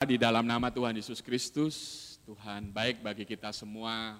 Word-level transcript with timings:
Di 0.00 0.16
dalam 0.16 0.48
nama 0.48 0.72
Tuhan 0.72 0.96
Yesus 0.96 1.20
Kristus, 1.20 1.76
Tuhan 2.24 2.72
baik 2.72 3.04
bagi 3.04 3.28
kita 3.28 3.52
semua. 3.52 4.16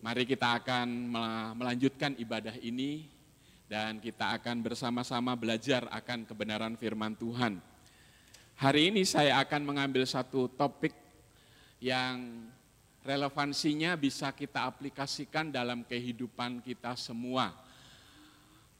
Mari 0.00 0.24
kita 0.24 0.48
akan 0.48 1.12
melanjutkan 1.52 2.16
ibadah 2.16 2.56
ini 2.56 3.04
dan 3.68 4.00
kita 4.00 4.32
akan 4.32 4.64
bersama-sama 4.64 5.36
belajar 5.36 5.84
akan 5.92 6.24
kebenaran 6.24 6.72
firman 6.80 7.12
Tuhan. 7.12 7.60
Hari 8.56 8.88
ini 8.88 9.04
saya 9.04 9.44
akan 9.44 9.60
mengambil 9.60 10.08
satu 10.08 10.48
topik 10.48 10.96
yang 11.76 12.48
relevansinya 13.04 13.92
bisa 14.00 14.32
kita 14.32 14.64
aplikasikan 14.64 15.52
dalam 15.52 15.84
kehidupan 15.84 16.64
kita 16.64 16.96
semua. 16.96 17.52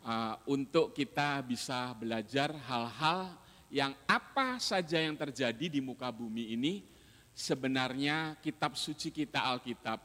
Uh, 0.01 0.41
untuk 0.49 0.97
kita 0.97 1.45
bisa 1.45 1.93
belajar 2.01 2.49
hal-hal 2.65 3.37
yang 3.73 3.97
apa 4.05 4.61
saja 4.61 5.01
yang 5.01 5.17
terjadi 5.17 5.73
di 5.73 5.81
muka 5.81 6.13
bumi 6.13 6.53
ini 6.53 6.85
sebenarnya 7.33 8.37
kitab 8.45 8.77
suci 8.77 9.09
kita 9.09 9.41
Alkitab 9.49 9.97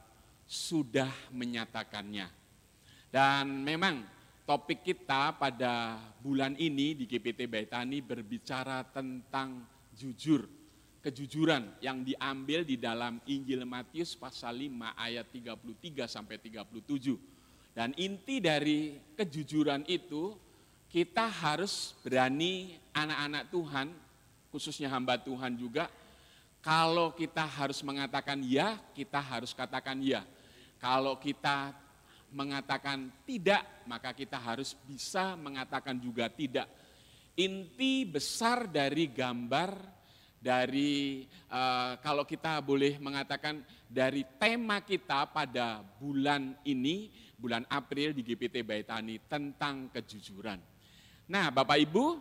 sudah 0.48 1.12
menyatakannya. 1.36 2.32
Dan 3.12 3.60
memang 3.60 4.00
topik 4.48 4.80
kita 4.80 5.36
pada 5.36 6.00
bulan 6.24 6.56
ini 6.56 6.96
di 6.96 7.04
GPT 7.04 7.44
Baitani 7.44 8.00
berbicara 8.00 8.80
tentang 8.88 9.68
jujur, 9.92 10.48
kejujuran 11.04 11.76
yang 11.84 12.00
diambil 12.00 12.64
di 12.64 12.80
dalam 12.80 13.20
Injil 13.28 13.68
Matius 13.68 14.16
pasal 14.16 14.64
5 14.64 14.96
ayat 14.96 15.28
33 15.28 16.08
sampai 16.08 16.40
37. 16.40 17.76
Dan 17.76 17.92
inti 18.00 18.40
dari 18.40 18.96
kejujuran 19.12 19.84
itu 19.84 20.47
kita 20.88 21.28
harus 21.28 21.92
berani 22.00 22.80
anak-anak 22.96 23.44
Tuhan, 23.52 23.88
khususnya 24.48 24.88
hamba 24.88 25.20
Tuhan 25.20 25.52
juga, 25.54 25.92
kalau 26.64 27.12
kita 27.14 27.44
harus 27.44 27.84
mengatakan 27.84 28.40
ya, 28.42 28.80
kita 28.96 29.20
harus 29.20 29.52
katakan 29.52 30.00
ya. 30.00 30.24
Kalau 30.80 31.20
kita 31.20 31.76
mengatakan 32.32 33.12
tidak, 33.24 33.64
maka 33.84 34.12
kita 34.12 34.36
harus 34.40 34.74
bisa 34.88 35.36
mengatakan 35.36 35.96
juga 36.00 36.28
tidak. 36.32 36.68
Inti 37.38 38.02
besar 38.02 38.66
dari 38.66 39.06
gambar 39.08 39.98
dari 40.38 41.26
uh, 41.50 41.98
kalau 41.98 42.22
kita 42.22 42.62
boleh 42.62 42.98
mengatakan 43.02 43.62
dari 43.90 44.22
tema 44.38 44.82
kita 44.82 45.30
pada 45.30 45.82
bulan 45.98 46.54
ini, 46.66 47.10
bulan 47.34 47.66
April 47.70 48.14
di 48.14 48.22
GPT 48.22 48.62
Baitani 48.62 49.18
tentang 49.26 49.90
kejujuran. 49.90 50.77
Nah, 51.28 51.52
Bapak 51.52 51.76
Ibu, 51.76 52.16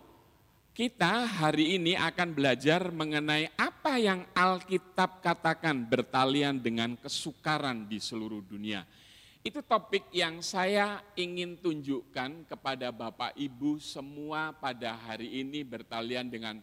kita 0.76 1.24
hari 1.24 1.80
ini 1.80 1.96
akan 1.96 2.36
belajar 2.36 2.92
mengenai 2.92 3.48
apa 3.56 3.96
yang 3.96 4.28
Alkitab 4.36 5.24
katakan 5.24 5.80
bertalian 5.88 6.60
dengan 6.60 7.00
kesukaran 7.00 7.88
di 7.88 8.04
seluruh 8.04 8.44
dunia. 8.44 8.84
Itu 9.48 9.64
topik 9.64 10.12
yang 10.12 10.44
saya 10.44 11.00
ingin 11.16 11.56
tunjukkan 11.56 12.52
kepada 12.52 12.92
Bapak 12.92 13.32
Ibu 13.40 13.80
semua 13.80 14.52
pada 14.52 15.00
hari 15.00 15.40
ini 15.40 15.64
bertalian 15.64 16.28
dengan 16.28 16.60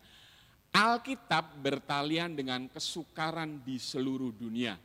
Alkitab 0.68 1.64
bertalian 1.64 2.36
dengan 2.36 2.68
kesukaran 2.68 3.64
di 3.64 3.80
seluruh 3.80 4.36
dunia. 4.36 4.76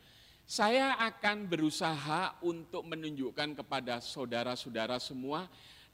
Saya 0.48 0.96
akan 0.96 1.44
berusaha 1.44 2.40
untuk 2.40 2.88
menunjukkan 2.88 3.52
kepada 3.52 4.00
saudara-saudara 4.00 4.96
semua 4.96 5.44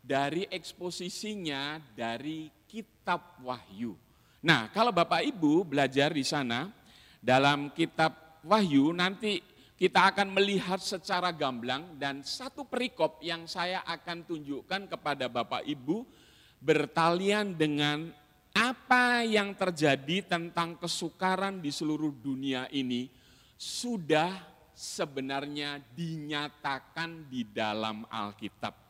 dari 0.06 0.46
eksposisinya 0.46 1.82
dari 1.98 2.46
kitab 2.70 3.42
Wahyu. 3.42 3.98
Nah, 4.46 4.70
kalau 4.70 4.94
Bapak 4.94 5.26
Ibu 5.26 5.66
belajar 5.66 6.14
di 6.14 6.22
sana 6.22 6.70
dalam 7.18 7.74
kitab 7.74 8.38
Wahyu 8.46 8.94
nanti 8.94 9.42
kita 9.74 10.14
akan 10.14 10.30
melihat 10.30 10.78
secara 10.78 11.34
gamblang 11.34 11.98
dan 11.98 12.22
satu 12.22 12.62
perikop 12.62 13.18
yang 13.18 13.50
saya 13.50 13.82
akan 13.82 14.22
tunjukkan 14.22 14.86
kepada 14.86 15.26
Bapak 15.26 15.66
Ibu 15.66 16.06
bertalian 16.62 17.58
dengan 17.58 18.14
apa 18.56 19.26
yang 19.26 19.52
terjadi 19.52 20.24
tentang 20.24 20.78
kesukaran 20.78 21.60
di 21.60 21.68
seluruh 21.68 22.14
dunia 22.14 22.70
ini 22.72 23.10
sudah 23.58 24.32
sebenarnya 24.72 25.82
dinyatakan 25.92 27.28
di 27.28 27.44
dalam 27.44 28.08
Alkitab. 28.08 28.85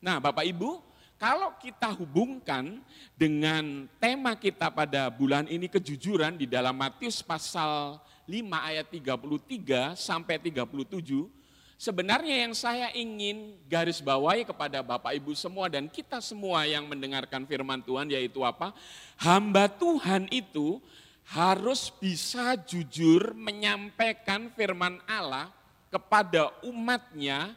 Nah, 0.00 0.16
Bapak 0.16 0.48
Ibu, 0.48 0.80
kalau 1.20 1.52
kita 1.60 1.92
hubungkan 1.92 2.80
dengan 3.12 3.84
tema 4.00 4.32
kita 4.32 4.72
pada 4.72 5.12
bulan 5.12 5.44
ini 5.44 5.68
kejujuran 5.68 6.40
di 6.40 6.48
dalam 6.48 6.72
Matius 6.72 7.20
pasal 7.20 8.00
5 8.24 8.32
ayat 8.48 8.88
33 8.88 9.92
sampai 9.92 10.40
37, 10.40 11.28
sebenarnya 11.76 12.48
yang 12.48 12.56
saya 12.56 12.88
ingin 12.96 13.60
garis 13.68 14.00
bawahi 14.00 14.48
kepada 14.48 14.80
Bapak 14.80 15.12
Ibu 15.20 15.36
semua 15.36 15.68
dan 15.68 15.92
kita 15.92 16.24
semua 16.24 16.64
yang 16.64 16.88
mendengarkan 16.88 17.44
firman 17.44 17.84
Tuhan 17.84 18.08
yaitu 18.08 18.40
apa? 18.40 18.72
Hamba 19.20 19.68
Tuhan 19.68 20.24
itu 20.32 20.80
harus 21.28 21.92
bisa 21.92 22.56
jujur 22.64 23.36
menyampaikan 23.36 24.48
firman 24.56 24.96
Allah 25.04 25.52
kepada 25.92 26.48
umatnya 26.64 27.52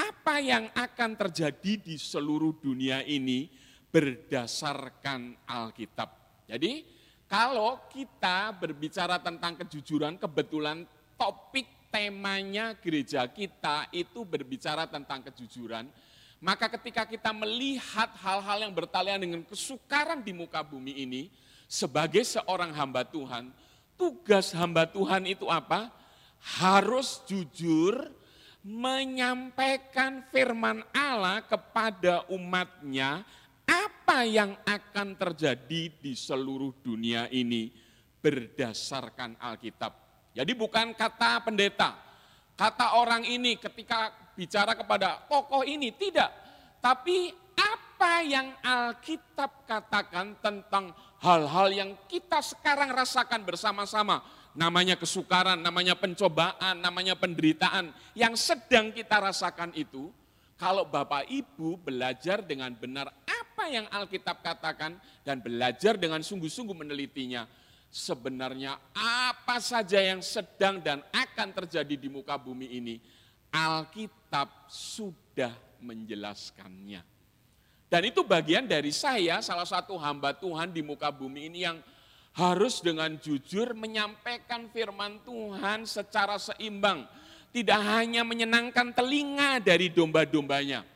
apa 0.00 0.40
yang 0.40 0.72
akan 0.72 1.20
terjadi 1.20 1.76
di 1.76 2.00
seluruh 2.00 2.56
dunia 2.56 3.04
ini 3.04 3.52
berdasarkan 3.92 5.44
Alkitab. 5.44 6.08
Jadi 6.48 6.82
kalau 7.28 7.84
kita 7.92 8.56
berbicara 8.56 9.20
tentang 9.20 9.60
kejujuran, 9.60 10.16
kebetulan 10.16 10.88
topik 11.20 11.68
temanya 11.90 12.72
gereja 12.78 13.26
kita 13.26 13.90
itu 13.90 14.22
berbicara 14.22 14.86
tentang 14.86 15.26
kejujuran, 15.26 15.90
maka 16.40 16.70
ketika 16.78 17.04
kita 17.04 17.34
melihat 17.34 18.08
hal-hal 18.22 18.64
yang 18.64 18.72
bertalian 18.72 19.20
dengan 19.20 19.42
kesukaran 19.44 20.22
di 20.24 20.32
muka 20.32 20.64
bumi 20.64 21.04
ini, 21.04 21.22
sebagai 21.70 22.24
seorang 22.24 22.74
hamba 22.74 23.04
Tuhan, 23.04 23.52
tugas 23.94 24.54
hamba 24.56 24.88
Tuhan 24.88 25.28
itu 25.28 25.46
apa? 25.46 25.92
Harus 26.40 27.20
jujur, 27.28 28.08
menyampaikan 28.60 30.28
firman 30.28 30.84
Allah 30.92 31.40
kepada 31.48 32.28
umatnya 32.28 33.24
apa 33.64 34.26
yang 34.26 34.52
akan 34.66 35.16
terjadi 35.16 35.82
di 35.96 36.12
seluruh 36.12 36.76
dunia 36.84 37.30
ini 37.32 37.72
berdasarkan 38.20 39.40
Alkitab. 39.40 39.92
Jadi 40.36 40.52
bukan 40.52 40.92
kata 40.92 41.40
pendeta, 41.40 41.96
kata 42.58 43.00
orang 43.00 43.24
ini 43.24 43.56
ketika 43.56 44.12
bicara 44.36 44.76
kepada 44.76 45.24
tokoh 45.26 45.64
ini, 45.64 45.90
tidak. 45.96 46.28
Tapi 46.82 47.32
apa 47.56 48.12
yang 48.24 48.48
Alkitab 48.60 49.64
katakan 49.68 50.36
tentang 50.40 50.92
hal-hal 51.20 51.68
yang 51.72 51.90
kita 52.08 52.40
sekarang 52.40 52.92
rasakan 52.92 53.44
bersama-sama 53.44 54.24
namanya 54.54 54.98
kesukaran, 54.98 55.58
namanya 55.60 55.94
pencobaan, 55.94 56.82
namanya 56.82 57.14
penderitaan 57.14 57.94
yang 58.18 58.34
sedang 58.34 58.90
kita 58.90 59.22
rasakan 59.22 59.70
itu, 59.78 60.10
kalau 60.58 60.84
Bapak 60.84 61.30
Ibu 61.30 61.80
belajar 61.80 62.44
dengan 62.44 62.74
benar 62.74 63.08
apa 63.24 63.64
yang 63.70 63.86
Alkitab 63.88 64.44
katakan 64.44 64.98
dan 65.24 65.40
belajar 65.40 65.96
dengan 65.96 66.20
sungguh-sungguh 66.20 66.76
menelitinya, 66.76 67.48
sebenarnya 67.88 68.76
apa 68.94 69.56
saja 69.62 69.98
yang 70.02 70.20
sedang 70.20 70.78
dan 70.82 71.00
akan 71.10 71.48
terjadi 71.64 71.94
di 71.96 72.08
muka 72.12 72.36
bumi 72.36 72.66
ini, 72.76 72.96
Alkitab 73.50 74.70
sudah 74.70 75.54
menjelaskannya. 75.80 77.02
Dan 77.90 78.06
itu 78.06 78.22
bagian 78.22 78.70
dari 78.70 78.94
saya, 78.94 79.42
salah 79.42 79.66
satu 79.66 79.98
hamba 79.98 80.30
Tuhan 80.30 80.70
di 80.70 80.78
muka 80.78 81.10
bumi 81.10 81.50
ini 81.50 81.66
yang 81.66 81.82
harus 82.34 82.78
dengan 82.78 83.18
jujur 83.18 83.74
menyampaikan 83.74 84.70
firman 84.70 85.18
Tuhan 85.26 85.86
secara 85.86 86.38
seimbang. 86.38 87.06
Tidak 87.50 87.80
hanya 87.82 88.22
menyenangkan 88.22 88.94
telinga 88.94 89.58
dari 89.58 89.90
domba-dombanya, 89.90 90.86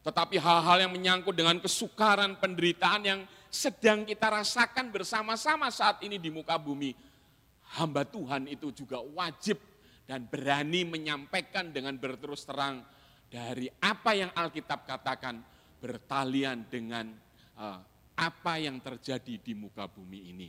tetapi 0.00 0.40
hal-hal 0.40 0.88
yang 0.88 0.92
menyangkut 0.96 1.36
dengan 1.36 1.60
kesukaran, 1.60 2.40
penderitaan 2.40 3.02
yang 3.04 3.20
sedang 3.52 4.08
kita 4.08 4.32
rasakan 4.32 4.88
bersama-sama 4.88 5.68
saat 5.68 6.00
ini 6.00 6.16
di 6.16 6.32
muka 6.32 6.56
bumi. 6.56 6.96
Hamba 7.76 8.08
Tuhan 8.08 8.48
itu 8.48 8.72
juga 8.72 9.04
wajib 9.04 9.60
dan 10.08 10.24
berani 10.24 10.88
menyampaikan 10.88 11.68
dengan 11.68 11.92
berterus 12.00 12.48
terang 12.48 12.80
dari 13.28 13.68
apa 13.84 14.16
yang 14.16 14.32
Alkitab 14.32 14.88
katakan 14.88 15.44
bertalian 15.84 16.64
dengan 16.72 17.12
uh, 17.60 17.84
apa 18.16 18.56
yang 18.56 18.80
terjadi 18.80 19.36
di 19.36 19.52
muka 19.52 19.84
bumi 19.84 20.32
ini. 20.32 20.48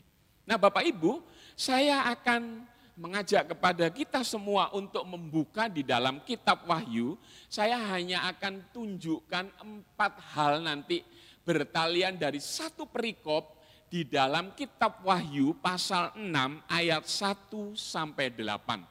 Nah 0.50 0.58
Bapak 0.58 0.82
Ibu, 0.82 1.22
saya 1.54 2.10
akan 2.10 2.66
mengajak 2.98 3.54
kepada 3.54 3.86
kita 3.94 4.26
semua 4.26 4.74
untuk 4.74 5.06
membuka 5.06 5.70
di 5.70 5.86
dalam 5.86 6.26
kitab 6.26 6.66
Wahyu. 6.66 7.22
Saya 7.46 7.78
hanya 7.94 8.26
akan 8.34 8.66
tunjukkan 8.74 9.46
empat 9.62 10.14
hal 10.34 10.66
nanti 10.66 11.06
bertalian 11.46 12.18
dari 12.18 12.42
satu 12.42 12.90
perikop 12.90 13.62
di 13.94 14.10
dalam 14.10 14.50
kitab 14.58 15.06
Wahyu 15.06 15.54
pasal 15.62 16.18
6 16.18 16.34
ayat 16.66 17.06
1 17.06 17.78
sampai 17.78 18.34
8. 18.34 18.82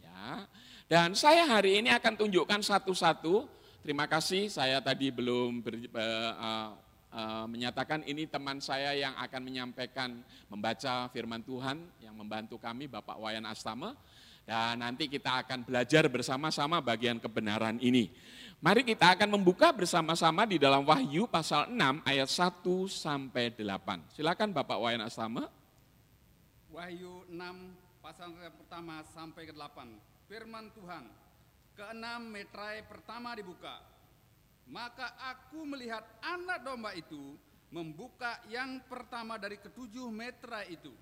Ya. 0.00 0.48
Dan 0.88 1.12
saya 1.12 1.44
hari 1.44 1.84
ini 1.84 1.92
akan 1.92 2.16
tunjukkan 2.16 2.64
satu-satu. 2.64 3.44
Terima 3.84 4.08
kasih 4.08 4.48
saya 4.48 4.80
tadi 4.80 5.12
belum 5.12 5.60
ber, 5.60 5.76
uh, 6.40 6.72
uh, 7.14 7.46
menyatakan 7.46 8.02
ini 8.04 8.26
teman 8.26 8.58
saya 8.58 8.92
yang 8.98 9.14
akan 9.14 9.40
menyampaikan 9.46 10.20
membaca 10.50 11.06
firman 11.14 11.40
Tuhan 11.46 11.78
yang 12.02 12.18
membantu 12.18 12.58
kami 12.58 12.90
Bapak 12.90 13.16
Wayan 13.22 13.46
Astama. 13.46 13.94
Dan 14.44 14.84
nanti 14.84 15.08
kita 15.08 15.40
akan 15.40 15.64
belajar 15.64 16.04
bersama-sama 16.12 16.76
bagian 16.84 17.16
kebenaran 17.16 17.80
ini. 17.80 18.12
Mari 18.60 18.84
kita 18.84 19.16
akan 19.16 19.40
membuka 19.40 19.72
bersama-sama 19.72 20.44
di 20.44 20.60
dalam 20.60 20.84
Wahyu 20.84 21.24
pasal 21.24 21.72
6 21.72 22.04
ayat 22.04 22.28
1 22.28 22.60
sampai 22.84 23.56
8. 23.56 24.12
Silakan 24.12 24.52
Bapak 24.52 24.76
Wayan 24.84 25.00
Astama. 25.08 25.48
Wahyu 26.68 27.24
6 27.32 27.40
pasal 28.04 28.36
pertama 28.52 29.00
sampai 29.16 29.48
ke 29.48 29.54
8. 29.56 30.28
Firman 30.28 30.68
Tuhan, 30.76 31.08
keenam 31.72 32.28
metrai 32.28 32.84
pertama 32.84 33.32
dibuka. 33.32 33.93
Maka 34.68 35.16
aku 35.20 35.64
melihat 35.68 36.02
anak 36.24 36.64
domba 36.64 36.96
itu 36.96 37.36
membuka 37.68 38.40
yang 38.48 38.80
pertama 38.88 39.36
dari 39.36 39.60
ketujuh 39.60 40.08
metrai 40.08 40.72
itu 40.72 40.94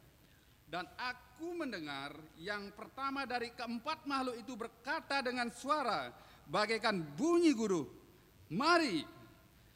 dan 0.73 0.88
aku 0.97 1.53
mendengar 1.53 2.17
yang 2.41 2.73
pertama 2.73 3.29
dari 3.29 3.53
keempat 3.53 4.09
makhluk 4.09 4.41
itu 4.41 4.56
berkata 4.56 5.20
dengan 5.20 5.53
suara 5.53 6.09
bagaikan 6.49 6.97
bunyi 7.12 7.53
guru, 7.53 7.85
mari. 8.49 9.05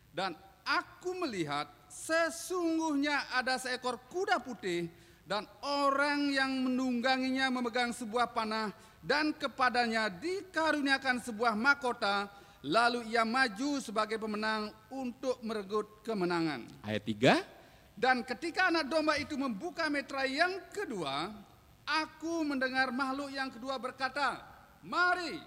Dan 0.08 0.32
aku 0.64 1.12
melihat 1.20 1.68
sesungguhnya 1.92 3.28
ada 3.36 3.60
seekor 3.60 4.00
kuda 4.08 4.40
putih 4.40 4.88
dan 5.28 5.44
orang 5.60 6.32
yang 6.32 6.64
menungganginya 6.64 7.52
memegang 7.52 7.92
sebuah 7.92 8.32
panah 8.32 8.72
dan 9.04 9.36
kepadanya 9.36 10.08
dikaruniakan 10.08 11.20
sebuah 11.20 11.52
mahkota 11.52 12.32
lalu 12.66 13.06
ia 13.14 13.22
maju 13.22 13.78
sebagai 13.78 14.18
pemenang 14.18 14.74
untuk 14.90 15.38
merebut 15.46 16.02
kemenangan. 16.02 16.66
Ayat 16.82 17.06
3 17.06 17.56
dan 17.96 18.20
ketika 18.28 18.68
anak 18.68 18.92
domba 18.92 19.16
itu 19.16 19.40
membuka 19.40 19.88
metra 19.88 20.28
yang 20.28 20.68
kedua, 20.68 21.32
aku 21.88 22.44
mendengar 22.44 22.92
makhluk 22.92 23.32
yang 23.32 23.48
kedua 23.48 23.80
berkata, 23.80 24.44
"Mari!" 24.84 25.40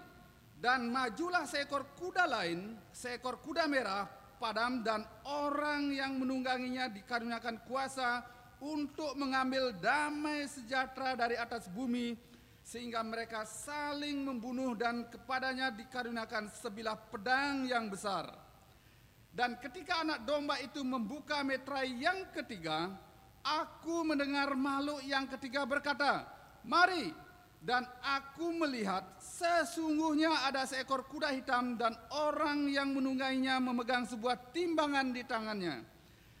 Dan 0.58 0.90
majulah 0.90 1.46
seekor 1.46 1.94
kuda 1.94 2.26
lain, 2.26 2.74
seekor 2.90 3.38
kuda 3.40 3.70
merah, 3.70 4.04
padam 4.42 4.82
dan 4.82 5.06
orang 5.24 5.94
yang 5.94 6.18
menungganginya 6.18 6.90
dikaruniakan 6.90 7.64
kuasa 7.64 8.26
untuk 8.60 9.16
mengambil 9.16 9.72
damai 9.72 10.44
sejahtera 10.50 11.16
dari 11.16 11.38
atas 11.38 11.64
bumi 11.70 12.12
sehingga 12.70 13.02
mereka 13.02 13.42
saling 13.42 14.22
membunuh 14.22 14.78
dan 14.78 15.02
kepadanya 15.10 15.74
dikaruniakan 15.74 16.46
sebilah 16.54 16.94
pedang 17.10 17.66
yang 17.66 17.90
besar. 17.90 18.30
Dan 19.34 19.58
ketika 19.58 20.06
anak 20.06 20.22
domba 20.22 20.54
itu 20.62 20.78
membuka 20.86 21.42
metrai 21.42 21.90
yang 21.98 22.30
ketiga, 22.30 22.94
aku 23.42 24.06
mendengar 24.06 24.54
makhluk 24.54 25.02
yang 25.02 25.26
ketiga 25.26 25.66
berkata, 25.66 26.22
"Mari." 26.62 27.10
Dan 27.60 27.84
aku 28.00 28.56
melihat 28.56 29.04
sesungguhnya 29.20 30.48
ada 30.48 30.64
seekor 30.64 31.04
kuda 31.04 31.28
hitam 31.28 31.76
dan 31.76 31.92
orang 32.08 32.64
yang 32.72 32.88
menunggainya 32.96 33.60
memegang 33.60 34.08
sebuah 34.08 34.48
timbangan 34.48 35.12
di 35.12 35.20
tangannya. 35.28 35.84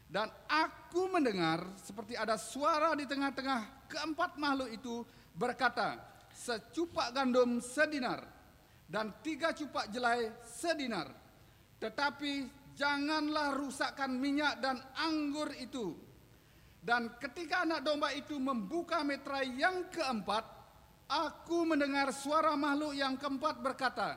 Dan 0.08 0.32
aku 0.48 1.12
mendengar 1.12 1.60
seperti 1.76 2.16
ada 2.16 2.40
suara 2.40 2.96
di 2.96 3.04
tengah-tengah 3.04 3.84
keempat 3.92 4.40
makhluk 4.40 4.72
itu 4.72 5.04
berkata, 5.36 6.09
secupak 6.40 7.12
gandum 7.12 7.60
sedinar 7.60 8.24
dan 8.88 9.12
tiga 9.20 9.52
cupak 9.52 9.92
jelai 9.92 10.32
sedinar. 10.40 11.12
Tetapi 11.76 12.48
janganlah 12.72 13.52
rusakkan 13.52 14.08
minyak 14.08 14.64
dan 14.64 14.80
anggur 14.96 15.52
itu. 15.60 15.92
Dan 16.80 17.12
ketika 17.20 17.68
anak 17.68 17.84
domba 17.84 18.08
itu 18.16 18.40
membuka 18.40 19.04
metra 19.04 19.44
yang 19.44 19.92
keempat, 19.92 20.48
aku 21.12 21.68
mendengar 21.68 22.08
suara 22.08 22.56
makhluk 22.56 22.96
yang 22.96 23.20
keempat 23.20 23.60
berkata, 23.60 24.16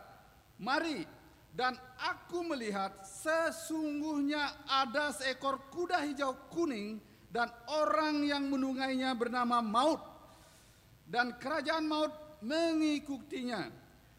Mari, 0.63 1.03
dan 1.51 1.75
aku 1.99 2.39
melihat 2.47 3.03
sesungguhnya 3.03 4.63
ada 4.63 5.11
seekor 5.11 5.67
kuda 5.67 6.07
hijau 6.07 6.47
kuning 6.47 7.03
dan 7.27 7.51
orang 7.67 8.23
yang 8.23 8.47
menungainya 8.47 9.11
bernama 9.11 9.59
Maut. 9.59 10.12
Dan 11.03 11.35
kerajaan 11.37 11.85
Maut 11.85 12.11
mengikutinya 12.43 13.71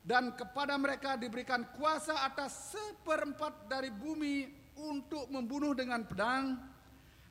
dan 0.05 0.37
kepada 0.37 0.77
mereka 0.77 1.17
diberikan 1.17 1.65
kuasa 1.81 2.29
atas 2.29 2.77
seperempat 2.77 3.69
dari 3.73 3.89
bumi 3.89 4.53
untuk 4.77 5.33
membunuh 5.33 5.73
dengan 5.73 6.05
pedang 6.05 6.61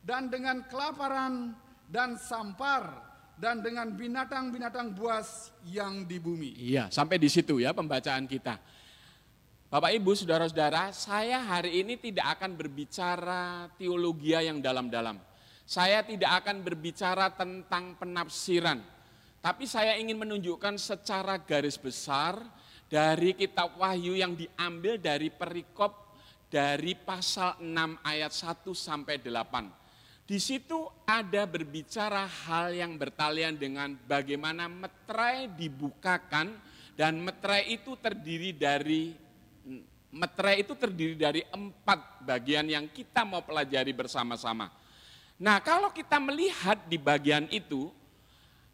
dan 0.02 0.28
dengan 0.28 0.66
kelaparan 0.66 1.54
dan 1.86 2.18
sampar 2.18 3.14
dan 3.38 3.62
dengan 3.62 3.94
binatang-binatang 3.94 4.94
buas 4.94 5.54
yang 5.70 6.06
di 6.06 6.18
bumi. 6.18 6.54
Iya, 6.58 6.90
sampai 6.90 7.22
di 7.22 7.30
situ 7.30 7.62
ya 7.62 7.74
pembacaan 7.74 8.26
kita. 8.26 8.58
Bapak 9.74 9.90
Ibu, 9.90 10.14
saudara-saudara, 10.14 10.94
saya 10.94 11.42
hari 11.42 11.82
ini 11.82 11.98
tidak 11.98 12.38
akan 12.38 12.54
berbicara 12.54 13.74
teologi 13.74 14.38
yang 14.38 14.62
dalam-dalam. 14.62 15.18
Saya 15.66 16.06
tidak 16.06 16.46
akan 16.46 16.62
berbicara 16.62 17.34
tentang 17.34 17.98
penafsiran. 17.98 18.93
Tapi 19.44 19.68
saya 19.68 20.00
ingin 20.00 20.16
menunjukkan 20.24 20.80
secara 20.80 21.36
garis 21.36 21.76
besar 21.76 22.40
dari 22.88 23.36
kitab 23.36 23.76
Wahyu 23.76 24.16
yang 24.16 24.40
diambil 24.40 24.96
dari 24.96 25.28
perikop 25.28 26.16
dari 26.48 26.96
pasal 26.96 27.60
6 27.60 27.68
ayat 28.08 28.32
1 28.32 28.72
sampai 28.72 29.20
8. 29.20 29.68
Di 30.24 30.40
situ 30.40 30.88
ada 31.04 31.44
berbicara 31.44 32.24
hal 32.24 32.72
yang 32.72 32.96
bertalian 32.96 33.60
dengan 33.60 33.92
bagaimana 34.08 34.72
meterai 34.72 35.52
dibukakan 35.52 36.56
dan 36.96 37.20
meterai 37.20 37.68
itu 37.76 38.00
terdiri 38.00 38.56
dari 38.56 39.12
meterai 40.14 40.64
itu 40.64 40.72
terdiri 40.72 41.20
dari 41.20 41.44
empat 41.52 42.24
bagian 42.24 42.64
yang 42.72 42.88
kita 42.88 43.28
mau 43.28 43.44
pelajari 43.44 43.92
bersama-sama. 43.92 44.72
Nah 45.36 45.60
kalau 45.60 45.92
kita 45.92 46.16
melihat 46.24 46.80
di 46.88 46.96
bagian 46.96 47.50
itu, 47.52 47.92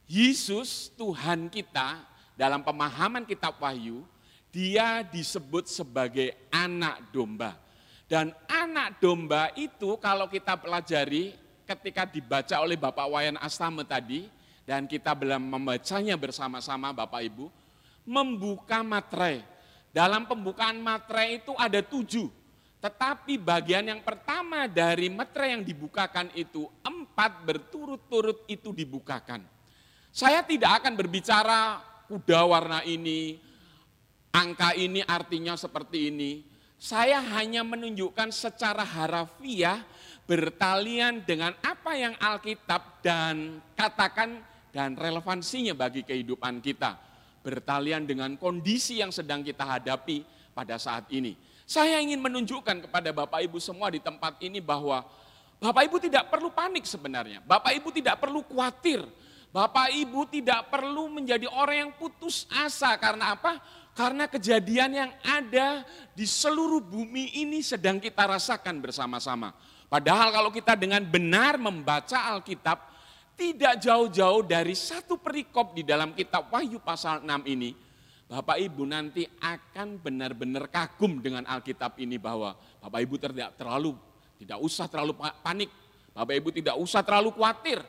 Yesus 0.09 0.89
Tuhan 0.97 1.53
kita 1.53 2.01
dalam 2.33 2.65
pemahaman 2.65 3.29
kitab 3.29 3.61
Wahyu, 3.61 4.01
dia 4.49 5.05
disebut 5.05 5.69
sebagai 5.69 6.33
anak 6.49 7.13
domba. 7.13 7.53
Dan 8.09 8.33
anak 8.49 8.97
domba 8.97 9.53
itu 9.53 9.93
kalau 10.01 10.25
kita 10.25 10.57
pelajari 10.57 11.37
ketika 11.61 12.09
dibaca 12.09 12.57
oleh 12.57 12.73
Bapak 12.73 13.05
Wayan 13.05 13.37
Astama 13.37 13.85
tadi, 13.85 14.25
dan 14.65 14.89
kita 14.89 15.13
belum 15.13 15.45
membacanya 15.45 16.17
bersama-sama 16.17 16.89
Bapak 16.89 17.21
Ibu, 17.29 17.45
membuka 18.01 18.81
materai. 18.81 19.45
Dalam 19.93 20.25
pembukaan 20.25 20.81
materai 20.81 21.37
itu 21.37 21.53
ada 21.53 21.85
tujuh, 21.85 22.33
tetapi 22.81 23.37
bagian 23.37 23.85
yang 23.85 24.01
pertama 24.01 24.65
dari 24.65 25.05
materai 25.13 25.53
yang 25.53 25.61
dibukakan 25.61 26.33
itu, 26.33 26.65
empat 26.81 27.45
berturut-turut 27.45 28.49
itu 28.49 28.73
dibukakan. 28.73 29.58
Saya 30.09 30.41
tidak 30.41 30.81
akan 30.81 30.97
berbicara 30.97 31.79
kuda 32.09 32.41
warna 32.49 32.81
ini, 32.81 33.37
angka 34.33 34.73
ini 34.73 35.05
artinya 35.05 35.53
seperti 35.53 36.09
ini. 36.09 36.31
Saya 36.79 37.19
hanya 37.37 37.61
menunjukkan 37.61 38.31
secara 38.31 38.81
harafiah 38.87 39.83
bertalian 40.25 41.21
dengan 41.27 41.53
apa 41.61 41.91
yang 41.93 42.15
Alkitab 42.17 43.03
dan 43.03 43.59
katakan 43.75 44.39
dan 44.71 44.95
relevansinya 44.95 45.75
bagi 45.75 46.01
kehidupan 46.01 46.63
kita. 46.63 46.97
Bertalian 47.43 48.07
dengan 48.07 48.33
kondisi 48.39 49.03
yang 49.03 49.11
sedang 49.11 49.43
kita 49.45 49.67
hadapi 49.67 50.23
pada 50.55 50.79
saat 50.79 51.05
ini. 51.13 51.35
Saya 51.69 52.01
ingin 52.01 52.17
menunjukkan 52.17 52.89
kepada 52.89 53.13
Bapak 53.13 53.45
Ibu 53.45 53.61
semua 53.61 53.93
di 53.93 54.01
tempat 54.01 54.41
ini 54.41 54.57
bahwa 54.57 55.05
Bapak 55.61 55.85
Ibu 55.85 56.01
tidak 56.01 56.31
perlu 56.31 56.49
panik 56.49 56.87
sebenarnya. 56.87 57.45
Bapak 57.45 57.75
Ibu 57.77 57.93
tidak 57.93 58.17
perlu 58.23 58.41
khawatir 58.41 59.05
Bapak 59.49 59.89
Ibu 59.89 60.29
tidak 60.29 60.69
perlu 60.69 61.09
menjadi 61.09 61.49
orang 61.49 61.89
yang 61.89 61.91
putus 61.97 62.45
asa 62.53 62.93
karena 63.01 63.33
apa? 63.33 63.57
Karena 63.97 64.29
kejadian 64.29 64.91
yang 64.93 65.11
ada 65.25 65.83
di 66.13 66.23
seluruh 66.29 66.79
bumi 66.79 67.33
ini 67.41 67.65
sedang 67.65 67.97
kita 67.97 68.29
rasakan 68.29 68.77
bersama-sama. 68.77 69.51
Padahal 69.89 70.29
kalau 70.29 70.53
kita 70.53 70.77
dengan 70.77 71.01
benar 71.01 71.57
membaca 71.57 72.29
Alkitab, 72.29 72.77
tidak 73.33 73.81
jauh-jauh 73.81 74.45
dari 74.45 74.77
satu 74.77 75.17
perikop 75.17 75.73
di 75.73 75.81
dalam 75.81 76.13
kitab 76.13 76.53
Wahyu 76.53 76.77
pasal 76.77 77.25
6 77.25 77.49
ini, 77.49 77.73
Bapak 78.29 78.61
Ibu 78.61 78.85
nanti 78.85 79.25
akan 79.25 79.97
benar-benar 79.97 80.69
kagum 80.69 81.17
dengan 81.17 81.49
Alkitab 81.49 81.97
ini 81.97 82.21
bahwa 82.21 82.53
Bapak 82.85 83.01
Ibu 83.01 83.17
tidak 83.17 83.57
terlalu 83.57 83.97
tidak 84.37 84.61
usah 84.61 84.85
terlalu 84.85 85.17
panik 85.41 85.73
Bapak 86.13 86.35
Ibu 86.35 86.49
tidak 86.51 86.75
usah 86.75 87.01
terlalu 87.05 87.31
khawatir. 87.31 87.79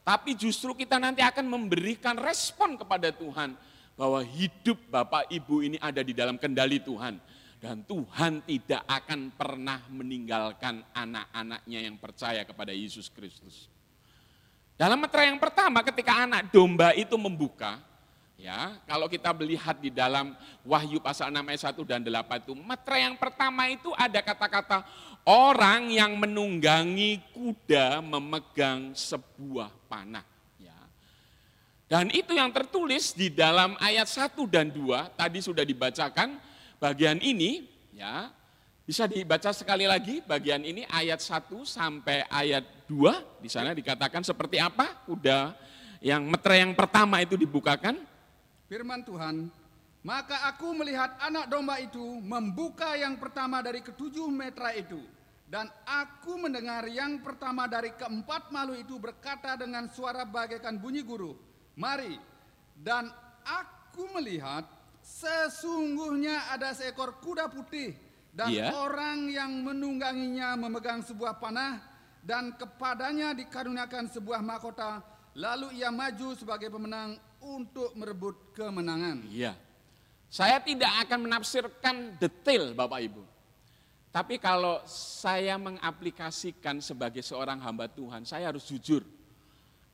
Tapi 0.00 0.32
justru 0.34 0.72
kita 0.72 0.96
nanti 0.96 1.20
akan 1.20 1.46
memberikan 1.46 2.16
respon 2.16 2.80
kepada 2.80 3.12
Tuhan. 3.12 3.54
Bahwa 3.94 4.24
hidup 4.24 4.80
Bapak 4.88 5.28
Ibu 5.28 5.60
ini 5.60 5.76
ada 5.76 6.00
di 6.00 6.16
dalam 6.16 6.40
kendali 6.40 6.80
Tuhan. 6.80 7.20
Dan 7.60 7.84
Tuhan 7.84 8.40
tidak 8.48 8.80
akan 8.88 9.36
pernah 9.36 9.84
meninggalkan 9.92 10.80
anak-anaknya 10.96 11.80
yang 11.84 12.00
percaya 12.00 12.40
kepada 12.48 12.72
Yesus 12.72 13.12
Kristus. 13.12 13.68
Dalam 14.80 14.96
metra 14.96 15.28
yang 15.28 15.36
pertama 15.36 15.84
ketika 15.84 16.24
anak 16.24 16.48
domba 16.48 16.96
itu 16.96 17.12
membuka, 17.20 17.76
ya 18.40 18.80
kalau 18.88 19.06
kita 19.06 19.30
melihat 19.36 19.76
di 19.76 19.92
dalam 19.92 20.32
Wahyu 20.64 20.98
pasal 20.98 21.28
6 21.28 21.44
ayat 21.44 21.62
1 21.76 21.84
dan 21.84 22.00
8 22.00 22.44
itu, 22.48 22.52
metra 22.56 22.96
yang 22.96 23.14
pertama 23.20 23.68
itu 23.68 23.92
ada 23.94 24.20
kata-kata 24.24 24.82
orang 25.28 25.92
yang 25.92 26.16
menunggangi 26.16 27.20
kuda 27.36 28.00
memegang 28.00 28.96
sebuah 28.96 29.68
panah. 29.86 30.24
Ya. 30.56 30.80
Dan 31.84 32.08
itu 32.10 32.32
yang 32.32 32.48
tertulis 32.50 33.12
di 33.12 33.28
dalam 33.28 33.76
ayat 33.78 34.08
1 34.08 34.32
dan 34.48 34.72
2, 34.72 35.12
tadi 35.14 35.38
sudah 35.44 35.62
dibacakan 35.62 36.40
bagian 36.80 37.20
ini, 37.20 37.68
ya 37.92 38.32
bisa 38.90 39.06
dibaca 39.06 39.54
sekali 39.54 39.86
lagi 39.86 40.18
bagian 40.18 40.66
ini 40.66 40.82
ayat 40.90 41.22
1 41.22 41.62
sampai 41.62 42.26
ayat 42.26 42.66
2 42.90 43.38
di 43.38 43.46
sana 43.46 43.70
dikatakan 43.70 44.26
seperti 44.26 44.58
apa? 44.58 45.06
Kuda 45.06 45.54
yang 46.02 46.26
metre 46.26 46.58
yang 46.58 46.74
pertama 46.74 47.22
itu 47.22 47.38
dibukakan. 47.38 48.09
Firman 48.70 49.02
Tuhan, 49.02 49.50
maka 50.06 50.46
aku 50.46 50.70
melihat 50.78 51.18
anak 51.18 51.50
domba 51.50 51.82
itu 51.82 52.22
membuka 52.22 52.94
yang 52.94 53.18
pertama 53.18 53.58
dari 53.58 53.82
ketujuh 53.82 54.30
metra 54.30 54.70
itu. 54.78 55.02
Dan 55.50 55.66
aku 55.82 56.38
mendengar 56.38 56.86
yang 56.86 57.18
pertama 57.18 57.66
dari 57.66 57.90
keempat 57.98 58.54
malu 58.54 58.78
itu 58.78 58.94
berkata 59.02 59.58
dengan 59.58 59.90
suara 59.90 60.22
bagaikan 60.22 60.78
bunyi 60.78 61.02
guru, 61.02 61.34
Mari, 61.74 62.14
dan 62.78 63.10
aku 63.42 64.06
melihat 64.14 64.62
sesungguhnya 65.02 66.54
ada 66.54 66.70
seekor 66.70 67.18
kuda 67.18 67.50
putih 67.50 67.98
dan 68.30 68.54
yeah. 68.54 68.70
orang 68.70 69.26
yang 69.34 69.50
menungganginya 69.66 70.54
memegang 70.54 71.02
sebuah 71.02 71.42
panah 71.42 71.82
dan 72.22 72.54
kepadanya 72.54 73.34
dikaruniakan 73.34 74.06
sebuah 74.06 74.38
mahkota 74.38 75.02
lalu 75.34 75.82
ia 75.82 75.90
maju 75.90 76.38
sebagai 76.38 76.70
pemenang 76.70 77.18
untuk 77.42 77.92
merebut 77.96 78.52
kemenangan. 78.54 79.24
Iya. 79.28 79.56
Saya 80.30 80.62
tidak 80.62 80.92
akan 81.08 81.26
menafsirkan 81.26 82.14
detail 82.20 82.70
Bapak 82.76 83.00
Ibu. 83.02 83.22
Tapi 84.10 84.38
kalau 84.38 84.82
saya 84.90 85.58
mengaplikasikan 85.58 86.78
sebagai 86.82 87.22
seorang 87.22 87.58
hamba 87.62 87.90
Tuhan, 87.90 88.26
saya 88.26 88.50
harus 88.50 88.66
jujur. 88.66 89.02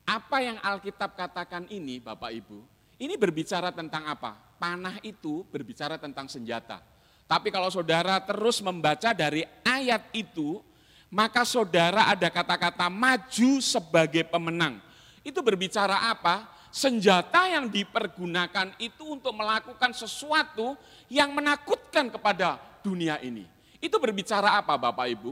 Apa 0.05 0.41
yang 0.41 0.57
Alkitab 0.61 1.17
katakan 1.17 1.65
ini 1.69 2.01
Bapak 2.01 2.33
Ibu, 2.33 2.59
ini 3.01 3.13
berbicara 3.17 3.73
tentang 3.73 4.05
apa? 4.09 4.37
Panah 4.57 4.97
itu 5.05 5.45
berbicara 5.49 6.01
tentang 6.01 6.25
senjata 6.25 6.81
tapi 7.27 7.51
kalau 7.51 7.67
saudara 7.67 8.23
terus 8.23 8.63
membaca 8.63 9.11
dari 9.11 9.43
ayat 9.67 10.07
itu, 10.15 10.63
maka 11.11 11.43
saudara 11.43 12.07
ada 12.07 12.31
kata-kata 12.31 12.87
maju 12.87 13.51
sebagai 13.59 14.23
pemenang. 14.31 14.79
Itu 15.27 15.43
berbicara 15.43 16.07
apa? 16.07 16.47
Senjata 16.69 17.47
yang 17.47 17.71
dipergunakan 17.71 18.75
itu 18.77 19.07
untuk 19.07 19.33
melakukan 19.33 19.95
sesuatu 19.95 20.77
yang 21.07 21.33
menakutkan 21.33 22.11
kepada 22.11 22.59
dunia 22.83 23.17
ini. 23.23 23.47
Itu 23.79 23.97
berbicara 23.97 24.59
apa 24.59 24.75
Bapak 24.77 25.07
Ibu? 25.07 25.31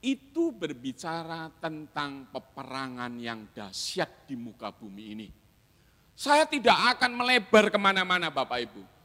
Itu 0.00 0.56
berbicara 0.56 1.52
tentang 1.60 2.32
peperangan 2.32 3.12
yang 3.20 3.48
dahsyat 3.52 4.24
di 4.24 4.34
muka 4.34 4.72
bumi 4.72 5.04
ini. 5.12 5.28
Saya 6.16 6.48
tidak 6.48 6.96
akan 6.96 7.16
melebar 7.16 7.68
ke 7.68 7.78
mana-mana 7.80 8.32
Bapak 8.32 8.58
Ibu 8.64 9.00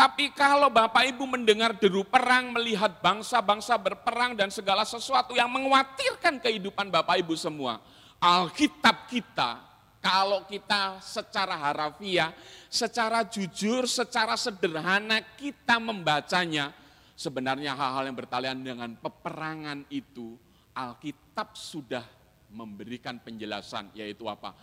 tapi 0.00 0.32
kalau 0.32 0.72
Bapak 0.72 1.12
Ibu 1.12 1.28
mendengar 1.28 1.76
deru 1.76 2.08
perang, 2.08 2.56
melihat 2.56 3.04
bangsa-bangsa 3.04 3.76
berperang 3.76 4.32
dan 4.32 4.48
segala 4.48 4.80
sesuatu 4.88 5.36
yang 5.36 5.52
mengkhawatirkan 5.52 6.40
kehidupan 6.40 6.88
Bapak 6.88 7.20
Ibu 7.20 7.36
semua. 7.36 7.76
Alkitab 8.16 9.12
kita, 9.12 9.60
kalau 10.00 10.48
kita 10.48 10.98
secara 11.04 11.56
harafiah, 11.56 12.32
secara 12.72 13.24
jujur, 13.24 13.84
secara 13.84 14.34
sederhana 14.34 15.20
kita 15.36 15.76
membacanya, 15.76 16.72
sebenarnya 17.14 17.76
hal-hal 17.76 18.08
yang 18.08 18.16
bertalian 18.16 18.58
dengan 18.64 18.90
peperangan 18.96 19.84
itu, 19.92 20.40
Alkitab 20.72 21.52
sudah 21.52 22.04
memberikan 22.50 23.20
penjelasan, 23.20 23.92
yaitu 23.92 24.24
apa? 24.26 24.56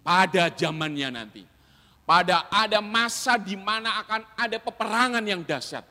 Pada 0.00 0.48
zamannya 0.54 1.10
nanti 1.10 1.44
pada 2.04 2.52
ada 2.52 2.84
masa 2.84 3.40
di 3.40 3.56
mana 3.56 4.04
akan 4.04 4.22
ada 4.36 4.60
peperangan 4.60 5.24
yang 5.24 5.40
dahsyat. 5.40 5.84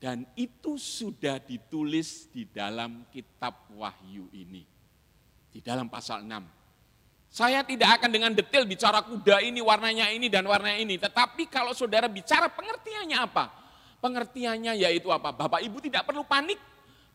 Dan 0.00 0.26
itu 0.34 0.74
sudah 0.80 1.38
ditulis 1.38 2.26
di 2.34 2.42
dalam 2.50 3.06
kitab 3.14 3.70
Wahyu 3.78 4.26
ini. 4.34 4.66
Di 5.52 5.62
dalam 5.62 5.86
pasal 5.86 6.26
6. 6.26 6.61
Saya 7.32 7.64
tidak 7.64 7.96
akan 7.96 8.12
dengan 8.12 8.30
detail 8.36 8.68
bicara 8.68 9.00
kuda 9.00 9.40
ini, 9.40 9.64
warnanya 9.64 10.12
ini, 10.12 10.28
dan 10.28 10.44
warnanya 10.44 10.76
ini. 10.76 11.00
Tetapi 11.00 11.48
kalau 11.48 11.72
saudara 11.72 12.04
bicara 12.04 12.52
pengertiannya 12.52 13.16
apa? 13.16 13.48
Pengertiannya 14.04 14.76
yaitu 14.76 15.08
apa? 15.08 15.32
Bapak 15.32 15.64
Ibu 15.64 15.80
tidak 15.80 16.04
perlu 16.04 16.28
panik. 16.28 16.60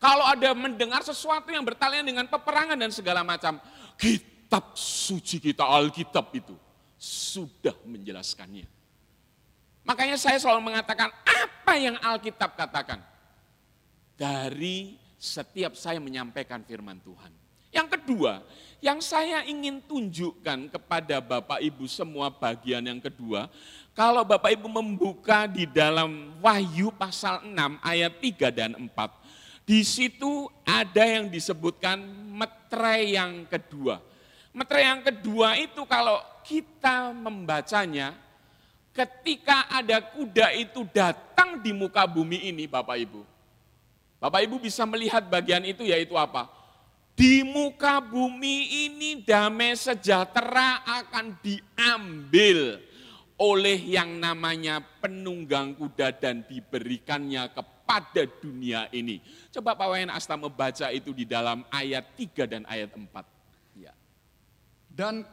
Kalau 0.02 0.26
ada 0.26 0.58
mendengar 0.58 1.06
sesuatu 1.06 1.54
yang 1.54 1.62
bertalian 1.62 2.02
dengan 2.02 2.26
peperangan 2.26 2.74
dan 2.74 2.90
segala 2.90 3.22
macam. 3.22 3.62
Kitab 3.94 4.74
suci 4.74 5.38
kita, 5.38 5.62
Alkitab 5.62 6.34
itu 6.34 6.58
sudah 6.98 7.78
menjelaskannya. 7.86 8.66
Makanya 9.86 10.18
saya 10.18 10.42
selalu 10.42 10.74
mengatakan 10.74 11.14
apa 11.14 11.74
yang 11.78 11.94
Alkitab 12.02 12.58
katakan. 12.58 13.06
Dari 14.18 14.98
setiap 15.22 15.78
saya 15.78 16.02
menyampaikan 16.02 16.66
firman 16.66 16.98
Tuhan. 17.06 17.30
Yang 17.70 18.02
kedua, 18.02 18.42
yang 18.78 19.02
saya 19.02 19.42
ingin 19.50 19.82
tunjukkan 19.82 20.70
kepada 20.70 21.18
Bapak 21.18 21.58
Ibu 21.62 21.90
semua 21.90 22.30
bagian 22.30 22.86
yang 22.86 23.02
kedua, 23.02 23.50
kalau 23.98 24.22
Bapak 24.22 24.54
Ibu 24.54 24.70
membuka 24.70 25.50
di 25.50 25.66
dalam 25.66 26.38
Wahyu 26.38 26.94
pasal 26.94 27.42
6 27.42 27.82
ayat 27.82 28.14
3 28.22 28.54
dan 28.54 28.72
4, 28.78 29.66
di 29.66 29.82
situ 29.82 30.46
ada 30.62 31.04
yang 31.04 31.26
disebutkan 31.26 31.98
metre 32.30 33.18
yang 33.18 33.50
kedua. 33.50 33.98
Metre 34.54 34.80
yang 34.86 35.02
kedua 35.02 35.58
itu 35.58 35.82
kalau 35.90 36.22
kita 36.46 37.12
membacanya, 37.12 38.14
ketika 38.94 39.70
ada 39.74 40.02
kuda 40.02 40.54
itu 40.54 40.86
datang 40.94 41.62
di 41.62 41.74
muka 41.74 42.06
bumi 42.06 42.50
ini 42.54 42.70
Bapak 42.70 42.98
Ibu. 43.02 43.22
Bapak 44.18 44.42
Ibu 44.46 44.58
bisa 44.62 44.86
melihat 44.86 45.26
bagian 45.26 45.62
itu 45.66 45.86
yaitu 45.86 46.18
apa? 46.18 46.57
Di 47.18 47.42
muka 47.42 47.98
bumi 47.98 48.86
ini 48.86 49.26
damai 49.26 49.74
sejahtera 49.74 50.86
akan 50.86 51.42
diambil 51.42 52.78
oleh 53.42 53.78
yang 53.90 54.22
namanya 54.22 54.78
penunggang 55.02 55.74
kuda 55.74 56.14
dan 56.14 56.46
diberikannya 56.46 57.50
kepada 57.50 58.22
dunia 58.38 58.86
ini. 58.94 59.18
Coba 59.50 59.74
Pak 59.74 59.88
Wayan 59.90 60.14
Asta 60.14 60.38
membaca 60.38 60.94
itu 60.94 61.10
di 61.10 61.26
dalam 61.26 61.66
ayat 61.74 62.14
3 62.14 62.46
dan 62.46 62.62
ayat 62.70 62.94
4. 62.94 63.02
Ya. 63.74 63.98
Dan 64.86 65.26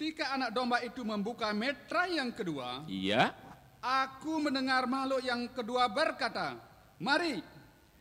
Ketika 0.00 0.32
anak 0.32 0.56
domba 0.56 0.80
itu 0.80 1.04
membuka 1.04 1.52
metra 1.52 2.08
yang 2.08 2.32
kedua, 2.32 2.88
iya. 2.88 3.36
Aku 3.84 4.40
mendengar 4.40 4.88
makhluk 4.88 5.20
yang 5.20 5.44
kedua 5.52 5.92
berkata, 5.92 6.56
"Mari." 6.96 7.36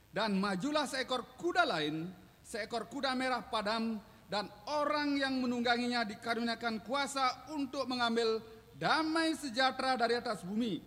Dan 0.08 0.39
majulah 0.39 0.88
seekor 0.88 1.36
kuda 1.36 1.67
lain, 1.67 2.08
seekor 2.50 2.89
kuda 2.89 3.13
merah 3.13 3.46
padam 3.46 4.01
dan 4.25 4.50
orang 4.65 5.22
yang 5.22 5.38
menungganginya 5.38 6.01
dikaruniakan 6.01 6.82
kuasa 6.82 7.53
untuk 7.53 7.86
mengambil 7.86 8.41
damai 8.74 9.38
sejahtera 9.38 9.94
dari 9.94 10.18
atas 10.18 10.41
bumi. 10.41 10.82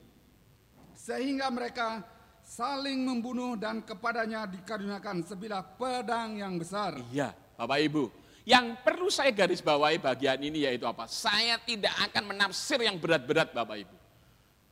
Sehingga 0.98 1.46
mereka 1.54 2.02
saling 2.42 2.98
membunuh 3.06 3.54
dan 3.54 3.78
kepadanya 3.86 4.50
dikaruniakan 4.50 5.22
sebilah 5.22 5.62
pedang 5.78 6.34
yang 6.42 6.58
besar. 6.58 6.98
Iya, 7.14 7.30
Bapak 7.54 7.78
Ibu. 7.78 8.04
Yang 8.42 8.66
perlu 8.82 9.06
saya 9.06 9.30
garis 9.30 9.62
bawahi 9.62 10.02
bagian 10.02 10.42
ini 10.42 10.66
yaitu 10.66 10.82
apa? 10.82 11.06
Saya 11.06 11.62
tidak 11.62 11.94
akan 12.10 12.34
menafsir 12.34 12.82
yang 12.82 12.98
berat-berat 12.98 13.54
Bapak 13.54 13.86
Ibu. 13.86 13.96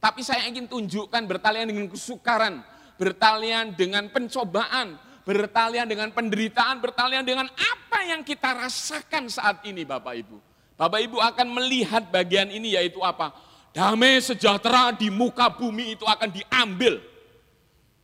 Tapi 0.02 0.26
saya 0.26 0.42
ingin 0.50 0.66
tunjukkan 0.66 1.22
bertalian 1.22 1.70
dengan 1.70 1.86
kesukaran, 1.86 2.66
bertalian 2.98 3.78
dengan 3.78 4.10
pencobaan, 4.10 4.98
bertalian 5.24 5.86
dengan 5.86 6.08
penderitaan, 6.10 6.80
bertalian 6.80 7.24
dengan 7.24 7.46
apa 7.52 7.98
yang 8.04 8.24
kita 8.24 8.56
rasakan 8.56 9.28
saat 9.28 9.62
ini 9.68 9.84
Bapak 9.84 10.14
Ibu. 10.16 10.36
Bapak 10.80 11.00
Ibu 11.04 11.16
akan 11.20 11.48
melihat 11.60 12.08
bagian 12.08 12.48
ini 12.48 12.72
yaitu 12.72 13.04
apa? 13.04 13.36
Damai 13.70 14.18
sejahtera 14.18 14.90
di 14.90 15.12
muka 15.12 15.52
bumi 15.52 15.94
itu 15.94 16.02
akan 16.08 16.28
diambil. 16.32 16.98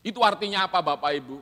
Itu 0.04 0.22
artinya 0.22 0.68
apa 0.68 0.78
Bapak 0.84 1.10
Ibu? 1.18 1.36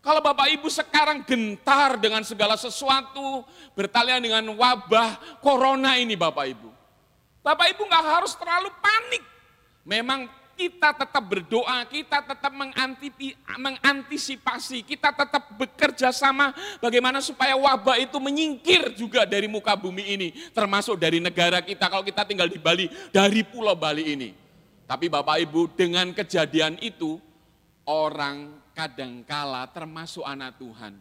Kalau 0.00 0.24
Bapak 0.24 0.48
Ibu 0.48 0.66
sekarang 0.72 1.22
gentar 1.28 2.00
dengan 2.00 2.24
segala 2.24 2.56
sesuatu, 2.56 3.44
bertalian 3.76 4.24
dengan 4.24 4.48
wabah 4.56 5.38
corona 5.44 6.00
ini 6.00 6.16
Bapak 6.16 6.48
Ibu. 6.56 6.70
Bapak 7.44 7.76
Ibu 7.76 7.82
nggak 7.84 8.06
harus 8.08 8.32
terlalu 8.32 8.72
panik. 8.80 9.22
Memang 9.84 10.39
kita 10.60 10.92
tetap 10.92 11.24
berdoa, 11.24 11.88
kita 11.88 12.20
tetap 12.20 12.52
mengantisipasi, 13.56 14.84
kita 14.84 15.08
tetap 15.08 15.56
bekerja 15.56 16.12
sama 16.12 16.52
bagaimana 16.84 17.24
supaya 17.24 17.56
wabah 17.56 17.96
itu 17.96 18.20
menyingkir 18.20 18.92
juga 18.92 19.24
dari 19.24 19.48
muka 19.48 19.72
bumi 19.72 20.20
ini, 20.20 20.28
termasuk 20.52 21.00
dari 21.00 21.16
negara 21.16 21.64
kita 21.64 21.88
kalau 21.88 22.04
kita 22.04 22.28
tinggal 22.28 22.44
di 22.44 22.60
Bali, 22.60 22.92
dari 23.08 23.40
pulau 23.40 23.72
Bali 23.72 24.12
ini. 24.12 24.36
Tapi 24.84 25.08
Bapak 25.08 25.40
Ibu 25.48 25.72
dengan 25.72 26.12
kejadian 26.12 26.76
itu, 26.84 27.16
orang 27.88 28.60
kadangkala 28.76 29.64
termasuk 29.72 30.28
anak 30.28 30.60
Tuhan, 30.60 30.92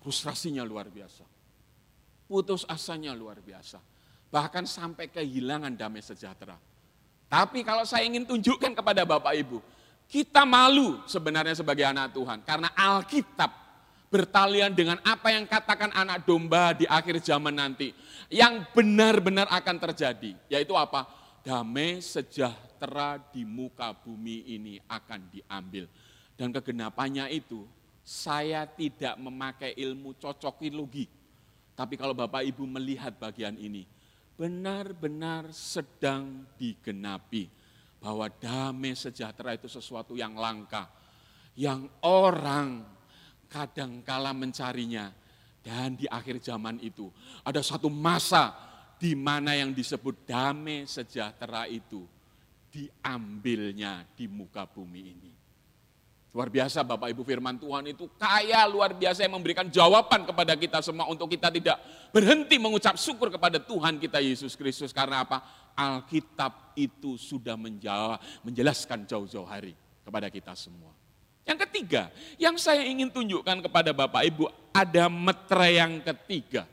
frustrasinya 0.00 0.64
luar 0.64 0.88
biasa. 0.88 1.28
Putus 2.24 2.64
asanya 2.64 3.12
luar 3.12 3.44
biasa. 3.44 3.76
Bahkan 4.32 4.64
sampai 4.64 5.12
kehilangan 5.12 5.76
damai 5.76 6.00
sejahtera 6.00 6.71
tapi 7.32 7.64
kalau 7.64 7.88
saya 7.88 8.04
ingin 8.04 8.28
tunjukkan 8.28 8.76
kepada 8.76 9.08
Bapak 9.08 9.32
Ibu, 9.32 9.64
kita 10.04 10.44
malu 10.44 11.00
sebenarnya 11.08 11.56
sebagai 11.56 11.80
anak 11.88 12.12
Tuhan. 12.12 12.44
Karena 12.44 12.68
Alkitab 12.76 13.48
bertalian 14.12 14.76
dengan 14.76 15.00
apa 15.00 15.32
yang 15.32 15.48
katakan 15.48 15.88
anak 15.96 16.28
domba 16.28 16.76
di 16.76 16.84
akhir 16.84 17.24
zaman 17.24 17.56
nanti. 17.56 17.96
Yang 18.28 18.68
benar-benar 18.76 19.48
akan 19.48 19.80
terjadi. 19.80 20.36
Yaitu 20.52 20.76
apa? 20.76 21.08
Damai 21.40 22.04
sejahtera 22.04 23.16
di 23.32 23.48
muka 23.48 23.96
bumi 23.96 24.52
ini 24.52 24.76
akan 24.84 25.32
diambil. 25.32 25.88
Dan 26.36 26.52
kegenapannya 26.52 27.32
itu, 27.32 27.64
saya 28.04 28.68
tidak 28.68 29.16
memakai 29.16 29.72
ilmu 29.80 30.20
cocokilogi. 30.20 31.08
Tapi 31.72 31.96
kalau 31.96 32.12
Bapak 32.12 32.44
Ibu 32.44 32.68
melihat 32.68 33.16
bagian 33.16 33.56
ini, 33.56 33.88
benar-benar 34.36 35.50
sedang 35.52 36.46
digenapi. 36.56 37.48
Bahwa 38.02 38.26
damai 38.26 38.98
sejahtera 38.98 39.54
itu 39.54 39.70
sesuatu 39.70 40.18
yang 40.18 40.34
langka. 40.34 40.90
Yang 41.54 41.86
orang 42.02 42.82
kadangkala 43.46 44.34
mencarinya. 44.34 45.12
Dan 45.62 45.94
di 45.94 46.10
akhir 46.10 46.42
zaman 46.42 46.82
itu 46.82 47.06
ada 47.46 47.62
satu 47.62 47.86
masa 47.86 48.50
di 48.98 49.14
mana 49.14 49.54
yang 49.54 49.70
disebut 49.70 50.26
damai 50.26 50.90
sejahtera 50.90 51.70
itu 51.70 52.02
diambilnya 52.72 54.02
di 54.16 54.26
muka 54.26 54.66
bumi 54.66 55.00
ini. 55.06 55.41
Luar 56.32 56.48
biasa 56.48 56.80
Bapak 56.80 57.12
Ibu 57.12 57.28
firman 57.28 57.60
Tuhan 57.60 57.92
itu 57.92 58.08
kaya 58.16 58.64
luar 58.64 58.96
biasa 58.96 59.20
yang 59.20 59.36
memberikan 59.36 59.68
jawaban 59.68 60.24
kepada 60.24 60.56
kita 60.56 60.80
semua 60.80 61.04
untuk 61.12 61.28
kita 61.28 61.52
tidak 61.52 61.76
berhenti 62.08 62.56
mengucap 62.56 62.96
syukur 62.96 63.28
kepada 63.28 63.60
Tuhan 63.60 64.00
kita 64.00 64.16
Yesus 64.16 64.56
Kristus. 64.56 64.96
Karena 64.96 65.28
apa? 65.28 65.44
Alkitab 65.76 66.72
itu 66.72 67.20
sudah 67.20 67.52
menjawab, 67.52 68.16
menjelaskan 68.48 69.04
jauh-jauh 69.04 69.44
hari 69.44 69.76
kepada 70.08 70.32
kita 70.32 70.56
semua. 70.56 70.96
Yang 71.44 71.68
ketiga, 71.68 72.08
yang 72.40 72.56
saya 72.56 72.80
ingin 72.80 73.12
tunjukkan 73.12 73.68
kepada 73.68 73.92
Bapak 73.92 74.24
Ibu 74.24 74.48
ada 74.72 75.12
metre 75.12 75.68
yang 75.76 76.00
ketiga. 76.00 76.64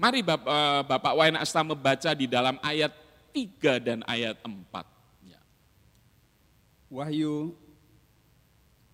Mari 0.00 0.24
Bapak, 0.24 0.48
eh, 0.48 0.82
Bapak 0.88 1.12
Wayan 1.20 1.36
Asta 1.36 1.60
membaca 1.60 2.10
di 2.16 2.24
dalam 2.24 2.56
ayat 2.64 2.96
3 3.36 3.76
dan 3.76 4.00
ayat 4.08 4.40
4. 4.40 4.88
Ya. 5.20 5.40
Wahyu 6.88 7.65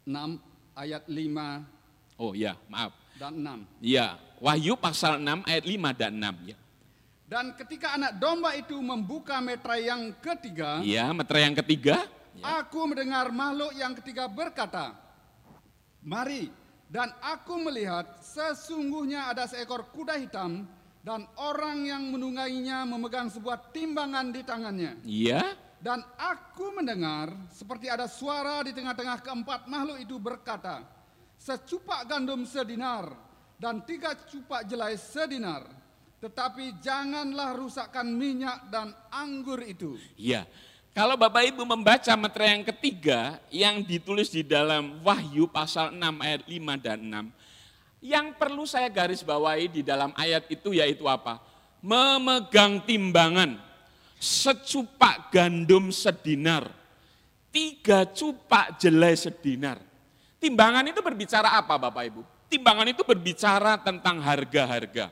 6 0.06 0.38
ayat 0.74 1.04
5 1.06 1.82
Oh 2.22 2.36
ya, 2.36 2.54
maaf. 2.70 2.94
Dan 3.18 3.42
6. 3.42 3.66
Ya, 3.82 4.14
Wahyu 4.42 4.74
pasal 4.78 5.18
6 5.18 5.42
ayat 5.46 5.64
5 5.66 5.90
dan 5.94 6.12
6 6.18 6.50
ya. 6.54 6.58
Dan 7.26 7.56
ketika 7.56 7.96
anak 7.96 8.20
domba 8.20 8.52
itu 8.52 8.76
membuka 8.76 9.40
metra 9.40 9.80
yang 9.80 10.12
ketiga, 10.20 10.84
ya, 10.84 11.08
metra 11.16 11.40
yang 11.40 11.56
ketiga, 11.56 12.04
ya. 12.36 12.60
aku 12.60 12.84
mendengar 12.84 13.32
makhluk 13.32 13.72
yang 13.72 13.96
ketiga 13.96 14.28
berkata, 14.28 14.92
"Mari." 16.04 16.52
Dan 16.92 17.08
aku 17.24 17.56
melihat 17.56 18.20
sesungguhnya 18.20 19.32
ada 19.32 19.48
seekor 19.48 19.88
kuda 19.96 20.20
hitam 20.20 20.68
dan 21.00 21.24
orang 21.40 21.88
yang 21.88 22.04
menungganginya 22.12 22.84
memegang 22.84 23.32
sebuah 23.32 23.72
timbangan 23.72 24.28
di 24.28 24.44
tangannya. 24.44 24.92
Iya. 25.00 25.56
Dan 25.82 25.98
aku 26.14 26.78
mendengar 26.78 27.34
seperti 27.50 27.90
ada 27.90 28.06
suara 28.06 28.62
di 28.62 28.70
tengah-tengah 28.70 29.18
keempat 29.18 29.66
makhluk 29.66 29.98
itu 29.98 30.14
berkata, 30.14 30.86
secupak 31.34 32.06
gandum 32.06 32.46
sedinar 32.46 33.10
dan 33.58 33.82
tiga 33.82 34.14
cupak 34.14 34.62
jelai 34.70 34.94
sedinar. 34.94 35.66
Tetapi 36.22 36.78
janganlah 36.78 37.58
rusakkan 37.58 38.06
minyak 38.06 38.70
dan 38.70 38.94
anggur 39.10 39.58
itu. 39.66 39.98
Iya. 40.14 40.46
Kalau 40.94 41.18
Bapak 41.18 41.50
Ibu 41.50 41.66
membaca 41.66 42.14
metra 42.14 42.46
yang 42.46 42.62
ketiga 42.62 43.42
yang 43.50 43.82
ditulis 43.82 44.30
di 44.30 44.46
dalam 44.46 45.02
Wahyu 45.02 45.50
pasal 45.50 45.90
6 45.90 45.98
ayat 46.22 46.46
5 46.46 46.78
dan 46.78 46.98
6. 47.98 48.06
Yang 48.06 48.26
perlu 48.38 48.62
saya 48.70 48.86
garis 48.86 49.26
bawahi 49.26 49.66
di 49.66 49.82
dalam 49.82 50.14
ayat 50.14 50.46
itu 50.46 50.78
yaitu 50.78 51.10
apa? 51.10 51.42
Memegang 51.82 52.78
timbangan 52.86 53.71
secupak 54.22 55.34
gandum 55.34 55.90
sedinar, 55.90 56.70
tiga 57.50 58.06
cupak 58.06 58.78
jelai 58.78 59.18
sedinar. 59.18 59.82
Timbangan 60.38 60.86
itu 60.86 61.02
berbicara 61.02 61.58
apa 61.58 61.74
Bapak 61.74 62.04
Ibu? 62.06 62.22
Timbangan 62.46 62.86
itu 62.86 63.02
berbicara 63.02 63.82
tentang 63.82 64.22
harga-harga. 64.22 65.10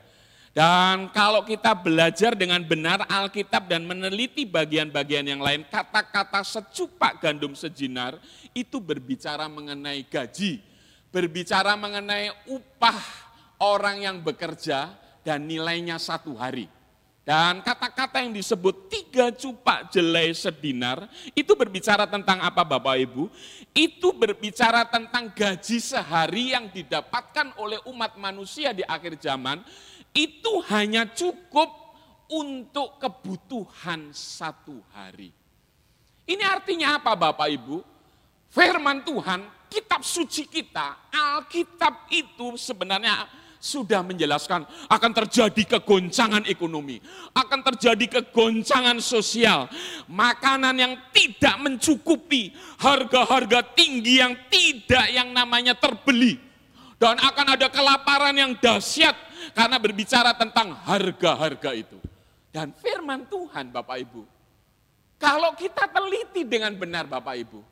Dan 0.51 1.11
kalau 1.15 1.47
kita 1.47 1.75
belajar 1.79 2.35
dengan 2.35 2.59
benar 2.63 3.07
Alkitab 3.07 3.71
dan 3.71 3.87
meneliti 3.87 4.43
bagian-bagian 4.47 5.27
yang 5.27 5.43
lain, 5.43 5.63
kata-kata 5.67 6.43
secupak 6.43 7.23
gandum 7.23 7.55
sejinar 7.55 8.19
itu 8.51 8.83
berbicara 8.83 9.47
mengenai 9.47 10.03
gaji, 10.07 10.59
berbicara 11.15 11.79
mengenai 11.79 12.35
upah 12.51 12.99
orang 13.63 14.03
yang 14.03 14.19
bekerja 14.19 14.91
dan 15.23 15.47
nilainya 15.47 16.03
satu 16.03 16.35
hari. 16.35 16.67
Dan 17.21 17.61
kata-kata 17.61 18.25
yang 18.25 18.33
disebut 18.33 18.89
tiga 18.89 19.29
cupak 19.31 19.93
jelai 19.93 20.33
sedinar, 20.33 21.05
itu 21.37 21.53
berbicara 21.53 22.09
tentang 22.09 22.41
apa 22.41 22.65
Bapak 22.65 22.97
Ibu? 22.97 23.29
Itu 23.77 24.17
berbicara 24.17 24.89
tentang 24.89 25.31
gaji 25.31 25.79
sehari 25.79 26.57
yang 26.57 26.73
didapatkan 26.73 27.55
oleh 27.61 27.79
umat 27.87 28.17
manusia 28.17 28.73
di 28.73 28.81
akhir 28.83 29.21
zaman, 29.21 29.61
itu 30.17 30.53
hanya 30.73 31.07
cukup 31.07 31.71
untuk 32.31 32.97
kebutuhan 32.99 34.11
satu 34.17 34.81
hari. 34.97 35.31
Ini 36.25 36.43
artinya 36.47 36.99
apa 36.99 37.13
Bapak 37.19 37.49
Ibu? 37.53 37.83
Firman 38.51 39.07
Tuhan, 39.07 39.47
kitab 39.71 40.03
suci 40.03 40.47
kita, 40.51 41.11
Alkitab 41.15 42.11
itu 42.11 42.59
sebenarnya 42.59 43.31
sudah 43.61 44.01
menjelaskan 44.01 44.65
akan 44.89 45.13
terjadi 45.13 45.79
kegoncangan 45.79 46.49
ekonomi, 46.49 46.97
akan 47.37 47.61
terjadi 47.71 48.19
kegoncangan 48.19 48.97
sosial, 49.05 49.69
makanan 50.09 50.75
yang 50.81 50.93
tidak 51.13 51.61
mencukupi, 51.61 52.57
harga-harga 52.81 53.61
tinggi 53.77 54.25
yang 54.25 54.33
tidak 54.49 55.07
yang 55.13 55.29
namanya 55.31 55.77
terbeli. 55.77 56.41
Dan 56.97 57.17
akan 57.17 57.57
ada 57.57 57.69
kelaparan 57.73 58.37
yang 58.37 58.53
dahsyat 58.57 59.17
karena 59.57 59.77
berbicara 59.81 60.37
tentang 60.37 60.77
harga-harga 60.85 61.73
itu. 61.73 61.97
Dan 62.51 62.75
firman 62.77 63.25
Tuhan 63.31 63.73
Bapak 63.73 63.97
Ibu, 64.05 64.23
kalau 65.17 65.53
kita 65.57 65.89
teliti 65.89 66.45
dengan 66.45 66.77
benar 66.77 67.09
Bapak 67.09 67.37
Ibu, 67.41 67.70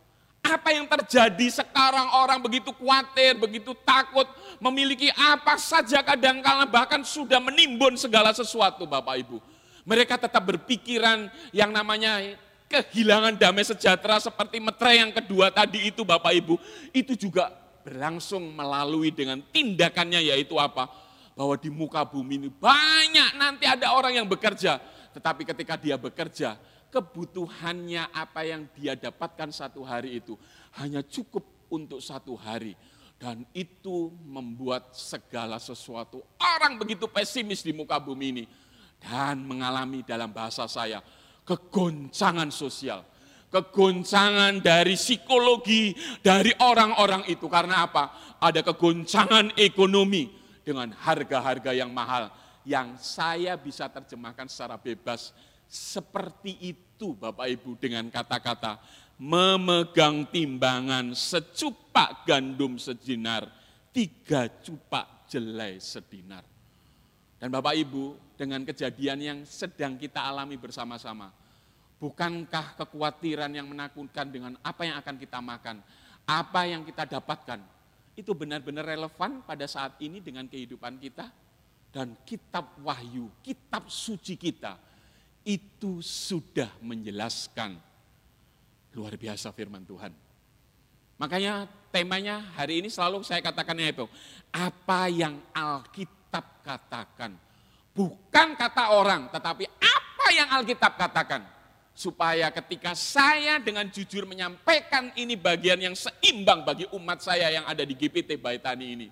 apa 0.48 0.72
yang 0.72 0.88
terjadi 0.88 1.61
sekarang 1.61 2.08
orang 2.16 2.40
begitu 2.40 2.72
khawatir, 2.72 3.37
begitu 3.37 3.76
takut, 3.84 4.24
memiliki 4.56 5.12
apa 5.12 5.61
saja 5.61 6.00
kadang-kala 6.00 6.64
bahkan 6.64 7.04
sudah 7.04 7.37
menimbun 7.38 7.94
segala 8.00 8.32
sesuatu 8.32 8.88
Bapak 8.88 9.20
Ibu. 9.20 9.38
Mereka 9.84 10.16
tetap 10.16 10.44
berpikiran 10.44 11.28
yang 11.52 11.72
namanya 11.72 12.20
kehilangan 12.68 13.37
damai 13.40 13.64
sejahtera 13.64 14.20
seperti 14.20 14.61
metre 14.61 14.92
yang 14.96 15.12
kedua 15.12 15.48
tadi 15.52 15.88
itu 15.88 16.04
Bapak 16.04 16.32
Ibu. 16.32 16.54
Itu 16.92 17.16
juga 17.16 17.52
berlangsung 17.84 18.52
melalui 18.52 19.08
dengan 19.08 19.40
tindakannya 19.40 20.20
yaitu 20.32 20.56
apa? 20.61 20.88
Bahwa 21.32 21.54
di 21.56 21.72
muka 21.72 22.04
bumi 22.04 22.37
ini 22.37 22.50
banyak 22.52 23.38
nanti 23.40 23.64
ada 23.64 23.96
orang 23.96 24.20
yang 24.20 24.26
bekerja. 24.28 24.76
Tetapi 25.16 25.48
ketika 25.48 25.80
dia 25.80 25.96
bekerja, 25.96 26.61
kebutuhannya 26.88 28.12
apa 28.12 28.44
yang 28.44 28.68
dia 28.77 28.96
dapatkan 28.96 29.53
satu 29.53 29.85
hari 29.85 30.20
itu 30.20 30.35
hanya 30.81 31.05
cukup 31.05 31.44
untuk 31.68 32.01
satu 32.01 32.35
hari. 32.37 32.77
Dan 33.18 33.42
itu 33.51 34.14
membuat 34.31 34.94
segala 34.94 35.59
sesuatu 35.59 36.22
orang 36.38 36.79
begitu 36.79 37.11
pesimis 37.11 37.66
di 37.66 37.74
muka 37.74 37.98
bumi 37.98 38.27
ini. 38.31 38.44
Dan 38.98 39.42
mengalami 39.46 40.03
dalam 40.07 40.31
bahasa 40.31 40.66
saya 40.66 41.03
kegoncangan 41.46 42.51
sosial. 42.51 43.03
kegoncangan 43.48 44.61
dari 44.61 44.92
psikologi 44.92 45.96
dari 46.20 46.53
orang-orang 46.61 47.24
itu 47.33 47.48
karena 47.48 47.88
apa? 47.88 48.37
Ada 48.44 48.61
kegoncangan 48.61 49.57
ekonomi 49.57 50.29
dengan 50.61 50.92
harga-harga 50.92 51.72
yang 51.72 51.88
mahal 51.88 52.29
yang 52.68 53.01
saya 53.01 53.57
bisa 53.57 53.88
terjemahkan 53.88 54.44
secara 54.53 54.77
bebas 54.77 55.33
seperti 55.68 56.57
itu 56.59 57.14
Bapak 57.14 57.46
Ibu 57.46 57.76
dengan 57.76 58.09
kata-kata 58.09 58.81
memegang 59.20 60.26
timbangan 60.33 61.12
secupak 61.12 62.24
gandum 62.24 62.81
sejinar, 62.81 63.46
tiga 63.92 64.48
cupak 64.48 65.28
jelai 65.28 65.76
sedinar. 65.78 66.42
Dan 67.38 67.52
Bapak 67.52 67.76
Ibu 67.76 68.35
dengan 68.35 68.64
kejadian 68.66 69.18
yang 69.22 69.38
sedang 69.46 69.94
kita 69.94 70.24
alami 70.24 70.59
bersama-sama, 70.59 71.31
Bukankah 71.98 72.78
kekhawatiran 72.78 73.50
yang 73.50 73.66
menakutkan 73.66 74.31
dengan 74.31 74.54
apa 74.62 74.87
yang 74.87 75.02
akan 75.02 75.18
kita 75.18 75.42
makan, 75.42 75.83
apa 76.22 76.61
yang 76.70 76.87
kita 76.87 77.18
dapatkan, 77.18 77.59
itu 78.14 78.31
benar-benar 78.38 78.87
relevan 78.87 79.42
pada 79.42 79.66
saat 79.66 79.98
ini 79.98 80.22
dengan 80.22 80.46
kehidupan 80.46 80.94
kita? 81.02 81.26
Dan 81.90 82.14
kitab 82.22 82.78
wahyu, 82.87 83.26
kitab 83.42 83.90
suci 83.90 84.38
kita, 84.38 84.78
itu 85.48 86.04
sudah 86.04 86.68
menjelaskan 86.84 87.80
luar 88.92 89.16
biasa 89.16 89.48
firman 89.56 89.80
Tuhan. 89.88 90.12
Makanya 91.16 91.64
temanya 91.88 92.52
hari 92.52 92.84
ini 92.84 92.92
selalu 92.92 93.24
saya 93.24 93.40
katakannya 93.40 93.96
itu, 93.96 94.04
apa 94.52 95.08
yang 95.08 95.40
Alkitab 95.56 96.61
katakan. 96.61 97.32
Bukan 97.96 98.54
kata 98.54 98.92
orang, 98.92 99.32
tetapi 99.32 99.64
apa 99.66 100.26
yang 100.37 100.52
Alkitab 100.52 100.94
katakan 101.00 101.42
supaya 101.96 102.46
ketika 102.54 102.94
saya 102.94 103.58
dengan 103.58 103.88
jujur 103.90 104.22
menyampaikan 104.22 105.11
ini 105.18 105.34
bagian 105.34 105.82
yang 105.82 105.96
seimbang 105.98 106.62
bagi 106.62 106.87
umat 106.94 107.18
saya 107.18 107.50
yang 107.50 107.66
ada 107.66 107.82
di 107.82 107.98
GPT 107.98 108.38
Baitani 108.38 108.87
ini. 108.94 109.08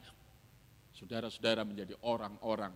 Saudara-saudara 0.94 1.66
menjadi 1.66 1.99
orang-orang 2.07 2.70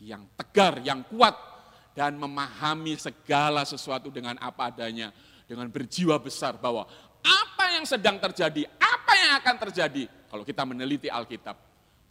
yang 0.00 0.24
tegar, 0.40 0.80
yang 0.80 1.04
kuat, 1.04 1.53
dan 1.94 2.18
memahami 2.18 2.98
segala 2.98 3.62
sesuatu 3.62 4.10
dengan 4.10 4.34
apa 4.42 4.68
adanya, 4.74 5.14
dengan 5.46 5.70
berjiwa 5.70 6.18
besar 6.18 6.58
bahwa 6.58 6.84
apa 7.22 7.64
yang 7.78 7.86
sedang 7.86 8.18
terjadi, 8.18 8.66
apa 8.76 9.12
yang 9.14 9.30
akan 9.38 9.56
terjadi, 9.70 10.10
kalau 10.26 10.42
kita 10.42 10.66
meneliti 10.66 11.06
Alkitab, 11.08 11.54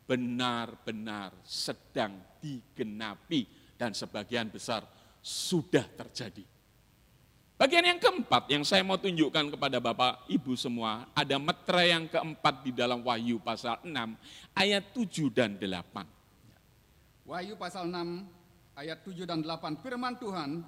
benar-benar 0.08 1.36
sedang 1.44 2.16
digenapi 2.40 3.46
dan 3.76 3.92
sebagian 3.92 4.48
besar 4.48 4.88
sudah 5.20 5.84
terjadi. 6.00 6.44
Bagian 7.54 7.86
yang 7.86 8.02
keempat 8.02 8.50
yang 8.50 8.66
saya 8.66 8.82
mau 8.82 8.98
tunjukkan 8.98 9.56
kepada 9.56 9.78
Bapak 9.78 10.26
Ibu 10.28 10.58
semua, 10.58 11.08
ada 11.14 11.38
metra 11.38 11.86
yang 11.86 12.10
keempat 12.10 12.66
di 12.66 12.72
dalam 12.74 13.06
Wahyu 13.06 13.40
pasal 13.40 13.80
6 13.86 13.94
ayat 14.58 14.84
7 14.92 15.30
dan 15.32 15.56
8. 15.56 17.30
Wahyu 17.30 17.56
pasal 17.56 17.88
6 17.88 18.43
ayat 18.74 19.06
7 19.06 19.30
dan 19.30 19.46
8 19.46 19.82
firman 19.82 20.18
Tuhan, 20.18 20.62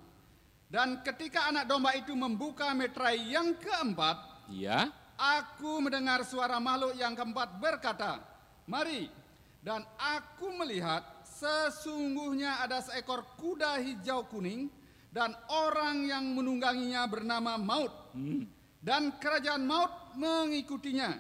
dan 0.69 1.01
ketika 1.05 1.49
anak 1.49 1.69
domba 1.69 1.93
itu 1.93 2.13
membuka 2.17 2.73
meterai 2.73 3.21
yang 3.29 3.53
keempat, 3.57 4.49
ya. 4.49 4.89
aku 5.17 5.81
mendengar 5.81 6.25
suara 6.25 6.57
makhluk 6.57 6.97
yang 6.97 7.13
keempat 7.13 7.61
berkata, 7.61 8.21
mari, 8.65 9.09
dan 9.61 9.85
aku 9.97 10.49
melihat 10.57 11.05
sesungguhnya 11.25 12.61
ada 12.61 12.81
seekor 12.81 13.25
kuda 13.37 13.81
hijau 13.81 14.25
kuning, 14.29 14.69
dan 15.15 15.31
orang 15.47 16.03
yang 16.03 16.25
menungganginya 16.35 17.07
bernama 17.07 17.55
Maut. 17.55 17.93
Hmm. 18.11 18.43
Dan 18.83 19.15
kerajaan 19.15 19.63
Maut 19.63 20.11
mengikutinya. 20.19 21.15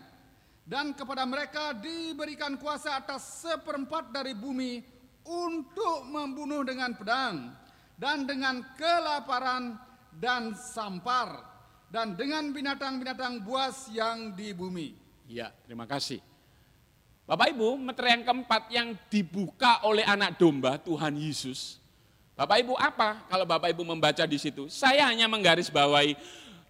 Dan 0.65 0.91
kepada 0.97 1.23
mereka 1.23 1.71
diberikan 1.77 2.59
kuasa 2.59 2.97
atas 2.99 3.45
seperempat 3.45 4.11
dari 4.11 4.35
bumi 4.35 4.94
untuk 5.25 6.05
membunuh 6.07 6.61
dengan 6.61 6.93
pedang 6.93 7.51
dan 7.97 8.23
dengan 8.29 8.61
kelaparan 8.77 9.75
dan 10.15 10.53
sampar 10.55 11.43
dan 11.89 12.13
dengan 12.13 12.53
binatang-binatang 12.53 13.43
buas 13.43 13.89
yang 13.91 14.31
di 14.37 14.53
bumi. 14.53 14.95
Ya, 15.25 15.49
terima 15.65 15.89
kasih. 15.89 16.21
Bapak 17.25 17.51
Ibu, 17.57 17.81
meter 17.81 18.05
yang 18.05 18.21
keempat 18.21 18.63
yang 18.69 18.93
dibuka 19.09 19.81
oleh 19.81 20.05
anak 20.05 20.37
domba 20.37 20.77
Tuhan 20.77 21.17
Yesus 21.17 21.81
Bapak 22.35 22.67
Ibu 22.67 22.75
apa 22.75 23.23
kalau 23.31 23.47
Bapak 23.47 23.71
Ibu 23.71 23.87
membaca 23.87 24.27
di 24.27 24.35
situ? 24.35 24.67
Saya 24.67 25.07
hanya 25.07 25.31
menggarisbawahi 25.31 26.19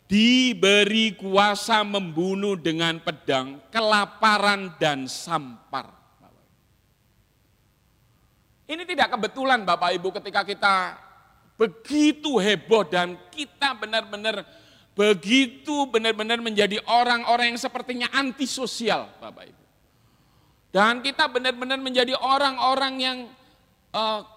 diberi 0.05 1.17
kuasa 1.17 1.81
membunuh 1.81 2.53
dengan 2.53 3.01
pedang, 3.01 3.57
kelaparan 3.73 4.77
dan 4.77 5.09
sampar. 5.09 5.89
Ini 8.65 8.81
tidak 8.83 9.13
kebetulan 9.13 9.61
Bapak 9.61 9.93
Ibu 9.93 10.09
ketika 10.21 10.41
kita 10.41 10.75
begitu 11.55 12.35
heboh 12.41 12.83
dan 12.83 13.15
kita 13.31 13.77
benar-benar 13.77 14.43
begitu 14.95 15.85
benar-benar 15.91 16.41
menjadi 16.41 16.81
orang-orang 16.89 17.53
yang 17.53 17.61
sepertinya 17.61 18.07
antisosial 18.15 19.11
Bapak 19.21 19.53
Ibu. 19.53 19.63
Dan 20.73 20.99
kita 20.99 21.31
benar-benar 21.31 21.79
menjadi 21.79 22.17
orang-orang 22.19 22.93
yang 22.99 23.17
uh, 23.95 24.27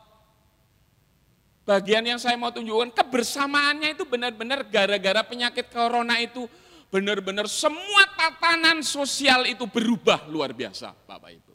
bagian 1.67 2.07
yang 2.07 2.21
saya 2.23 2.39
mau 2.39 2.55
tunjukkan 2.55 2.95
kebersamaannya 2.95 3.99
itu 3.99 4.07
benar-benar 4.07 4.63
gara-gara 4.71 5.27
penyakit 5.27 5.67
corona 5.73 6.21
itu 6.23 6.47
benar-benar 6.89 7.45
semua 7.51 8.07
tatanan 8.15 8.81
sosial 8.81 9.45
itu 9.51 9.67
berubah 9.67 10.31
luar 10.31 10.55
biasa 10.55 10.95
Bapak 11.09 11.31
Ibu. 11.33 11.53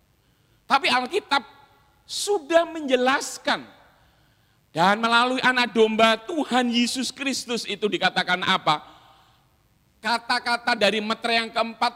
Tapi 0.68 0.88
Alkitab 0.92 1.63
sudah 2.04 2.68
menjelaskan 2.68 3.64
dan 4.74 4.98
melalui 4.98 5.38
anak 5.46 5.70
domba 5.72 6.18
Tuhan 6.18 6.74
Yesus 6.74 7.14
Kristus 7.14 7.64
itu 7.70 7.86
dikatakan 7.86 8.42
apa? 8.42 8.82
Kata-kata 10.02 10.76
dari 10.76 11.00
meter 11.00 11.32
yang 11.32 11.50
keempat 11.54 11.94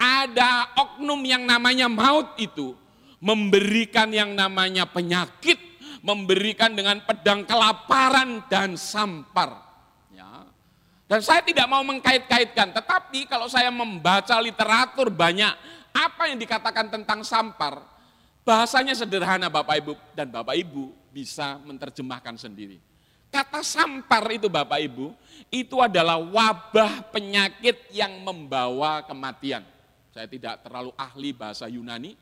ada 0.00 0.74
oknum 0.74 1.20
yang 1.22 1.44
namanya 1.44 1.86
maut 1.86 2.34
itu 2.40 2.74
memberikan 3.20 4.10
yang 4.10 4.32
namanya 4.32 4.88
penyakit 4.88 5.74
memberikan 6.04 6.76
dengan 6.76 7.00
pedang 7.00 7.48
kelaparan 7.48 8.44
dan 8.52 8.76
sampar. 8.76 9.56
Ya. 10.12 10.44
Dan 11.08 11.24
saya 11.24 11.40
tidak 11.40 11.64
mau 11.64 11.80
mengkait-kaitkan, 11.80 12.76
tetapi 12.76 13.24
kalau 13.24 13.48
saya 13.48 13.72
membaca 13.72 14.36
literatur 14.36 15.08
banyak 15.08 15.56
apa 15.96 16.28
yang 16.28 16.36
dikatakan 16.36 16.92
tentang 16.92 17.24
sampar, 17.24 17.80
bahasanya 18.44 18.92
sederhana 18.92 19.48
Bapak 19.48 19.80
Ibu 19.80 19.92
dan 20.12 20.28
Bapak 20.28 20.54
Ibu 20.54 20.92
bisa 21.10 21.58
menerjemahkan 21.64 22.36
sendiri. 22.36 22.78
Kata 23.32 23.66
sampar 23.66 24.22
itu 24.30 24.46
Bapak 24.46 24.78
Ibu, 24.78 25.10
itu 25.50 25.82
adalah 25.82 26.22
wabah 26.22 27.10
penyakit 27.10 27.90
yang 27.90 28.22
membawa 28.22 29.02
kematian. 29.02 29.66
Saya 30.14 30.30
tidak 30.30 30.62
terlalu 30.62 30.94
ahli 30.94 31.34
bahasa 31.34 31.66
Yunani, 31.66 32.14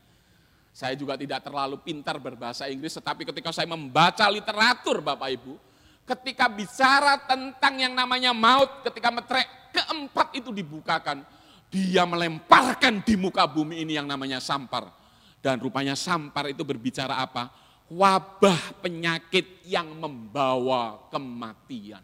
saya 0.73 0.97
juga 0.97 1.13
tidak 1.13 1.45
terlalu 1.45 1.77
pintar 1.85 2.17
berbahasa 2.17 2.65
Inggris, 2.65 2.97
tetapi 2.97 3.29
ketika 3.29 3.53
saya 3.53 3.69
membaca 3.69 4.25
literatur 4.25 5.05
Bapak 5.05 5.29
Ibu, 5.37 5.53
ketika 6.01 6.49
bicara 6.49 7.21
tentang 7.29 7.77
yang 7.77 7.93
namanya 7.93 8.33
maut, 8.33 8.81
ketika 8.81 9.13
metrek 9.13 9.45
keempat 9.69 10.33
itu 10.33 10.49
dibukakan, 10.49 11.21
dia 11.69 12.09
melemparkan 12.09 13.05
di 13.05 13.13
muka 13.13 13.45
bumi 13.45 13.85
ini 13.85 14.01
yang 14.01 14.09
namanya 14.09 14.41
sampar. 14.41 15.02
Dan 15.43 15.59
rupanya 15.59 15.91
sampar 15.99 16.47
itu 16.47 16.63
berbicara 16.63 17.19
apa? 17.19 17.51
Wabah 17.91 18.79
penyakit 18.79 19.67
yang 19.67 19.91
membawa 19.99 21.11
kematian. 21.11 21.99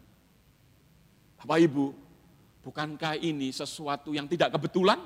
Bapak 1.40 1.58
Ibu, 1.64 1.96
bukankah 2.60 3.16
ini 3.16 3.48
sesuatu 3.48 4.12
yang 4.12 4.28
tidak 4.28 4.52
kebetulan? 4.52 5.00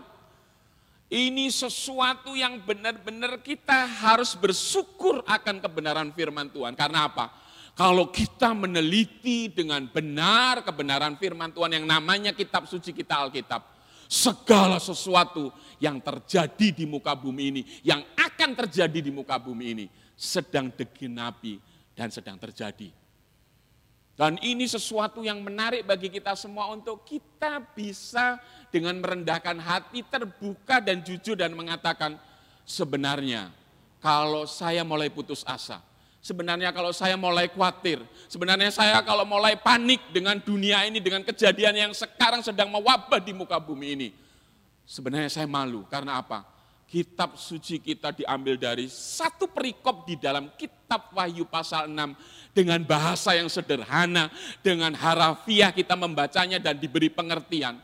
Ini 1.06 1.46
sesuatu 1.46 2.34
yang 2.34 2.58
benar-benar 2.66 3.38
kita 3.38 3.86
harus 3.86 4.34
bersyukur 4.34 5.22
akan 5.22 5.62
kebenaran 5.62 6.10
firman 6.10 6.50
Tuhan. 6.50 6.74
Karena 6.74 7.06
apa? 7.06 7.30
Kalau 7.78 8.10
kita 8.10 8.50
meneliti 8.50 9.46
dengan 9.46 9.86
benar 9.86 10.66
kebenaran 10.66 11.14
firman 11.14 11.54
Tuhan 11.54 11.78
yang 11.78 11.86
namanya 11.86 12.34
kitab 12.34 12.66
suci 12.66 12.90
kita 12.90 13.18
Alkitab, 13.26 13.62
segala 14.06 14.78
sesuatu 14.78 15.50
yang 15.82 16.00
terjadi 16.00 16.72
di 16.72 16.84
muka 16.84 17.12
bumi 17.12 17.42
ini, 17.50 17.62
yang 17.82 18.02
akan 18.16 18.50
terjadi 18.54 18.98
di 19.04 19.10
muka 19.10 19.36
bumi 19.36 19.64
ini, 19.76 19.86
sedang 20.14 20.70
digenapi 20.70 21.58
dan 21.94 22.10
sedang 22.10 22.38
terjadi. 22.38 22.90
Dan 24.14 24.38
ini 24.46 24.70
sesuatu 24.70 25.26
yang 25.26 25.42
menarik 25.42 25.82
bagi 25.82 26.06
kita 26.06 26.38
semua 26.38 26.70
untuk 26.70 27.02
kita 27.02 27.58
bisa 27.74 28.38
dengan 28.70 29.02
merendahkan 29.02 29.58
hati 29.58 30.06
terbuka 30.06 30.78
dan 30.78 31.02
jujur 31.02 31.34
dan 31.34 31.50
mengatakan 31.50 32.14
sebenarnya 32.62 33.50
kalau 33.98 34.46
saya 34.46 34.86
mulai 34.86 35.10
putus 35.10 35.42
asa, 35.42 35.82
Sebenarnya 36.24 36.72
kalau 36.72 36.88
saya 36.88 37.20
mulai 37.20 37.52
khawatir, 37.52 38.00
sebenarnya 38.32 38.72
saya 38.72 39.04
kalau 39.04 39.28
mulai 39.28 39.60
panik 39.60 40.00
dengan 40.08 40.40
dunia 40.40 40.80
ini, 40.88 40.96
dengan 40.96 41.20
kejadian 41.20 41.76
yang 41.76 41.92
sekarang 41.92 42.40
sedang 42.40 42.72
mewabah 42.72 43.20
di 43.20 43.36
muka 43.36 43.60
bumi 43.60 43.92
ini. 43.92 44.08
Sebenarnya 44.88 45.28
saya 45.28 45.44
malu, 45.44 45.84
karena 45.84 46.24
apa? 46.24 46.48
Kitab 46.88 47.36
suci 47.36 47.76
kita 47.76 48.16
diambil 48.16 48.56
dari 48.56 48.88
satu 48.88 49.52
perikop 49.52 50.08
di 50.08 50.16
dalam 50.16 50.48
kitab 50.56 51.12
Wahyu 51.12 51.44
pasal 51.44 51.92
6 51.92 52.56
dengan 52.56 52.80
bahasa 52.88 53.36
yang 53.36 53.52
sederhana, 53.52 54.32
dengan 54.64 54.96
harafiah 54.96 55.76
kita 55.76 55.92
membacanya 55.92 56.56
dan 56.56 56.80
diberi 56.80 57.12
pengertian. 57.12 57.76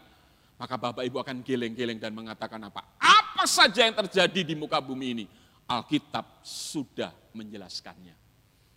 Maka 0.57 0.81
Bapak 0.81 1.05
Ibu 1.05 1.21
akan 1.21 1.45
geleng-geleng 1.45 2.01
dan 2.01 2.17
mengatakan 2.17 2.57
apa? 2.65 2.89
Apa 2.97 3.45
saja 3.45 3.85
yang 3.85 3.93
terjadi 4.01 4.49
di 4.49 4.57
muka 4.57 4.81
bumi 4.81 5.07
ini, 5.13 5.27
Alkitab 5.69 6.41
sudah 6.41 7.13
menjelaskannya. 7.37 8.20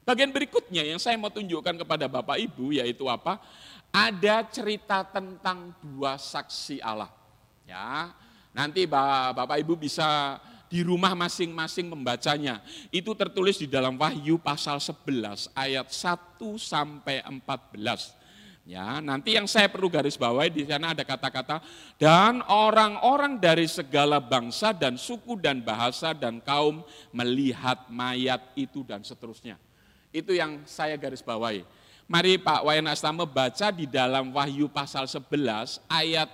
Bagian 0.04 0.36
berikutnya 0.36 0.84
yang 0.84 1.00
saya 1.00 1.16
mau 1.16 1.32
tunjukkan 1.32 1.80
kepada 1.80 2.12
Bapak 2.12 2.36
Ibu 2.36 2.76
yaitu 2.76 3.08
apa? 3.08 3.40
Ada 3.88 4.44
cerita 4.52 5.08
tentang 5.08 5.72
dua 5.80 6.20
saksi 6.20 6.84
Allah. 6.84 7.08
Ya, 7.64 8.12
nanti 8.52 8.84
Bapak 8.84 9.56
Ibu 9.64 9.80
bisa 9.80 10.40
di 10.68 10.84
rumah 10.84 11.16
masing-masing 11.16 11.88
membacanya. 11.88 12.60
Itu 12.92 13.16
tertulis 13.16 13.62
di 13.62 13.70
dalam 13.70 13.96
Wahyu 13.96 14.42
pasal 14.42 14.82
11 14.82 15.54
ayat 15.56 15.88
1 15.88 16.36
sampai 16.60 17.24
14. 17.24 18.20
Ya, 18.64 19.04
nanti 19.04 19.36
yang 19.36 19.44
saya 19.44 19.68
perlu 19.68 19.92
garis 19.92 20.16
bawahi 20.16 20.48
di 20.48 20.64
sana 20.64 20.96
ada 20.96 21.04
kata-kata 21.04 21.60
dan 22.00 22.40
orang-orang 22.48 23.36
dari 23.36 23.68
segala 23.68 24.24
bangsa 24.24 24.72
dan 24.72 24.96
suku 24.96 25.36
dan 25.36 25.60
bahasa 25.60 26.16
dan 26.16 26.40
kaum 26.40 26.80
melihat 27.12 27.92
mayat 27.92 28.40
itu 28.56 28.88
dan 28.88 29.04
seterusnya. 29.04 29.60
Itu 30.14 30.32
yang 30.38 30.62
saya 30.70 30.94
garis 30.94 31.26
bawahi. 31.26 31.66
Mari 32.06 32.38
Pak 32.38 32.62
Wayan 32.62 32.86
Astama 32.86 33.26
baca 33.26 33.74
di 33.74 33.90
dalam 33.90 34.30
Wahyu 34.30 34.70
pasal 34.70 35.10
11 35.10 35.82
ayat 35.90 36.30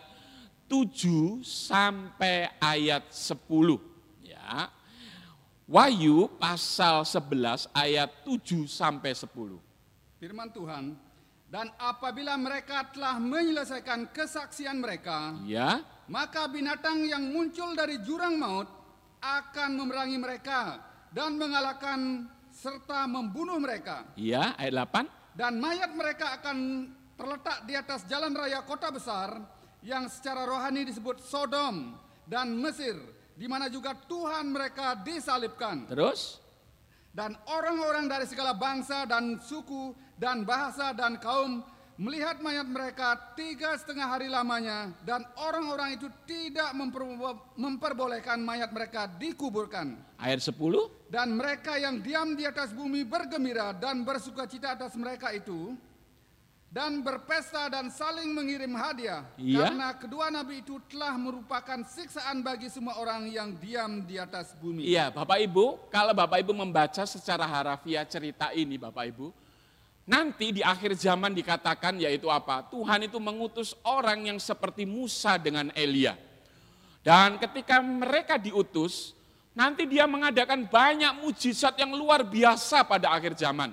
7 0.67 1.39
sampai 1.47 2.51
ayat 2.59 3.07
10. 3.07 3.39
Ya. 4.19 4.67
Wahyu 5.63 6.27
pasal 6.35 7.07
11 7.07 7.71
ayat 7.71 8.11
7 8.27 8.67
sampai 8.67 9.15
10. 9.15 9.31
Firman 10.19 10.51
Tuhan, 10.51 10.99
dan 11.49 11.71
apabila 11.81 12.37
mereka 12.37 12.85
telah 12.93 13.17
menyelesaikan 13.17 14.13
kesaksian 14.13 14.77
mereka, 14.77 15.33
ya. 15.47 15.81
maka 16.05 16.45
binatang 16.45 17.07
yang 17.07 17.31
muncul 17.31 17.73
dari 17.73 17.97
jurang 18.05 18.37
maut 18.37 18.69
akan 19.23 19.69
memerangi 19.79 20.19
mereka 20.21 20.77
dan 21.09 21.41
mengalahkan 21.41 22.29
serta 22.59 23.07
membunuh 23.07 23.55
mereka. 23.55 24.03
Iya, 24.19 24.51
ayat 24.59 24.91
8. 24.91 25.39
Dan 25.39 25.63
mayat 25.63 25.95
mereka 25.95 26.35
akan 26.35 26.57
terletak 27.15 27.63
di 27.63 27.73
atas 27.79 28.03
jalan 28.11 28.35
raya 28.35 28.59
kota 28.67 28.91
besar 28.91 29.39
yang 29.79 30.11
secara 30.11 30.43
rohani 30.43 30.83
disebut 30.83 31.23
Sodom 31.23 31.95
dan 32.27 32.51
Mesir, 32.59 32.99
di 33.39 33.47
mana 33.47 33.71
juga 33.71 33.95
Tuhan 33.95 34.51
mereka 34.51 34.99
disalibkan. 34.99 35.87
Terus? 35.87 36.43
Dan 37.15 37.39
orang-orang 37.47 38.11
dari 38.11 38.27
segala 38.27 38.51
bangsa 38.51 39.07
dan 39.07 39.39
suku 39.39 39.95
dan 40.19 40.43
bahasa 40.43 40.91
dan 40.91 41.15
kaum 41.17 41.63
melihat 41.99 42.39
mayat 42.39 42.63
mereka 42.63 43.19
tiga 43.35 43.75
setengah 43.75 44.07
hari 44.07 44.31
lamanya 44.31 44.95
dan 45.03 45.27
orang-orang 45.35 45.99
itu 45.99 46.07
tidak 46.23 46.71
memperbolehkan 47.59 48.39
mayat 48.39 48.71
mereka 48.71 49.11
dikuburkan. 49.19 49.99
Ayat 50.15 50.39
10. 50.39 50.55
Dan 51.11 51.35
mereka 51.35 51.75
yang 51.75 51.99
diam 51.99 52.39
di 52.39 52.47
atas 52.47 52.71
bumi 52.71 53.03
bergembira 53.03 53.75
dan 53.75 54.07
bersuka 54.07 54.47
cita 54.47 54.79
atas 54.79 54.95
mereka 54.95 55.35
itu 55.35 55.75
dan 56.71 57.03
berpesta 57.03 57.67
dan 57.67 57.89
saling 57.89 58.29
mengirim 58.29 58.69
hadiah 58.77 59.25
iya? 59.41 59.65
karena 59.65 59.89
kedua 59.97 60.29
nabi 60.29 60.61
itu 60.61 60.77
telah 60.85 61.17
merupakan 61.17 61.81
siksaan 61.81 62.45
bagi 62.45 62.69
semua 62.69 62.93
orang 63.01 63.25
yang 63.25 63.57
diam 63.57 64.05
di 64.05 64.21
atas 64.21 64.53
bumi. 64.55 64.85
Iya, 64.85 65.09
Bapak 65.11 65.41
Ibu, 65.49 65.89
kalau 65.89 66.13
Bapak 66.15 66.45
Ibu 66.45 66.53
membaca 66.55 67.03
secara 67.03 67.43
harafiah 67.43 68.05
cerita 68.05 68.53
ini 68.53 68.77
Bapak 68.77 69.03
Ibu, 69.09 69.48
Nanti 70.09 70.49
di 70.49 70.65
akhir 70.65 70.97
zaman 70.97 71.37
dikatakan 71.37 72.01
yaitu 72.01 72.33
apa? 72.33 72.65
Tuhan 72.73 73.05
itu 73.05 73.21
mengutus 73.21 73.77
orang 73.85 74.25
yang 74.25 74.41
seperti 74.41 74.81
Musa 74.81 75.37
dengan 75.37 75.69
Elia. 75.77 76.17
Dan 77.05 77.37
ketika 77.37 77.77
mereka 77.77 78.41
diutus, 78.41 79.13
nanti 79.53 79.85
dia 79.85 80.09
mengadakan 80.09 80.65
banyak 80.65 81.21
mujizat 81.21 81.77
yang 81.77 81.93
luar 81.93 82.25
biasa 82.25 82.89
pada 82.89 83.13
akhir 83.13 83.37
zaman. 83.37 83.69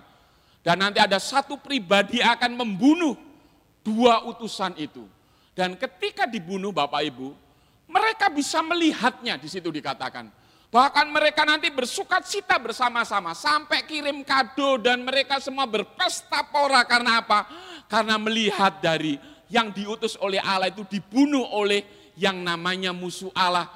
Dan 0.61 0.85
nanti 0.85 1.01
ada 1.01 1.17
satu 1.17 1.57
pribadi 1.57 2.21
akan 2.21 2.53
membunuh 2.53 3.17
dua 3.81 4.29
utusan 4.29 4.77
itu. 4.77 5.09
Dan 5.57 5.73
ketika 5.73 6.29
dibunuh 6.29 6.69
Bapak 6.69 7.01
Ibu, 7.01 7.33
mereka 7.89 8.29
bisa 8.29 8.61
melihatnya 8.61 9.41
di 9.41 9.49
situ 9.49 9.73
dikatakan. 9.73 10.29
Bahkan 10.67 11.07
mereka 11.15 11.47
nanti 11.47 11.71
bersuka 11.71 12.19
cita 12.21 12.59
bersama-sama 12.59 13.33
sampai 13.33 13.87
kirim 13.87 14.27
kado 14.27 14.83
dan 14.83 15.07
mereka 15.07 15.39
semua 15.39 15.65
berpesta 15.65 16.43
pora 16.51 16.83
karena 16.83 17.23
apa? 17.23 17.47
Karena 17.87 18.19
melihat 18.19 18.83
dari 18.83 19.15
yang 19.47 19.71
diutus 19.71 20.19
oleh 20.19 20.43
Allah 20.43 20.75
itu 20.75 20.83
dibunuh 20.91 21.47
oleh 21.55 22.13
yang 22.19 22.43
namanya 22.43 22.91
musuh 22.91 23.31
Allah 23.31 23.71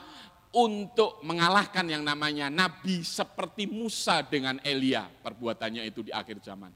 untuk 0.50 1.22
mengalahkan 1.22 1.86
yang 1.86 2.02
namanya 2.02 2.50
nabi 2.50 3.06
seperti 3.06 3.70
Musa 3.70 4.26
dengan 4.26 4.58
Elia 4.66 5.06
perbuatannya 5.06 5.86
itu 5.86 6.02
di 6.02 6.10
akhir 6.10 6.42
zaman. 6.42 6.74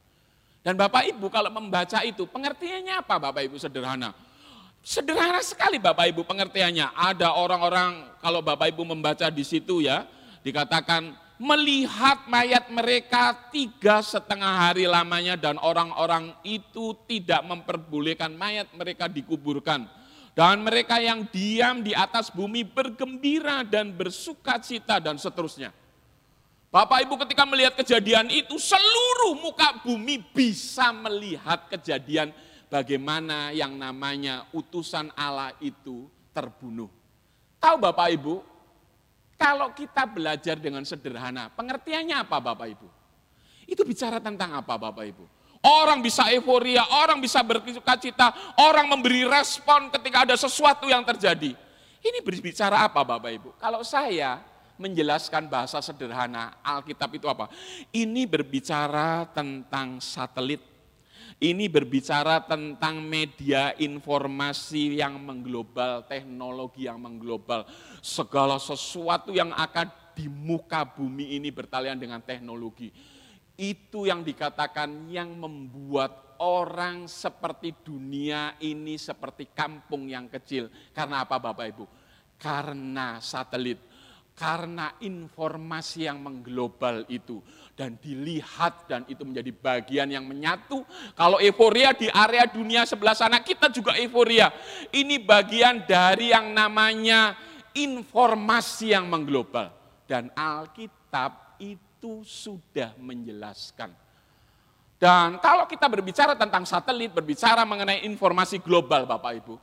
Dan 0.64 0.78
Bapak 0.78 1.04
Ibu 1.10 1.28
kalau 1.28 1.50
membaca 1.52 2.00
itu 2.06 2.24
pengertiannya 2.24 3.02
apa 3.02 3.18
Bapak 3.18 3.42
Ibu 3.50 3.58
sederhana? 3.58 4.14
Sederhana 4.84 5.40
sekali 5.40 5.80
Bapak 5.80 6.12
Ibu 6.12 6.28
pengertiannya. 6.28 6.92
Ada 6.92 7.32
orang-orang 7.32 8.20
kalau 8.20 8.44
Bapak 8.44 8.68
Ibu 8.68 8.84
membaca 8.84 9.32
di 9.32 9.40
situ 9.40 9.80
ya, 9.80 10.04
dikatakan 10.44 11.16
melihat 11.40 12.28
mayat 12.28 12.68
mereka 12.68 13.32
tiga 13.48 14.04
setengah 14.04 14.68
hari 14.68 14.84
lamanya 14.84 15.40
dan 15.40 15.56
orang-orang 15.56 16.36
itu 16.44 16.92
tidak 17.08 17.40
memperbolehkan 17.48 18.36
mayat 18.36 18.68
mereka 18.76 19.08
dikuburkan. 19.08 19.88
Dan 20.36 20.60
mereka 20.60 21.00
yang 21.00 21.24
diam 21.32 21.80
di 21.80 21.96
atas 21.96 22.28
bumi 22.28 22.60
bergembira 22.60 23.64
dan 23.64 23.88
bersuka 23.88 24.60
cita 24.60 25.00
dan 25.00 25.16
seterusnya. 25.16 25.72
Bapak 26.68 27.08
Ibu 27.08 27.24
ketika 27.24 27.48
melihat 27.48 27.72
kejadian 27.80 28.28
itu 28.28 28.60
seluruh 28.60 29.40
muka 29.40 29.80
bumi 29.80 30.20
bisa 30.36 30.92
melihat 30.92 31.72
kejadian 31.72 32.36
bagaimana 32.74 33.54
yang 33.54 33.78
namanya 33.78 34.50
utusan 34.50 35.14
Allah 35.14 35.54
itu 35.62 36.10
terbunuh. 36.34 36.90
Tahu 37.62 37.78
Bapak 37.78 38.10
Ibu, 38.18 38.42
kalau 39.38 39.70
kita 39.70 40.02
belajar 40.10 40.58
dengan 40.58 40.82
sederhana, 40.82 41.54
pengertiannya 41.54 42.18
apa 42.18 42.42
Bapak 42.42 42.66
Ibu? 42.74 42.88
Itu 43.70 43.86
bicara 43.86 44.18
tentang 44.18 44.58
apa 44.58 44.74
Bapak 44.74 45.06
Ibu? 45.06 45.24
Orang 45.64 46.02
bisa 46.04 46.28
euforia, 46.34 46.84
orang 47.06 47.22
bisa 47.22 47.40
bersuka 47.46 47.94
cita, 47.96 48.34
orang 48.60 48.90
memberi 48.90 49.22
respon 49.24 49.88
ketika 49.94 50.28
ada 50.28 50.36
sesuatu 50.36 50.90
yang 50.90 51.06
terjadi. 51.06 51.54
Ini 52.04 52.18
berbicara 52.20 52.84
apa 52.84 53.00
Bapak 53.06 53.30
Ibu? 53.32 53.48
Kalau 53.56 53.80
saya 53.86 54.42
menjelaskan 54.76 55.46
bahasa 55.46 55.78
sederhana 55.78 56.58
Alkitab 56.60 57.16
itu 57.16 57.30
apa? 57.30 57.48
Ini 57.94 58.26
berbicara 58.28 59.24
tentang 59.30 60.02
satelit 60.02 60.73
ini 61.42 61.66
berbicara 61.66 62.40
tentang 62.46 63.02
media 63.02 63.74
informasi 63.76 64.98
yang 64.98 65.18
mengglobal, 65.20 66.06
teknologi 66.06 66.86
yang 66.86 67.02
mengglobal. 67.02 67.66
Segala 68.00 68.56
sesuatu 68.56 69.34
yang 69.34 69.50
akan 69.52 69.90
di 70.14 70.30
muka 70.30 70.86
bumi 70.86 71.36
ini 71.36 71.50
bertalian 71.50 71.98
dengan 71.98 72.22
teknologi. 72.22 72.94
Itu 73.54 74.06
yang 74.06 74.22
dikatakan 74.26 75.10
yang 75.10 75.34
membuat 75.38 76.38
orang 76.42 77.06
seperti 77.06 77.74
dunia 77.82 78.58
ini 78.62 78.98
seperti 78.98 79.50
kampung 79.54 80.10
yang 80.10 80.26
kecil. 80.26 80.70
Karena 80.90 81.22
apa 81.22 81.38
Bapak 81.38 81.66
Ibu? 81.70 81.84
Karena 82.38 83.22
satelit 83.22 83.94
karena 84.34 84.98
informasi 84.98 86.10
yang 86.10 86.18
mengglobal 86.18 87.06
itu 87.06 87.38
dan 87.74 87.98
dilihat 87.98 88.86
dan 88.86 89.02
itu 89.10 89.26
menjadi 89.26 89.50
bagian 89.50 90.08
yang 90.10 90.22
menyatu. 90.22 90.86
Kalau 91.18 91.42
euforia 91.42 91.90
di 91.90 92.06
area 92.06 92.46
dunia 92.46 92.86
sebelah 92.86 93.18
sana 93.18 93.42
kita 93.42 93.70
juga 93.70 93.98
euforia. 93.98 94.54
Ini 94.94 95.18
bagian 95.22 95.82
dari 95.82 96.30
yang 96.30 96.54
namanya 96.54 97.34
informasi 97.74 98.94
yang 98.94 99.10
mengglobal 99.10 99.74
dan 100.06 100.30
Alkitab 100.32 101.58
itu 101.58 102.22
sudah 102.22 102.94
menjelaskan. 102.98 103.90
Dan 104.94 105.36
kalau 105.42 105.66
kita 105.68 105.90
berbicara 105.90 106.38
tentang 106.38 106.64
satelit, 106.64 107.12
berbicara 107.12 107.66
mengenai 107.66 108.06
informasi 108.06 108.62
global 108.62 109.04
Bapak 109.04 109.32
Ibu, 109.42 109.54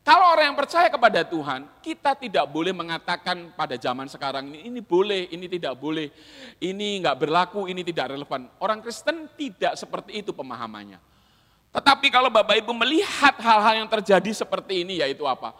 Kalau 0.00 0.32
orang 0.32 0.52
yang 0.52 0.58
percaya 0.58 0.88
kepada 0.88 1.20
Tuhan, 1.28 1.68
kita 1.84 2.16
tidak 2.16 2.48
boleh 2.48 2.72
mengatakan 2.72 3.52
pada 3.52 3.76
zaman 3.76 4.08
sekarang 4.08 4.48
ini, 4.48 4.72
ini 4.72 4.80
boleh, 4.80 5.28
ini 5.28 5.44
tidak 5.44 5.76
boleh, 5.76 6.08
ini 6.56 7.04
nggak 7.04 7.20
berlaku, 7.20 7.68
ini 7.68 7.84
tidak 7.84 8.16
relevan. 8.16 8.48
Orang 8.56 8.80
Kristen 8.80 9.28
tidak 9.36 9.76
seperti 9.76 10.24
itu 10.24 10.32
pemahamannya. 10.32 10.96
Tetapi 11.70 12.06
kalau 12.08 12.32
Bapak 12.32 12.58
Ibu 12.64 12.72
melihat 12.74 13.36
hal-hal 13.38 13.84
yang 13.84 13.90
terjadi 13.92 14.32
seperti 14.32 14.82
ini, 14.88 15.04
yaitu 15.04 15.22
apa? 15.28 15.52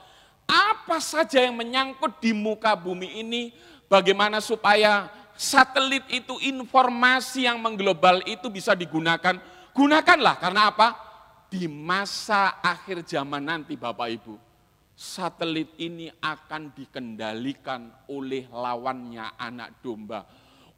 Apa 0.49 0.99
saja 0.99 1.39
yang 1.39 1.55
menyangkut 1.55 2.19
di 2.19 2.33
muka 2.33 2.73
bumi 2.75 3.21
ini, 3.21 3.53
bagaimana 3.93 4.41
supaya 4.41 5.13
satelit 5.37 6.03
itu 6.09 6.41
informasi 6.41 7.45
yang 7.45 7.61
mengglobal 7.61 8.25
itu 8.25 8.49
bisa 8.49 8.73
digunakan, 8.73 9.37
gunakanlah 9.77 10.41
karena 10.41 10.73
apa? 10.73 11.10
Di 11.51 11.67
masa 11.67 12.63
akhir 12.63 13.03
zaman 13.03 13.43
nanti 13.43 13.75
Bapak 13.75 14.09
Ibu, 14.09 14.35
satelit 14.95 15.75
ini 15.83 16.07
akan 16.07 16.71
dikendalikan 16.71 18.07
oleh 18.15 18.47
lawannya 18.47 19.35
anak 19.35 19.83
domba 19.83 20.23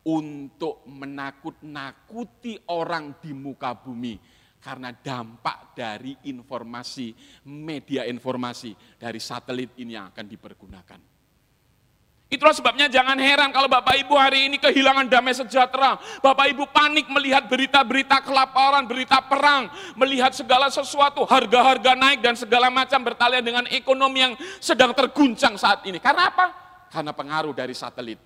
untuk 0.09 0.89
menakut-nakuti 0.89 2.73
orang 2.73 3.21
di 3.21 3.37
muka 3.37 3.77
bumi 3.77 4.17
karena 4.63 4.97
dampak 4.97 5.77
dari 5.77 6.17
informasi, 6.33 7.13
media 7.53 8.09
informasi 8.09 8.73
dari 8.97 9.21
satelit 9.21 9.77
ini 9.77 9.93
yang 9.93 10.09
akan 10.09 10.27
dipergunakan. 10.27 11.12
Itulah 12.33 12.57
sebabnya 12.57 12.88
jangan 12.88 13.21
heran 13.21 13.53
kalau 13.53 13.68
Bapak 13.68 13.92
Ibu 13.92 14.16
hari 14.16 14.49
ini 14.49 14.57
kehilangan 14.57 15.05
damai 15.05 15.37
sejahtera. 15.37 16.01
Bapak 16.25 16.49
Ibu 16.49 16.64
panik 16.73 17.05
melihat 17.12 17.45
berita-berita 17.45 18.25
kelaparan, 18.25 18.88
berita 18.88 19.21
perang, 19.21 19.68
melihat 20.01 20.33
segala 20.33 20.73
sesuatu, 20.73 21.29
harga-harga 21.29 21.92
naik 21.92 22.25
dan 22.25 22.33
segala 22.33 22.73
macam 22.73 23.05
bertalian 23.05 23.45
dengan 23.45 23.64
ekonomi 23.68 24.25
yang 24.25 24.35
sedang 24.64 24.97
terguncang 24.97 25.61
saat 25.61 25.85
ini. 25.85 26.01
Karena 26.01 26.33
apa? 26.33 26.47
Karena 26.88 27.12
pengaruh 27.12 27.53
dari 27.53 27.77
satelit. 27.77 28.16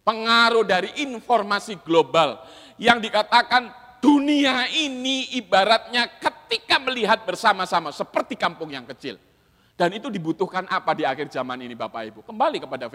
Pengaruh 0.00 0.64
dari 0.64 1.04
informasi 1.04 1.76
global 1.84 2.40
yang 2.80 3.04
dikatakan 3.04 3.68
dunia 4.00 4.64
ini 4.72 5.36
ibaratnya 5.36 6.08
ketika 6.16 6.80
melihat 6.80 7.20
bersama-sama 7.28 7.92
seperti 7.92 8.32
kampung 8.32 8.72
yang 8.72 8.88
kecil. 8.88 9.20
Dan 9.80 9.96
itu 9.96 10.12
dibutuhkan 10.12 10.68
apa 10.68 10.92
di 10.92 11.08
akhir 11.08 11.32
zaman 11.32 11.64
ini 11.64 11.72
Bapak 11.72 12.12
Ibu? 12.12 12.20
Kembali 12.28 12.60
kepada 12.60 12.92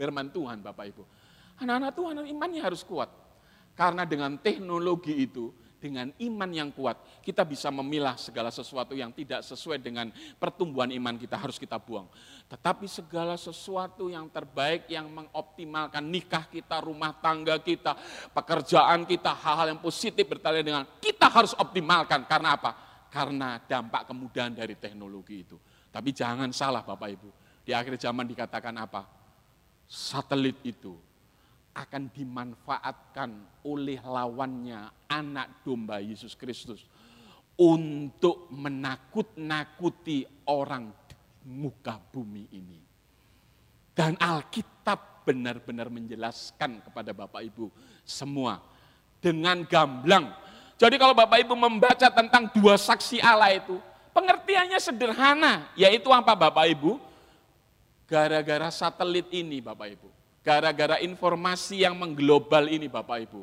firman 0.00 0.32
Tuhan 0.32 0.64
Bapak 0.64 0.88
Ibu. 0.88 1.04
Anak-anak 1.60 1.92
Tuhan 1.92 2.24
imannya 2.24 2.64
harus 2.64 2.80
kuat. 2.80 3.12
Karena 3.76 4.08
dengan 4.08 4.40
teknologi 4.40 5.28
itu, 5.28 5.52
dengan 5.76 6.08
iman 6.08 6.48
yang 6.48 6.72
kuat, 6.72 6.96
kita 7.20 7.44
bisa 7.44 7.68
memilah 7.68 8.16
segala 8.16 8.48
sesuatu 8.48 8.96
yang 8.96 9.12
tidak 9.12 9.44
sesuai 9.44 9.76
dengan 9.84 10.08
pertumbuhan 10.40 10.88
iman 10.96 11.20
kita 11.20 11.36
harus 11.36 11.60
kita 11.60 11.76
buang. 11.76 12.08
Tetapi 12.48 12.88
segala 12.88 13.36
sesuatu 13.36 14.08
yang 14.08 14.24
terbaik 14.32 14.88
yang 14.88 15.12
mengoptimalkan 15.12 16.00
nikah 16.00 16.48
kita, 16.48 16.80
rumah 16.80 17.12
tangga 17.12 17.60
kita, 17.60 17.92
pekerjaan 18.32 19.04
kita, 19.04 19.36
hal-hal 19.36 19.76
yang 19.76 19.80
positif 19.84 20.24
bertanya 20.24 20.64
dengan 20.64 20.88
kita 20.96 21.28
harus 21.28 21.52
optimalkan. 21.60 22.24
Karena 22.24 22.56
apa? 22.56 22.72
Karena 23.12 23.60
dampak 23.60 24.08
kemudahan 24.08 24.56
dari 24.56 24.80
teknologi 24.80 25.44
itu. 25.44 25.60
Tapi 25.92 26.10
jangan 26.16 26.48
salah 26.56 26.80
Bapak 26.80 27.08
Ibu. 27.12 27.28
Di 27.62 27.76
akhir 27.76 28.00
zaman 28.00 28.24
dikatakan 28.24 28.74
apa? 28.80 29.04
Satelit 29.84 30.56
itu 30.64 30.96
akan 31.76 32.08
dimanfaatkan 32.08 33.62
oleh 33.68 34.00
lawannya 34.00 34.88
anak 35.08 35.64
domba 35.64 36.00
Yesus 36.00 36.32
Kristus 36.32 36.84
untuk 37.60 38.48
menakut-nakuti 38.48 40.24
orang 40.48 40.88
muka 41.44 42.00
bumi 42.00 42.48
ini. 42.56 42.80
Dan 43.92 44.16
Alkitab 44.16 45.28
benar-benar 45.28 45.92
menjelaskan 45.92 46.80
kepada 46.80 47.12
Bapak 47.12 47.44
Ibu 47.44 47.68
semua 48.02 48.58
dengan 49.20 49.62
gamblang. 49.68 50.32
Jadi 50.80 50.96
kalau 50.96 51.14
Bapak 51.14 51.44
Ibu 51.44 51.54
membaca 51.54 52.08
tentang 52.08 52.48
dua 52.50 52.80
saksi 52.80 53.20
Allah 53.22 53.54
itu, 53.54 53.76
Pengertiannya 54.12 54.76
sederhana, 54.76 55.72
yaitu 55.72 56.12
apa 56.12 56.36
Bapak 56.36 56.68
Ibu? 56.68 57.00
Gara-gara 58.04 58.68
satelit 58.68 59.32
ini 59.32 59.64
Bapak 59.64 59.88
Ibu. 59.88 60.08
Gara-gara 60.44 61.00
informasi 61.00 61.80
yang 61.80 61.96
mengglobal 61.96 62.68
ini 62.68 62.92
Bapak 62.92 63.18
Ibu. 63.24 63.40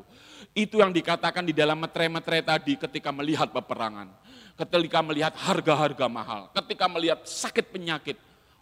Itu 0.54 0.78
yang 0.78 0.94
dikatakan 0.94 1.42
di 1.42 1.50
dalam 1.50 1.74
metre-metre 1.82 2.38
tadi 2.46 2.78
ketika 2.78 3.10
melihat 3.10 3.50
peperangan. 3.50 4.14
Ketika 4.54 5.02
melihat 5.02 5.34
harga-harga 5.34 6.06
mahal. 6.06 6.54
Ketika 6.54 6.86
melihat 6.86 7.26
sakit 7.26 7.74
penyakit. 7.74 8.14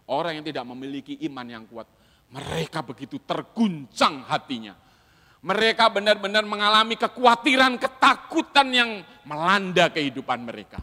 Orang 0.09 0.41
yang 0.41 0.45
tidak 0.49 0.65
memiliki 0.65 1.13
iman 1.29 1.45
yang 1.45 1.63
kuat. 1.69 1.85
Mereka 2.33 2.81
begitu 2.81 3.21
terguncang 3.21 4.25
hatinya. 4.25 4.73
Mereka 5.45 5.85
benar-benar 5.93 6.41
mengalami 6.41 6.97
kekhawatiran, 6.97 7.77
ketakutan 7.77 8.67
yang 8.73 8.89
melanda 9.29 9.93
kehidupan 9.93 10.41
mereka. 10.41 10.81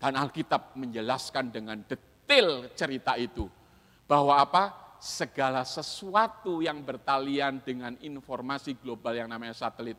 Dan 0.00 0.16
Alkitab 0.16 0.80
menjelaskan 0.80 1.52
dengan 1.52 1.76
detail 1.84 2.72
cerita 2.72 3.20
itu. 3.20 3.44
Bahwa 4.08 4.40
apa? 4.40 4.96
Segala 5.00 5.64
sesuatu 5.64 6.60
yang 6.60 6.80
bertalian 6.84 7.60
dengan 7.60 7.96
informasi 8.00 8.80
global 8.80 9.16
yang 9.16 9.28
namanya 9.28 9.52
satelit. 9.56 9.96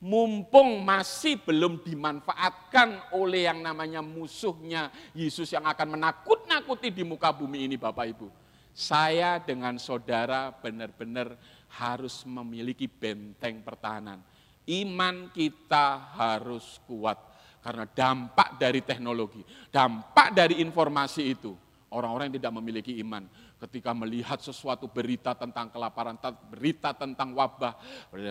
Mumpung 0.00 0.80
masih 0.80 1.36
belum 1.44 1.84
dimanfaatkan 1.84 3.12
oleh 3.12 3.52
yang 3.52 3.60
namanya 3.60 4.00
musuhnya 4.00 4.88
Yesus 5.12 5.52
yang 5.52 5.68
akan 5.68 6.00
menakut-nakuti 6.00 6.88
di 6.88 7.04
muka 7.04 7.36
bumi 7.36 7.68
ini 7.68 7.76
Bapak 7.76 8.06
Ibu. 8.16 8.28
Saya 8.72 9.36
dengan 9.44 9.76
saudara 9.76 10.56
benar-benar 10.56 11.36
harus 11.76 12.24
memiliki 12.24 12.88
benteng 12.88 13.60
pertahanan. 13.60 14.24
Iman 14.64 15.28
kita 15.36 16.16
harus 16.16 16.80
kuat 16.88 17.29
karena 17.60 17.84
dampak 17.84 18.56
dari 18.56 18.80
teknologi, 18.80 19.44
dampak 19.68 20.32
dari 20.32 20.64
informasi 20.64 21.22
itu, 21.28 21.52
orang-orang 21.92 22.32
yang 22.32 22.36
tidak 22.40 22.54
memiliki 22.56 22.96
iman 23.04 23.28
ketika 23.60 23.92
melihat 23.92 24.40
sesuatu 24.40 24.88
berita 24.88 25.36
tentang 25.36 25.68
kelaparan, 25.68 26.16
berita 26.48 26.96
tentang 26.96 27.36
wabah, 27.36 27.76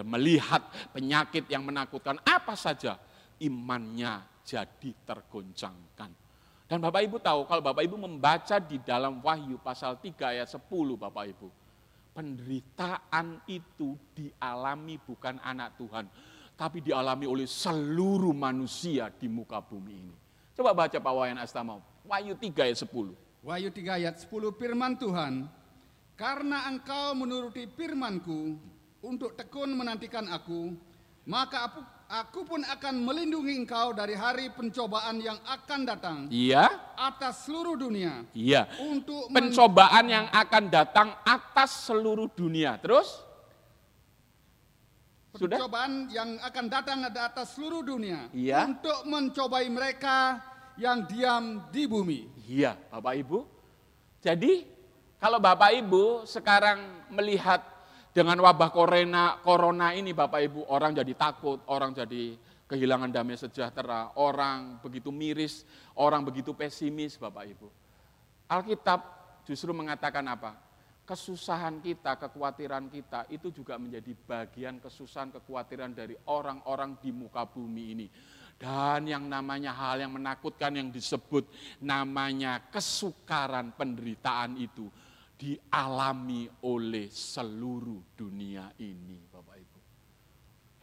melihat 0.02 0.66
penyakit 0.90 1.46
yang 1.46 1.62
menakutkan, 1.62 2.18
apa 2.26 2.58
saja 2.58 2.98
imannya 3.38 4.26
jadi 4.42 4.90
tergoncangkan. 5.06 6.10
Dan 6.70 6.78
Bapak 6.82 7.02
Ibu 7.02 7.18
tahu 7.22 7.50
kalau 7.50 7.62
Bapak 7.66 7.82
Ibu 7.82 7.98
membaca 7.98 8.62
di 8.62 8.78
dalam 8.82 9.22
Wahyu 9.26 9.58
pasal 9.58 9.98
3 9.98 10.38
ayat 10.38 10.50
10 10.50 10.66
Bapak 10.98 11.26
Ibu, 11.34 11.50
penderitaan 12.14 13.42
itu 13.50 13.98
dialami 14.14 14.98
bukan 15.02 15.42
anak 15.42 15.78
Tuhan, 15.78 16.06
tapi 16.60 16.84
dialami 16.84 17.24
oleh 17.24 17.48
seluruh 17.48 18.36
manusia 18.36 19.08
di 19.16 19.32
muka 19.32 19.64
bumi 19.64 19.96
ini. 19.96 20.16
Coba 20.52 20.76
baca 20.76 21.00
Pak 21.00 21.14
Wayan 21.16 21.40
Astamau, 21.40 21.80
Wahyu 22.04 22.36
3 22.36 22.68
ayat 22.68 22.84
10. 22.84 23.16
Wahyu 23.48 23.72
3 23.72 23.96
ayat 23.96 24.16
10 24.20 24.52
firman 24.60 25.00
Tuhan, 25.00 25.48
karena 26.20 26.68
engkau 26.68 27.16
menuruti 27.16 27.64
firmanku 27.64 28.60
untuk 29.00 29.40
tekun 29.40 29.72
menantikan 29.72 30.28
aku, 30.28 30.76
maka 31.24 31.72
aku, 31.72 31.80
aku 32.12 32.40
pun 32.44 32.62
akan 32.68 33.08
melindungi 33.08 33.56
engkau 33.56 33.96
dari 33.96 34.20
hari 34.20 34.52
pencobaan 34.52 35.24
yang 35.24 35.40
akan 35.48 35.80
datang. 35.88 36.18
Iya. 36.28 36.68
Atas 37.00 37.48
seluruh 37.48 37.80
dunia. 37.80 38.28
Iya. 38.36 38.68
Untuk 38.84 39.32
pencobaan 39.32 40.12
yang 40.12 40.28
akan 40.28 40.68
datang 40.68 41.16
atas 41.24 41.88
seluruh 41.88 42.28
dunia. 42.36 42.76
Terus? 42.84 43.29
Sudah? 45.38 45.62
Percobaan 45.62 46.10
yang 46.10 46.42
akan 46.42 46.66
datang 46.70 47.06
di 47.06 47.22
atas 47.22 47.54
seluruh 47.54 47.86
dunia 47.86 48.34
iya. 48.34 48.66
untuk 48.66 49.06
mencobai 49.06 49.70
mereka 49.70 50.42
yang 50.80 51.06
diam 51.06 51.70
di 51.70 51.86
bumi. 51.86 52.26
Iya, 52.50 52.74
Bapak 52.90 53.14
Ibu. 53.14 53.40
Jadi 54.26 54.66
kalau 55.22 55.38
Bapak 55.38 55.76
Ibu 55.76 56.26
sekarang 56.26 57.06
melihat 57.14 57.62
dengan 58.10 58.42
wabah 58.42 58.74
corona, 58.74 59.38
corona 59.46 59.94
ini 59.94 60.18
Bapak 60.18 60.42
Ibu, 60.50 60.60
orang 60.74 60.98
jadi 60.98 61.14
takut, 61.14 61.62
orang 61.70 61.94
jadi 61.94 62.34
kehilangan 62.66 63.14
damai 63.14 63.38
sejahtera, 63.38 64.18
orang 64.18 64.82
begitu 64.82 65.14
miris, 65.14 65.62
orang 65.94 66.26
begitu 66.26 66.58
pesimis 66.58 67.22
Bapak 67.22 67.46
Ibu. 67.46 67.68
Alkitab 68.50 69.02
justru 69.46 69.70
mengatakan 69.78 70.26
apa? 70.26 70.69
Kesusahan 71.10 71.82
kita, 71.82 72.22
kekhawatiran 72.22 72.86
kita 72.94 73.26
itu 73.34 73.50
juga 73.50 73.82
menjadi 73.82 74.14
bagian 74.14 74.78
kesusahan, 74.78 75.34
kekhawatiran 75.34 75.90
dari 75.90 76.14
orang-orang 76.30 77.02
di 77.02 77.10
muka 77.10 77.50
bumi 77.50 77.84
ini. 77.98 78.08
Dan 78.54 79.10
yang 79.10 79.26
namanya 79.26 79.74
hal 79.74 80.06
yang 80.06 80.14
menakutkan 80.14 80.78
yang 80.78 80.94
disebut 80.94 81.50
namanya 81.82 82.70
kesukaran 82.70 83.74
penderitaan 83.74 84.62
itu 84.62 84.86
dialami 85.34 86.46
oleh 86.68 87.10
seluruh 87.10 88.14
dunia 88.14 88.70
ini 88.78 89.18
Bapak 89.34 89.58
Ibu. 89.58 89.80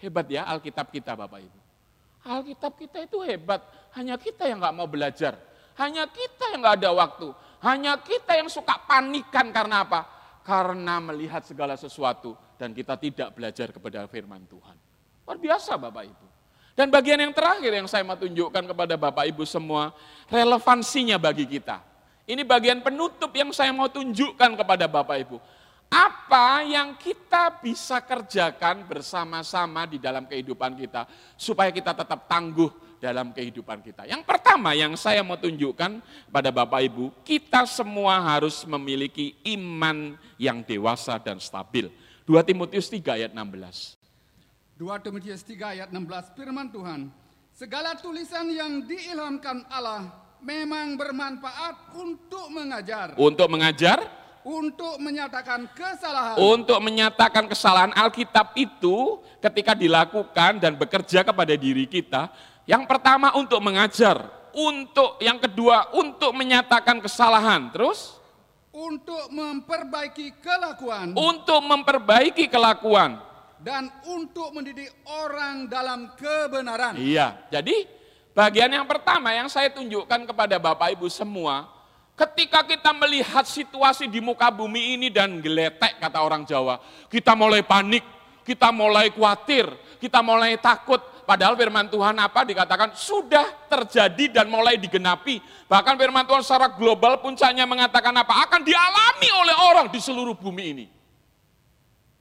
Hebat 0.03 0.27
ya 0.27 0.43
Alkitab 0.51 0.91
kita 0.91 1.14
Bapak 1.14 1.39
Ibu. 1.39 1.61
Alkitab 2.27 2.72
kita 2.74 2.99
itu 3.07 3.22
hebat, 3.22 3.62
hanya 3.95 4.18
kita 4.18 4.51
yang 4.51 4.59
nggak 4.59 4.74
mau 4.74 4.91
belajar. 4.91 5.39
Hanya 5.79 6.09
kita 6.11 6.51
yang 6.51 6.64
nggak 6.64 6.83
ada 6.83 6.91
waktu. 6.97 7.29
Hanya 7.62 8.01
kita 8.01 8.35
yang 8.35 8.49
suka 8.49 8.74
panikan 8.89 9.53
karena 9.53 9.85
apa? 9.85 10.16
Karena 10.47 11.03
melihat 11.03 11.43
segala 11.43 11.75
sesuatu 11.75 12.39
dan 12.55 12.71
kita 12.71 12.95
tidak 12.95 13.35
belajar 13.35 13.75
kepada 13.75 14.07
firman 14.07 14.47
Tuhan. 14.47 14.79
Luar 15.27 15.39
biasa 15.43 15.75
Bapak 15.75 16.07
Ibu. 16.07 16.27
Dan 16.79 16.87
bagian 16.93 17.19
yang 17.19 17.35
terakhir 17.35 17.73
yang 17.75 17.89
saya 17.91 18.07
mau 18.07 18.15
tunjukkan 18.15 18.63
kepada 18.71 18.95
Bapak 18.95 19.27
Ibu 19.27 19.43
semua, 19.43 19.91
relevansinya 20.31 21.19
bagi 21.19 21.51
kita. 21.51 21.83
Ini 22.31 22.47
bagian 22.47 22.79
penutup 22.79 23.35
yang 23.35 23.51
saya 23.51 23.75
mau 23.75 23.91
tunjukkan 23.91 24.55
kepada 24.55 24.87
Bapak 24.87 25.17
Ibu. 25.27 25.37
Apa 25.91 26.63
yang 26.63 26.95
kita 26.99 27.63
bisa 27.63 27.99
kerjakan 28.03 28.87
bersama-sama 28.87 29.87
di 29.87 29.99
dalam 29.99 30.27
kehidupan 30.31 30.79
kita 30.79 31.11
supaya 31.35 31.75
kita 31.75 31.91
tetap 31.91 32.27
tangguh 32.31 32.86
dalam 32.99 33.33
kehidupan 33.33 33.85
kita. 33.85 34.09
Yang 34.09 34.25
pertama 34.25 34.73
yang 34.73 34.97
saya 34.97 35.21
mau 35.21 35.37
tunjukkan 35.37 36.01
pada 36.33 36.51
Bapak 36.51 36.81
Ibu, 36.87 37.13
kita 37.23 37.65
semua 37.69 38.19
harus 38.21 38.65
memiliki 38.65 39.37
iman 39.57 40.17
yang 40.41 40.65
dewasa 40.65 41.21
dan 41.21 41.37
stabil. 41.41 41.93
2 42.27 42.43
Timotius 42.43 42.91
3 42.91 43.23
ayat 43.23 43.31
16. 43.33 43.97
2 44.77 45.05
Timotius 45.05 45.41
3 45.41 45.75
ayat 45.79 45.89
16 45.89 46.37
firman 46.37 46.69
Tuhan, 46.69 47.09
segala 47.57 47.97
tulisan 47.97 48.45
yang 48.53 48.85
diilhamkan 48.85 49.65
Allah 49.73 50.27
memang 50.45 51.01
bermanfaat 51.01 51.97
untuk 51.97 52.53
mengajar, 52.53 53.17
Untuk 53.17 53.49
mengajar, 53.49 53.99
untuk 54.45 55.01
menyatakan 55.01 55.67
kesalahan, 55.73 56.37
untuk 56.37 56.79
menyatakan 56.85 57.45
kesalahan 57.49 57.93
Alkitab 57.97 58.53
itu 58.55 59.19
ketika 59.41 59.73
dilakukan 59.73 60.61
dan 60.61 60.77
bekerja 60.77 61.25
kepada 61.25 61.57
diri 61.57 61.89
kita, 61.89 62.29
yang 62.67 62.83
pertama 62.85 63.33
untuk 63.39 63.62
mengajar, 63.62 64.27
untuk 64.51 65.17
yang 65.23 65.39
kedua 65.39 65.95
untuk 65.95 66.35
menyatakan 66.35 66.99
kesalahan, 66.99 67.71
terus 67.71 68.19
untuk 68.75 69.31
memperbaiki 69.33 70.37
kelakuan, 70.43 71.14
untuk 71.17 71.62
memperbaiki 71.64 72.51
kelakuan. 72.51 73.23
dan 73.57 73.89
untuk 74.12 74.53
mendidik 74.53 74.93
orang 75.09 75.64
dalam 75.64 76.12
kebenaran. 76.12 76.93
Iya, 77.01 77.41
jadi 77.49 77.89
bagian 78.37 78.69
yang 78.69 78.85
pertama 78.85 79.33
yang 79.33 79.49
saya 79.49 79.73
tunjukkan 79.73 80.29
kepada 80.29 80.61
Bapak 80.61 80.93
Ibu 80.93 81.09
semua, 81.09 81.64
ketika 82.12 82.61
kita 82.69 82.93
melihat 82.93 83.49
situasi 83.49 84.12
di 84.12 84.21
muka 84.21 84.53
bumi 84.53 85.01
ini 85.01 85.09
dan 85.09 85.41
geletek 85.41 85.97
kata 85.97 86.21
orang 86.21 86.45
Jawa, 86.45 86.79
kita 87.09 87.33
mulai 87.33 87.64
panik, 87.64 88.05
kita 88.45 88.69
mulai 88.69 89.09
khawatir, 89.09 89.73
kita 90.05 90.21
mulai 90.21 90.61
takut. 90.61 91.01
Padahal 91.27 91.59
firman 91.59 91.91
Tuhan 91.91 92.14
apa 92.22 92.47
dikatakan 92.47 92.95
sudah 92.95 93.66
terjadi 93.66 94.41
dan 94.41 94.47
mulai 94.47 94.79
digenapi. 94.79 95.43
Bahkan 95.66 95.99
firman 95.99 96.22
Tuhan 96.22 96.47
secara 96.47 96.70
global 96.70 97.18
puncaknya 97.18 97.66
mengatakan 97.66 98.14
apa? 98.14 98.47
Akan 98.47 98.62
dialami 98.62 99.29
oleh 99.35 99.57
orang 99.66 99.87
di 99.91 99.99
seluruh 99.99 100.39
bumi 100.39 100.64
ini. 100.70 100.87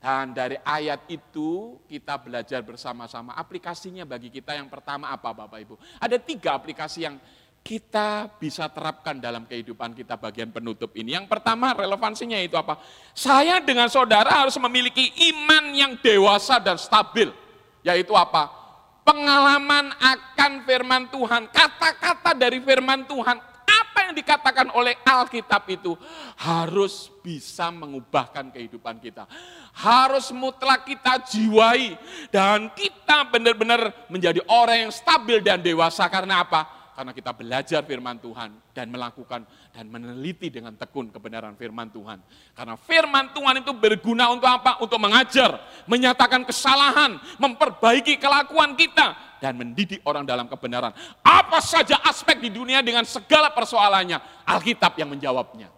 Dan 0.02 0.34
dari 0.34 0.58
ayat 0.58 1.06
itu 1.06 1.78
kita 1.86 2.18
belajar 2.18 2.66
bersama-sama. 2.66 3.38
Aplikasinya 3.38 4.02
bagi 4.02 4.26
kita 4.26 4.58
yang 4.58 4.66
pertama 4.66 5.14
apa 5.14 5.30
Bapak 5.30 5.58
Ibu? 5.62 5.74
Ada 6.02 6.18
tiga 6.18 6.58
aplikasi 6.58 7.06
yang 7.06 7.16
kita 7.62 8.30
bisa 8.38 8.70
terapkan 8.70 9.18
dalam 9.18 9.46
kehidupan 9.46 9.94
kita 9.94 10.14
bagian 10.18 10.50
penutup 10.50 10.94
ini. 10.98 11.14
Yang 11.14 11.30
pertama 11.30 11.74
relevansinya 11.74 12.38
itu 12.42 12.58
apa? 12.58 12.78
Saya 13.14 13.62
dengan 13.62 13.86
saudara 13.86 14.46
harus 14.46 14.54
memiliki 14.58 15.10
iman 15.30 15.74
yang 15.74 15.92
dewasa 15.98 16.58
dan 16.58 16.74
stabil. 16.74 17.30
Yaitu 17.86 18.14
apa? 18.14 18.65
Pengalaman 19.06 19.94
akan 20.02 20.52
firman 20.66 21.06
Tuhan, 21.14 21.46
kata-kata 21.54 22.34
dari 22.34 22.58
firman 22.58 23.06
Tuhan, 23.06 23.38
apa 23.38 23.98
yang 24.10 24.18
dikatakan 24.18 24.74
oleh 24.74 24.98
Alkitab 25.06 25.62
itu 25.70 25.94
harus 26.42 27.14
bisa 27.22 27.70
mengubahkan 27.70 28.50
kehidupan 28.50 28.98
kita. 28.98 29.30
Harus 29.78 30.34
mutlak 30.34 30.90
kita 30.90 31.22
jiwai 31.22 31.94
dan 32.34 32.66
kita 32.74 33.30
benar-benar 33.30 34.10
menjadi 34.10 34.42
orang 34.50 34.90
yang 34.90 34.92
stabil 34.92 35.38
dan 35.38 35.62
dewasa 35.62 36.10
karena 36.10 36.42
apa? 36.42 36.75
Karena 36.96 37.12
kita 37.12 37.36
belajar 37.36 37.84
firman 37.84 38.16
Tuhan 38.16 38.56
dan 38.72 38.88
melakukan 38.88 39.44
dan 39.68 39.84
meneliti 39.84 40.48
dengan 40.48 40.72
tekun 40.80 41.12
kebenaran 41.12 41.52
firman 41.52 41.92
Tuhan. 41.92 42.24
Karena 42.56 42.72
firman 42.72 43.36
Tuhan 43.36 43.60
itu 43.60 43.76
berguna 43.76 44.32
untuk 44.32 44.48
apa? 44.48 44.80
Untuk 44.80 44.96
mengajar, 44.96 45.60
menyatakan 45.84 46.48
kesalahan, 46.48 47.20
memperbaiki 47.36 48.16
kelakuan 48.16 48.72
kita, 48.80 49.12
dan 49.44 49.60
mendidik 49.60 50.00
orang 50.08 50.24
dalam 50.24 50.48
kebenaran. 50.48 50.96
Apa 51.20 51.60
saja 51.60 52.00
aspek 52.08 52.40
di 52.40 52.48
dunia 52.48 52.80
dengan 52.80 53.04
segala 53.04 53.52
persoalannya, 53.52 54.16
Alkitab 54.48 54.96
yang 54.96 55.12
menjawabnya. 55.12 55.68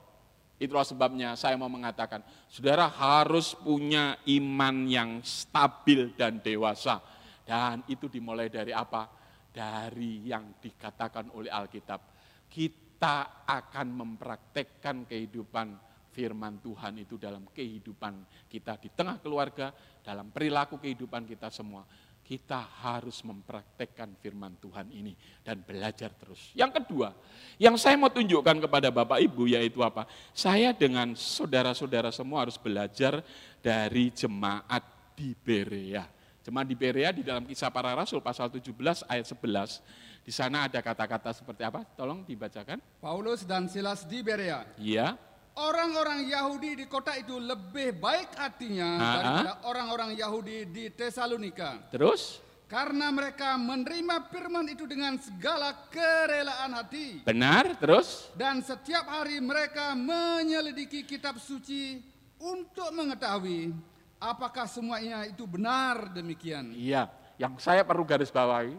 Itulah 0.59 0.87
sebabnya 0.87 1.35
saya 1.35 1.59
mau 1.59 1.71
mengatakan, 1.71 2.23
saudara 2.47 2.87
harus 2.87 3.59
punya 3.59 4.15
iman 4.23 4.87
yang 4.87 5.11
stabil 5.27 6.15
dan 6.15 6.39
dewasa. 6.39 7.03
Dan 7.43 7.83
itu 7.91 8.07
dimulai 8.07 8.47
dari 8.47 8.71
apa? 8.71 9.18
Dari 9.59 10.31
yang 10.31 10.63
dikatakan 10.63 11.35
oleh 11.35 11.51
Alkitab. 11.51 12.01
Kita 12.47 13.43
akan 13.43 13.87
mempraktekkan 13.91 15.11
kehidupan 15.11 15.75
firman 16.15 16.63
Tuhan 16.63 17.03
itu 17.03 17.19
dalam 17.19 17.51
kehidupan 17.51 18.47
kita 18.47 18.79
di 18.79 18.95
tengah 18.95 19.19
keluarga, 19.19 19.75
dalam 20.03 20.31
perilaku 20.31 20.79
kehidupan 20.79 21.27
kita 21.27 21.51
semua 21.51 21.83
kita 22.29 22.61
harus 22.85 23.25
mempraktekkan 23.25 24.13
firman 24.21 24.61
Tuhan 24.61 24.93
ini 24.93 25.17
dan 25.41 25.65
belajar 25.65 26.13
terus. 26.13 26.53
Yang 26.53 26.85
kedua, 26.85 27.17
yang 27.57 27.81
saya 27.81 27.97
mau 27.97 28.13
tunjukkan 28.13 28.69
kepada 28.69 28.93
Bapak 28.93 29.17
Ibu 29.25 29.49
yaitu 29.49 29.81
apa? 29.81 30.05
Saya 30.37 30.77
dengan 30.77 31.17
saudara-saudara 31.17 32.13
semua 32.13 32.45
harus 32.45 32.61
belajar 32.61 33.25
dari 33.65 34.13
jemaat 34.13 34.85
di 35.17 35.33
Berea. 35.33 36.18
Jemaat 36.49 36.65
di 36.65 36.73
Berea 36.81 37.13
di 37.13 37.21
dalam 37.21 37.45
kisah 37.45 37.69
para 37.69 37.93
rasul 37.93 38.25
pasal 38.25 38.49
17 38.49 38.73
ayat 39.05 39.29
11, 39.29 39.85
di 40.25 40.33
sana 40.33 40.65
ada 40.65 40.81
kata-kata 40.81 41.37
seperti 41.37 41.61
apa? 41.61 41.85
Tolong 41.93 42.25
dibacakan. 42.25 42.81
Paulus 43.05 43.45
dan 43.45 43.69
Silas 43.69 44.09
di 44.09 44.25
Berea. 44.25 44.65
Iya. 44.81 45.21
Orang-orang 45.53 46.25
Yahudi 46.25 46.81
di 46.81 46.89
kota 46.89 47.13
itu 47.21 47.37
lebih 47.37 48.01
baik 48.01 48.33
hatinya 48.41 48.97
daripada 48.97 49.53
orang-orang 49.69 50.17
Yahudi 50.17 50.65
di 50.73 50.89
Tesalonika. 50.89 51.85
Terus? 51.93 52.41
Karena 52.65 53.13
mereka 53.13 53.61
menerima 53.61 54.33
firman 54.33 54.73
itu 54.73 54.89
dengan 54.89 55.21
segala 55.21 55.77
kerelaan 55.93 56.73
hati. 56.81 57.29
Benar? 57.29 57.77
Terus? 57.77 58.33
Dan 58.33 58.65
setiap 58.65 59.05
hari 59.05 59.37
mereka 59.37 59.93
menyelidiki 59.93 61.05
kitab 61.05 61.37
suci 61.37 62.01
untuk 62.41 62.89
mengetahui 62.97 63.77
apakah 64.19 64.67
semuanya 64.67 65.25
itu 65.27 65.47
benar 65.47 66.11
demikian. 66.13 66.75
Iya, 66.75 67.11
yang 67.39 67.57
saya 67.63 67.87
perlu 67.87 68.03
garis 68.03 68.31
bawahi, 68.35 68.75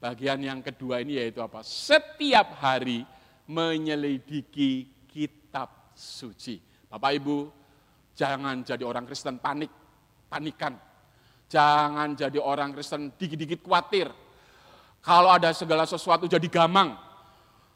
bagian 0.00 0.40
yang 0.40 0.60
kedua 0.64 1.04
ini 1.04 1.20
yaitu 1.20 1.40
apa? 1.44 1.60
Setiap 1.64 2.60
hari 2.60 3.04
menyelidiki 3.48 4.88
kitab 5.08 5.92
suci. 5.92 6.60
Bapak 6.88 7.12
Ibu, 7.20 7.38
jangan 8.16 8.64
jadi 8.64 8.84
orang 8.84 9.04
Kristen 9.04 9.36
panik, 9.38 9.70
panikan. 10.28 10.74
Jangan 11.44 12.16
jadi 12.16 12.40
orang 12.40 12.72
Kristen 12.72 13.14
dikit-dikit 13.14 13.62
khawatir. 13.62 14.08
Kalau 15.04 15.28
ada 15.28 15.52
segala 15.52 15.84
sesuatu 15.84 16.24
jadi 16.24 16.48
gamang. 16.48 16.96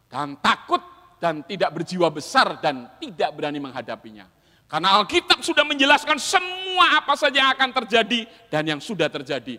Dan 0.09 0.41
takut 0.41 0.81
dan 1.21 1.45
tidak 1.45 1.77
berjiwa 1.77 2.09
besar 2.09 2.57
dan 2.65 2.97
tidak 2.97 3.29
berani 3.37 3.61
menghadapinya. 3.61 4.25
Karena 4.65 4.97
Alkitab 4.97 5.45
sudah 5.45 5.69
menjelaskan 5.69 6.17
semua 6.17 6.58
apa 6.87 7.15
saja 7.19 7.43
yang 7.43 7.51
akan 7.55 7.71
terjadi 7.83 8.29
dan 8.47 8.63
yang 8.65 8.81
sudah 8.81 9.11
terjadi. 9.11 9.59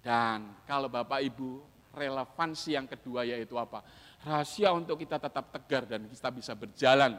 Dan 0.00 0.56
kalau 0.64 0.88
Bapak 0.88 1.20
Ibu, 1.20 1.60
relevansi 1.92 2.72
yang 2.78 2.88
kedua 2.88 3.28
yaitu 3.28 3.58
apa? 3.60 3.84
Rahasia 4.24 4.72
untuk 4.72 5.00
kita 5.00 5.20
tetap 5.20 5.52
tegar 5.52 5.84
dan 5.84 6.08
kita 6.08 6.28
bisa 6.32 6.52
berjalan 6.56 7.16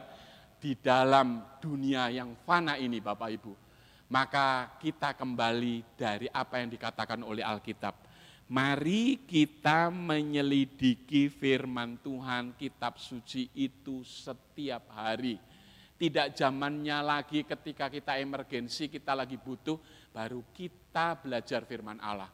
di 0.62 0.78
dalam 0.78 1.42
dunia 1.58 2.10
yang 2.10 2.38
fana 2.46 2.78
ini 2.78 3.02
Bapak 3.02 3.30
Ibu. 3.34 3.52
Maka 4.12 4.78
kita 4.78 5.16
kembali 5.16 5.96
dari 5.96 6.28
apa 6.30 6.60
yang 6.60 6.68
dikatakan 6.70 7.24
oleh 7.24 7.42
Alkitab. 7.42 8.12
Mari 8.52 9.24
kita 9.24 9.88
menyelidiki 9.88 11.32
firman 11.32 11.96
Tuhan, 12.04 12.52
kitab 12.60 13.00
suci 13.00 13.48
itu 13.56 14.04
setiap 14.04 14.92
hari. 14.92 15.40
Tidak 16.02 16.34
zamannya 16.34 16.98
lagi 16.98 17.46
ketika 17.46 17.86
kita 17.86 18.18
emergensi, 18.18 18.90
kita 18.90 19.14
lagi 19.14 19.38
butuh, 19.38 19.78
baru 20.10 20.42
kita 20.50 21.14
belajar 21.22 21.62
firman 21.62 22.02
Allah. 22.02 22.26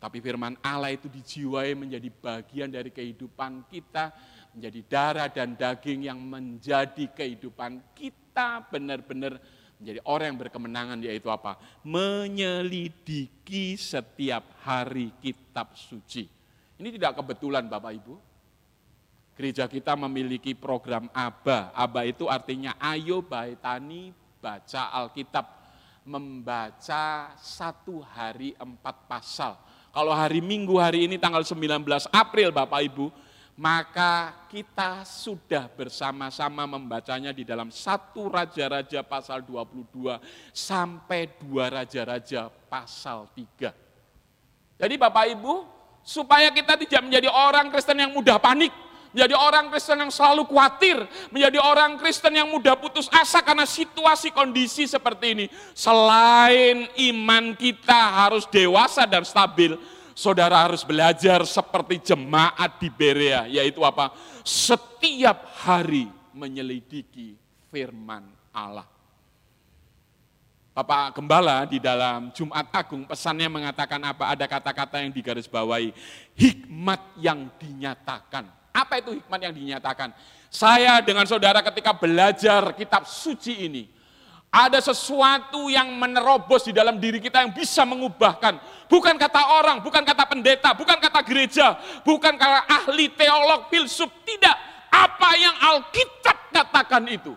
Tapi 0.00 0.24
firman 0.24 0.56
Allah 0.64 0.96
itu 0.96 1.12
dijiwai 1.12 1.76
menjadi 1.76 2.08
bagian 2.08 2.72
dari 2.72 2.88
kehidupan 2.88 3.68
kita, 3.68 4.08
menjadi 4.56 4.80
darah 4.88 5.28
dan 5.28 5.52
daging 5.52 6.08
yang 6.08 6.16
menjadi 6.16 7.12
kehidupan 7.12 7.92
kita 7.92 8.64
benar-benar 8.72 9.36
menjadi 9.76 10.00
orang 10.08 10.26
yang 10.32 10.40
berkemenangan 10.40 10.98
yaitu 11.04 11.28
apa? 11.28 11.60
Menyelidiki 11.84 13.76
setiap 13.76 14.64
hari 14.64 15.12
kitab 15.20 15.76
suci. 15.76 16.24
Ini 16.80 16.88
tidak 16.96 17.20
kebetulan 17.20 17.68
Bapak 17.68 17.92
Ibu. 18.00 18.29
Gereja 19.40 19.64
kita 19.64 19.96
memiliki 19.96 20.52
program 20.52 21.08
ABA. 21.16 21.72
ABA 21.72 22.12
itu 22.12 22.28
artinya 22.28 22.76
ayo 22.76 23.24
baitani 23.24 24.12
baca 24.36 24.92
Alkitab. 24.92 25.56
Membaca 26.04 27.32
satu 27.40 28.04
hari 28.04 28.52
empat 28.60 29.08
pasal. 29.08 29.56
Kalau 29.88 30.12
hari 30.12 30.44
Minggu 30.44 30.76
hari 30.76 31.08
ini 31.08 31.16
tanggal 31.16 31.40
19 31.40 31.88
April 32.12 32.52
Bapak 32.52 32.84
Ibu, 32.84 33.08
maka 33.56 34.44
kita 34.52 35.04
sudah 35.08 35.72
bersama-sama 35.72 36.68
membacanya 36.68 37.32
di 37.32 37.44
dalam 37.44 37.72
satu 37.72 38.28
Raja-Raja 38.28 39.00
pasal 39.04 39.44
22 39.44 40.20
sampai 40.52 41.32
dua 41.40 41.68
Raja-Raja 41.80 42.52
pasal 42.68 43.28
3. 43.32 43.72
Jadi 44.80 44.94
Bapak 44.96 45.24
Ibu, 45.32 45.54
supaya 46.00 46.48
kita 46.52 46.76
tidak 46.76 47.00
menjadi 47.04 47.28
orang 47.28 47.68
Kristen 47.68 48.00
yang 48.00 48.16
mudah 48.16 48.40
panik, 48.40 48.72
menjadi 49.10 49.34
orang 49.34 49.70
Kristen 49.70 49.98
yang 49.98 50.12
selalu 50.12 50.46
khawatir, 50.46 50.96
menjadi 51.34 51.58
orang 51.58 51.98
Kristen 51.98 52.34
yang 52.34 52.48
mudah 52.50 52.78
putus 52.78 53.10
asa 53.10 53.42
karena 53.42 53.66
situasi 53.66 54.30
kondisi 54.30 54.86
seperti 54.86 55.26
ini. 55.34 55.46
Selain 55.74 56.86
iman 57.10 57.44
kita 57.58 58.26
harus 58.26 58.46
dewasa 58.46 59.06
dan 59.06 59.26
stabil, 59.26 59.74
saudara 60.14 60.62
harus 60.62 60.86
belajar 60.86 61.42
seperti 61.42 62.14
jemaat 62.14 62.78
di 62.78 62.88
Berea, 62.88 63.50
yaitu 63.50 63.82
apa? 63.82 64.14
Setiap 64.46 65.50
hari 65.66 66.06
menyelidiki 66.30 67.34
firman 67.68 68.24
Allah. 68.54 68.86
Bapak 70.70 71.18
Gembala 71.18 71.66
di 71.66 71.82
dalam 71.82 72.30
Jumat 72.30 72.70
Agung 72.70 73.02
pesannya 73.02 73.50
mengatakan 73.50 73.98
apa? 74.06 74.30
Ada 74.32 74.46
kata-kata 74.46 75.02
yang 75.02 75.10
digarisbawahi, 75.10 75.90
hikmat 76.38 77.02
yang 77.18 77.50
dinyatakan 77.58 78.59
apa 78.70 79.02
itu 79.02 79.18
hikmat 79.18 79.40
yang 79.42 79.54
dinyatakan? 79.54 80.14
Saya 80.50 80.98
dengan 81.02 81.26
saudara 81.26 81.62
ketika 81.62 81.94
belajar 81.94 82.74
kitab 82.74 83.06
suci 83.06 83.66
ini, 83.66 83.86
ada 84.50 84.82
sesuatu 84.82 85.70
yang 85.70 85.94
menerobos 85.94 86.66
di 86.66 86.74
dalam 86.74 86.98
diri 86.98 87.22
kita 87.22 87.46
yang 87.46 87.54
bisa 87.54 87.86
mengubahkan. 87.86 88.58
Bukan 88.90 89.14
kata 89.14 89.62
orang, 89.62 89.78
bukan 89.78 90.02
kata 90.02 90.26
pendeta, 90.26 90.74
bukan 90.74 90.98
kata 90.98 91.22
gereja, 91.22 91.78
bukan 92.02 92.34
kata 92.34 92.66
ahli 92.66 93.14
teolog, 93.14 93.70
filsuf. 93.70 94.10
Tidak, 94.26 94.56
apa 94.90 95.30
yang 95.38 95.54
Alkitab 95.54 96.50
katakan 96.50 97.06
itu. 97.06 97.30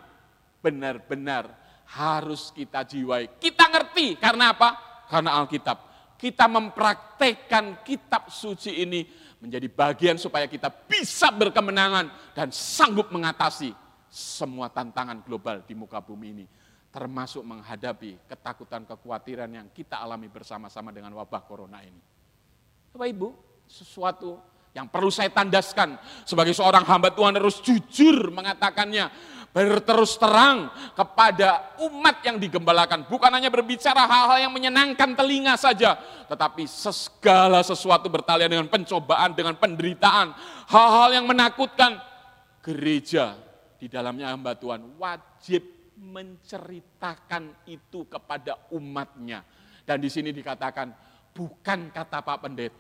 Benar-benar 0.66 1.54
harus 1.94 2.50
kita 2.50 2.82
jiwai. 2.82 3.38
Kita 3.38 3.70
ngerti, 3.70 4.18
karena 4.18 4.58
apa? 4.58 4.70
Karena 5.06 5.38
Alkitab. 5.38 5.94
Kita 6.18 6.50
mempraktekkan 6.50 7.86
kitab 7.86 8.34
suci 8.34 8.82
ini 8.82 9.06
menjadi 9.44 9.68
bagian 9.68 10.16
supaya 10.16 10.48
kita 10.48 10.72
bisa 10.72 11.28
berkemenangan 11.28 12.08
dan 12.32 12.48
sanggup 12.56 13.12
mengatasi 13.12 13.76
semua 14.08 14.72
tantangan 14.72 15.20
global 15.20 15.60
di 15.68 15.76
muka 15.76 16.00
bumi 16.00 16.28
ini. 16.32 16.46
Termasuk 16.94 17.44
menghadapi 17.44 18.24
ketakutan, 18.30 18.88
kekhawatiran 18.88 19.50
yang 19.52 19.68
kita 19.74 20.00
alami 20.00 20.32
bersama-sama 20.32 20.96
dengan 20.96 21.12
wabah 21.20 21.44
corona 21.44 21.84
ini. 21.84 22.00
Bapak 22.94 23.10
Ibu, 23.10 23.30
sesuatu 23.68 24.38
yang 24.74 24.90
perlu 24.90 25.14
saya 25.14 25.30
tandaskan 25.30 26.02
sebagai 26.26 26.58
seorang 26.58 26.82
hamba 26.82 27.14
Tuhan 27.14 27.38
harus 27.38 27.62
jujur 27.62 28.34
mengatakannya 28.34 29.10
berterus 29.54 30.18
terang 30.18 30.74
kepada 30.98 31.78
umat 31.86 32.26
yang 32.26 32.42
digembalakan. 32.42 33.06
Bukan 33.06 33.30
hanya 33.30 33.54
berbicara 33.54 34.10
hal-hal 34.10 34.50
yang 34.50 34.54
menyenangkan 34.54 35.14
telinga 35.14 35.54
saja, 35.62 35.94
tetapi 36.26 36.66
segala 36.66 37.62
sesuatu 37.62 38.10
bertalian 38.10 38.50
dengan 38.50 38.66
pencobaan, 38.66 39.38
dengan 39.38 39.54
penderitaan, 39.54 40.34
hal-hal 40.68 41.22
yang 41.22 41.30
menakutkan. 41.30 42.02
Gereja 42.64 43.38
di 43.78 43.92
dalamnya 43.92 44.34
hamba 44.34 44.58
Tuhan 44.58 44.98
wajib 44.98 45.62
menceritakan 46.02 47.68
itu 47.70 48.10
kepada 48.10 48.58
umatnya. 48.74 49.46
Dan 49.84 50.02
di 50.02 50.10
sini 50.10 50.34
dikatakan 50.34 50.90
bukan 51.36 51.92
kata 51.92 52.24
Pak 52.24 52.38
Pendeta, 52.42 52.80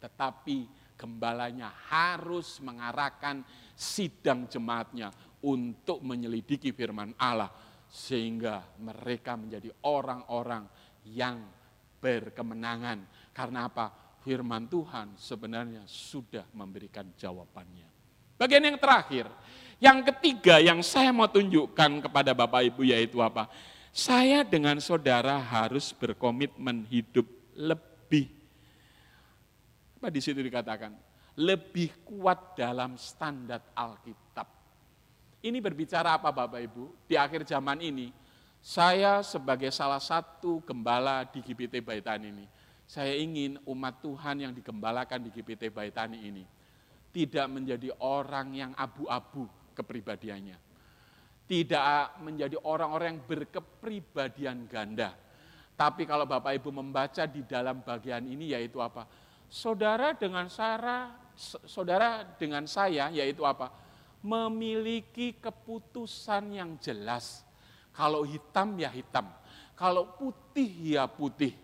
tetapi 0.00 0.77
gembalanya 0.98 1.70
harus 1.86 2.58
mengarahkan 2.58 3.46
sidang 3.78 4.50
jemaatnya 4.50 5.14
untuk 5.46 6.02
menyelidiki 6.02 6.74
firman 6.74 7.14
Allah 7.14 7.54
sehingga 7.86 8.66
mereka 8.82 9.38
menjadi 9.38 9.70
orang-orang 9.86 10.66
yang 11.06 11.40
berkemenangan. 12.02 13.30
Karena 13.30 13.70
apa? 13.70 13.86
Firman 14.18 14.66
Tuhan 14.66 15.14
sebenarnya 15.14 15.86
sudah 15.86 16.44
memberikan 16.52 17.06
jawabannya. 17.14 17.86
Bagian 18.34 18.66
yang 18.66 18.76
terakhir, 18.76 19.30
yang 19.78 20.02
ketiga 20.02 20.58
yang 20.58 20.82
saya 20.82 21.14
mau 21.14 21.30
tunjukkan 21.30 22.10
kepada 22.10 22.34
Bapak 22.34 22.66
Ibu 22.74 22.82
yaitu 22.82 23.22
apa? 23.22 23.46
Saya 23.94 24.44
dengan 24.44 24.78
saudara 24.82 25.38
harus 25.38 25.94
berkomitmen 25.94 26.84
hidup 26.90 27.24
lebih. 27.54 27.87
Apa 29.98 30.14
di 30.14 30.22
situ 30.22 30.38
dikatakan? 30.38 30.94
Lebih 31.34 32.06
kuat 32.06 32.54
dalam 32.54 32.94
standar 32.94 33.74
Alkitab. 33.74 34.46
Ini 35.42 35.58
berbicara 35.58 36.14
apa 36.14 36.30
Bapak 36.30 36.62
Ibu? 36.62 37.06
Di 37.06 37.18
akhir 37.18 37.42
zaman 37.46 37.82
ini, 37.82 38.14
saya 38.62 39.22
sebagai 39.26 39.74
salah 39.74 40.02
satu 40.02 40.62
gembala 40.62 41.26
di 41.26 41.42
GPT 41.42 41.82
Baitani 41.82 42.30
ini, 42.30 42.46
saya 42.86 43.14
ingin 43.14 43.58
umat 43.66 43.98
Tuhan 44.02 44.46
yang 44.46 44.52
digembalakan 44.54 45.26
di 45.26 45.30
GPT 45.34 45.70
Baitani 45.74 46.26
ini 46.26 46.46
tidak 47.10 47.46
menjadi 47.50 47.90
orang 48.04 48.54
yang 48.54 48.72
abu-abu 48.78 49.48
kepribadiannya. 49.74 50.58
Tidak 51.48 52.20
menjadi 52.20 52.54
orang-orang 52.60 53.16
yang 53.16 53.22
berkepribadian 53.24 54.68
ganda. 54.68 55.16
Tapi 55.74 56.04
kalau 56.04 56.28
Bapak 56.28 56.54
Ibu 56.60 56.70
membaca 56.70 57.24
di 57.24 57.40
dalam 57.42 57.80
bagian 57.80 58.22
ini 58.28 58.52
yaitu 58.52 58.78
apa? 58.84 59.08
Saudara 59.48 60.12
dengan 60.12 60.46
Sarah, 60.52 61.16
saudara 61.64 62.24
dengan 62.36 62.68
saya 62.68 63.08
yaitu 63.08 63.42
apa? 63.48 63.72
memiliki 64.18 65.38
keputusan 65.38 66.58
yang 66.58 66.74
jelas. 66.82 67.46
Kalau 67.94 68.22
hitam 68.22 68.78
ya 68.78 68.90
hitam, 68.90 69.26
kalau 69.74 70.14
putih 70.14 70.98
ya 70.98 71.10
putih. 71.10 71.54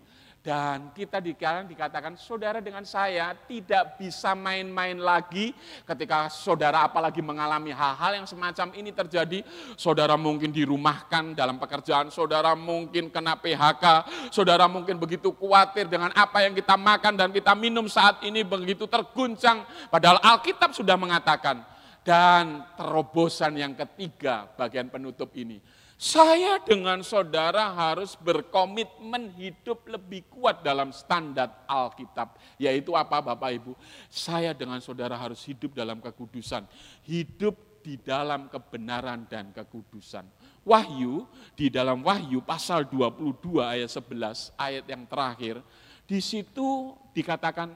Dan 0.45 0.93
kita 0.93 1.25
dikatakan, 1.25 1.65
dikatakan 1.65 2.15
saudara 2.21 2.61
dengan 2.61 2.85
saya 2.85 3.33
tidak 3.49 3.97
bisa 3.97 4.37
main-main 4.37 4.93
lagi 4.93 5.57
ketika 5.89 6.29
saudara 6.29 6.85
apalagi 6.85 7.25
mengalami 7.25 7.73
hal-hal 7.73 8.21
yang 8.21 8.29
semacam 8.29 8.77
ini 8.77 8.93
terjadi. 8.93 9.41
Saudara 9.73 10.21
mungkin 10.21 10.53
dirumahkan 10.53 11.33
dalam 11.33 11.57
pekerjaan, 11.57 12.13
saudara 12.13 12.53
mungkin 12.53 13.09
kena 13.09 13.41
PHK, 13.41 13.85
saudara 14.29 14.69
mungkin 14.69 15.01
begitu 15.01 15.33
khawatir 15.33 15.89
dengan 15.89 16.13
apa 16.13 16.45
yang 16.45 16.53
kita 16.53 16.77
makan 16.77 17.17
dan 17.17 17.33
kita 17.33 17.57
minum 17.57 17.89
saat 17.89 18.21
ini 18.21 18.45
begitu 18.45 18.85
terguncang. 18.85 19.65
Padahal 19.89 20.21
Alkitab 20.21 20.77
sudah 20.77 21.01
mengatakan, 21.01 21.65
dan 22.05 22.69
terobosan 22.77 23.57
yang 23.57 23.73
ketiga 23.73 24.45
bagian 24.61 24.93
penutup 24.93 25.33
ini. 25.33 25.57
Saya 26.05 26.61
dengan 26.61 27.01
saudara 27.01 27.73
harus 27.73 28.13
berkomitmen 28.21 29.33
hidup 29.41 29.89
lebih 29.89 30.29
kuat 30.29 30.61
dalam 30.61 30.93
standar 30.93 31.65
Alkitab. 31.65 32.37
Yaitu 32.61 32.93
apa 32.93 33.25
Bapak 33.25 33.49
Ibu? 33.57 33.73
Saya 34.13 34.53
dengan 34.53 34.85
saudara 34.85 35.17
harus 35.17 35.41
hidup 35.49 35.73
dalam 35.73 36.05
kekudusan. 36.05 36.69
Hidup 37.09 37.81
di 37.81 37.97
dalam 37.97 38.53
kebenaran 38.53 39.25
dan 39.33 39.49
kekudusan. 39.57 40.29
Wahyu, 40.61 41.25
di 41.57 41.73
dalam 41.73 42.05
Wahyu 42.05 42.45
pasal 42.45 42.85
22 42.85 43.65
ayat 43.65 43.89
11, 43.89 44.61
ayat 44.61 44.85
yang 44.85 45.09
terakhir, 45.09 45.65
di 46.05 46.21
situ 46.21 46.93
dikatakan 47.17 47.73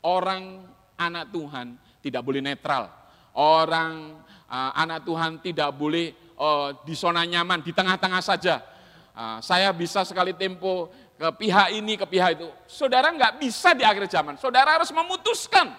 orang 0.00 0.64
anak 0.96 1.28
Tuhan 1.28 1.76
tidak 2.00 2.24
boleh 2.24 2.40
netral 2.40 2.88
Orang 3.36 4.24
uh, 4.48 4.72
anak 4.72 5.04
Tuhan 5.04 5.44
tidak 5.44 5.68
boleh 5.76 6.16
uh, 6.36 6.76
di 6.84 6.94
zona 6.94 7.24
nyaman, 7.24 7.64
di 7.64 7.72
tengah-tengah 7.72 8.22
saja. 8.22 8.62
Uh, 9.16 9.40
saya 9.40 9.72
bisa 9.72 10.04
sekali 10.04 10.36
tempo 10.36 10.92
ke 11.16 11.28
pihak 11.40 11.72
ini, 11.72 11.96
ke 11.96 12.04
pihak 12.04 12.36
itu. 12.36 12.48
Saudara 12.68 13.08
nggak 13.08 13.40
bisa 13.40 13.72
di 13.72 13.82
akhir 13.82 14.06
zaman. 14.12 14.36
Saudara 14.36 14.76
harus 14.76 14.92
memutuskan 14.92 15.72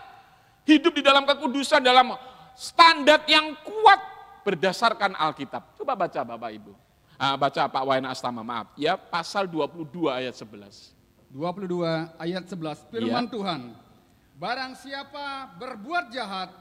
hidup 0.66 0.91
di 0.97 1.05
dalam 1.05 1.24
kekudusan, 1.24 1.80
dalam 1.80 2.18
standar 2.58 3.22
yang 3.30 3.53
kuat 3.62 4.01
berdasarkan 4.41 5.14
Alkitab. 5.14 5.78
Coba 5.78 5.93
baca 5.93 6.20
Bapak 6.26 6.51
Ibu. 6.51 6.74
Uh, 7.18 7.36
baca 7.38 7.66
Pak 7.66 7.84
Wayan 7.86 8.05
Astama, 8.10 8.45
maaf. 8.45 8.74
Ya, 8.78 8.93
pasal 8.93 9.49
22 9.49 10.05
ayat 10.10 10.38
11. 10.38 10.93
22 11.34 11.82
ayat 12.18 12.43
11, 12.45 12.93
firman 12.93 13.26
ya. 13.26 13.32
Tuhan. 13.34 13.62
Barang 14.38 14.78
siapa 14.78 15.49
berbuat 15.58 16.14
jahat, 16.14 16.53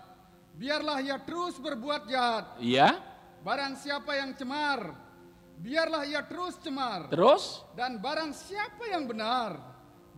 biarlah 0.56 1.04
ia 1.04 1.20
terus 1.20 1.60
berbuat 1.60 2.08
jahat. 2.08 2.56
Iya. 2.56 2.96
Barang 3.46 3.78
siapa 3.78 4.18
yang 4.18 4.34
cemar, 4.34 4.90
biarlah 5.62 6.02
ia 6.02 6.18
terus 6.26 6.58
cemar. 6.58 7.06
Terus? 7.14 7.62
Dan 7.78 8.02
barang 8.02 8.34
siapa 8.34 8.90
yang 8.90 9.06
benar, 9.06 9.54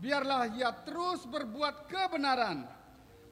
biarlah 0.01 0.49
ia 0.57 0.73
terus 0.73 1.29
berbuat 1.29 1.93
kebenaran. 1.93 2.65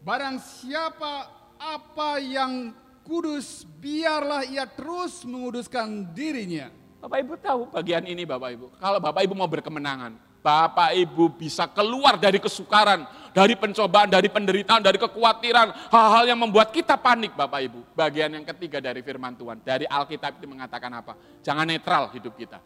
Barang 0.05 0.37
siapa 0.37 1.33
apa 1.57 2.21
yang 2.21 2.77
kudus, 3.09 3.65
biarlah 3.81 4.45
ia 4.45 4.69
terus 4.69 5.25
menguduskan 5.25 6.13
dirinya. 6.13 6.69
Bapak 7.01 7.17
Ibu 7.25 7.33
tahu 7.41 7.61
bagian 7.73 8.05
ini 8.05 8.29
Bapak 8.29 8.53
Ibu. 8.53 8.67
Kalau 8.77 9.01
Bapak 9.01 9.25
Ibu 9.25 9.33
mau 9.33 9.49
berkemenangan, 9.49 10.13
Bapak 10.45 10.93
Ibu 10.93 11.41
bisa 11.41 11.65
keluar 11.73 12.21
dari 12.21 12.37
kesukaran, 12.37 13.09
dari 13.37 13.53
pencobaan, 13.53 14.09
dari 14.09 14.33
penderitaan, 14.33 14.81
dari 14.81 14.97
kekhawatiran, 14.97 15.93
hal-hal 15.93 16.25
yang 16.25 16.41
membuat 16.41 16.73
kita 16.73 16.97
panik 16.97 17.37
Bapak 17.37 17.69
Ibu. 17.69 17.93
Bagian 17.93 18.33
yang 18.33 18.49
ketiga 18.49 18.81
dari 18.81 19.05
firman 19.05 19.37
Tuhan, 19.37 19.61
dari 19.61 19.85
Alkitab 19.85 20.41
itu 20.41 20.49
mengatakan 20.49 20.89
apa? 20.97 21.13
Jangan 21.45 21.69
netral 21.69 22.09
hidup 22.17 22.33
kita. 22.33 22.57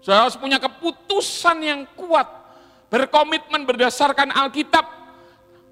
Saudara 0.00 0.24
harus 0.24 0.40
punya 0.40 0.56
keputusan 0.56 1.60
yang 1.60 1.80
kuat, 2.00 2.24
berkomitmen 2.88 3.68
berdasarkan 3.68 4.32
Alkitab. 4.32 4.88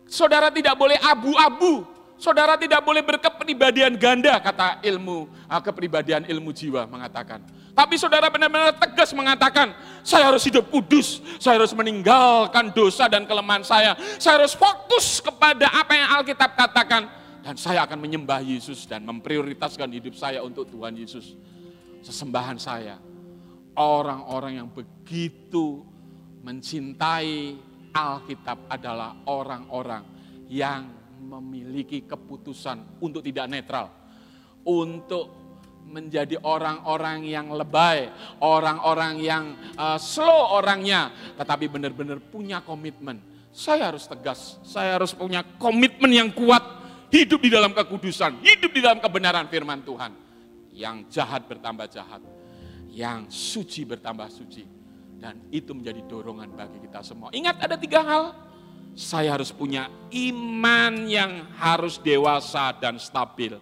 Saudara 0.05 0.53
tidak 0.53 0.77
boleh 0.77 1.01
abu-abu, 1.01 1.89
Saudara 2.21 2.61
tidak 2.61 2.85
boleh 2.85 3.01
berkepribadian 3.01 3.97
ganda, 3.97 4.37
kata 4.45 4.85
ilmu, 4.85 5.25
ah, 5.49 5.65
kepribadian 5.65 6.29
ilmu 6.29 6.53
jiwa 6.53 6.85
mengatakan. 6.85 7.41
Tapi 7.73 7.97
saudara 7.97 8.29
benar-benar 8.29 8.77
tegas 8.77 9.17
mengatakan, 9.17 9.73
saya 10.05 10.29
harus 10.29 10.45
hidup 10.45 10.69
kudus, 10.69 11.25
saya 11.41 11.57
harus 11.57 11.73
meninggalkan 11.73 12.69
dosa 12.69 13.09
dan 13.09 13.25
kelemahan 13.25 13.65
saya, 13.65 13.97
saya 14.21 14.45
harus 14.45 14.53
fokus 14.53 15.25
kepada 15.25 15.73
apa 15.73 15.93
yang 15.97 16.09
Alkitab 16.21 16.53
katakan, 16.53 17.09
dan 17.41 17.57
saya 17.57 17.89
akan 17.89 17.97
menyembah 17.97 18.45
Yesus 18.45 18.85
dan 18.85 19.09
memprioritaskan 19.09 19.89
hidup 19.89 20.13
saya 20.13 20.45
untuk 20.45 20.69
Tuhan 20.69 21.01
Yesus. 21.01 21.33
Sesembahan 22.05 22.61
saya, 22.61 23.01
orang-orang 23.73 24.61
yang 24.61 24.69
begitu 24.69 25.81
mencintai 26.45 27.57
Alkitab 27.97 28.69
adalah 28.69 29.17
orang-orang 29.25 30.05
yang 30.53 30.93
memiliki 31.25 32.05
keputusan 32.05 33.01
untuk 33.01 33.25
tidak 33.25 33.49
netral, 33.49 33.89
untuk 34.67 35.42
menjadi 35.87 36.41
orang-orang 36.41 37.29
yang 37.29 37.53
lebay, 37.53 38.09
orang-orang 38.41 39.21
yang 39.21 39.45
uh, 39.77 40.01
slow 40.01 40.57
orangnya, 40.57 41.13
tetapi 41.37 41.69
benar-benar 41.69 42.19
punya 42.19 42.65
komitmen. 42.65 43.21
Saya 43.53 43.93
harus 43.93 44.09
tegas, 44.09 44.57
saya 44.65 44.97
harus 44.97 45.13
punya 45.13 45.45
komitmen 45.61 46.09
yang 46.09 46.33
kuat, 46.33 46.65
hidup 47.13 47.45
di 47.45 47.53
dalam 47.53 47.77
kekudusan, 47.77 48.41
hidup 48.41 48.73
di 48.73 48.81
dalam 48.81 48.99
kebenaran 49.05 49.45
firman 49.53 49.85
Tuhan. 49.85 50.13
Yang 50.73 51.13
jahat 51.13 51.45
bertambah 51.45 51.85
jahat, 51.93 52.25
yang 52.89 53.29
suci 53.29 53.85
bertambah 53.85 54.33
suci. 54.33 54.65
Dan 55.21 55.53
itu 55.53 55.77
menjadi 55.77 56.01
dorongan 56.09 56.51
bagi 56.57 56.81
kita 56.83 57.05
semua. 57.05 57.29
Ingat 57.31 57.61
ada 57.61 57.77
tiga 57.77 58.01
hal, 58.01 58.33
saya 58.93 59.37
harus 59.37 59.53
punya 59.53 59.89
iman 60.13 61.09
yang 61.09 61.49
harus 61.57 61.97
dewasa 62.01 62.73
dan 62.77 63.01
stabil. 63.01 63.57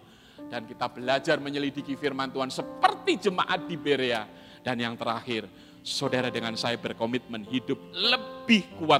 Dan 0.51 0.67
kita 0.67 0.91
belajar 0.91 1.39
menyelidiki 1.39 1.95
firman 1.95 2.27
Tuhan 2.27 2.51
seperti 2.51 3.31
jemaat 3.31 3.63
di 3.71 3.79
Berea. 3.79 4.27
Dan 4.59 4.83
yang 4.83 4.99
terakhir, 4.99 5.47
saudara 5.79 6.27
dengan 6.27 6.59
saya 6.59 6.75
berkomitmen 6.75 7.47
hidup 7.47 7.79
lebih 7.95 8.75
kuat 8.75 8.99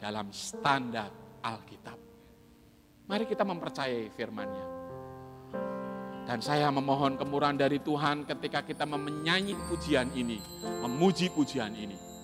dalam 0.00 0.32
standar 0.32 1.12
Alkitab. 1.44 1.98
Mari 3.06 3.24
kita 3.28 3.44
mempercayai 3.44 4.08
firmannya. 4.16 4.66
Dan 6.26 6.42
saya 6.42 6.72
memohon 6.74 7.14
kemurahan 7.20 7.54
dari 7.54 7.78
Tuhan 7.78 8.26
ketika 8.26 8.64
kita 8.64 8.82
menyanyi 8.88 9.54
pujian 9.68 10.10
ini, 10.16 10.42
memuji 10.82 11.30
pujian 11.30 11.70
ini 11.70 12.16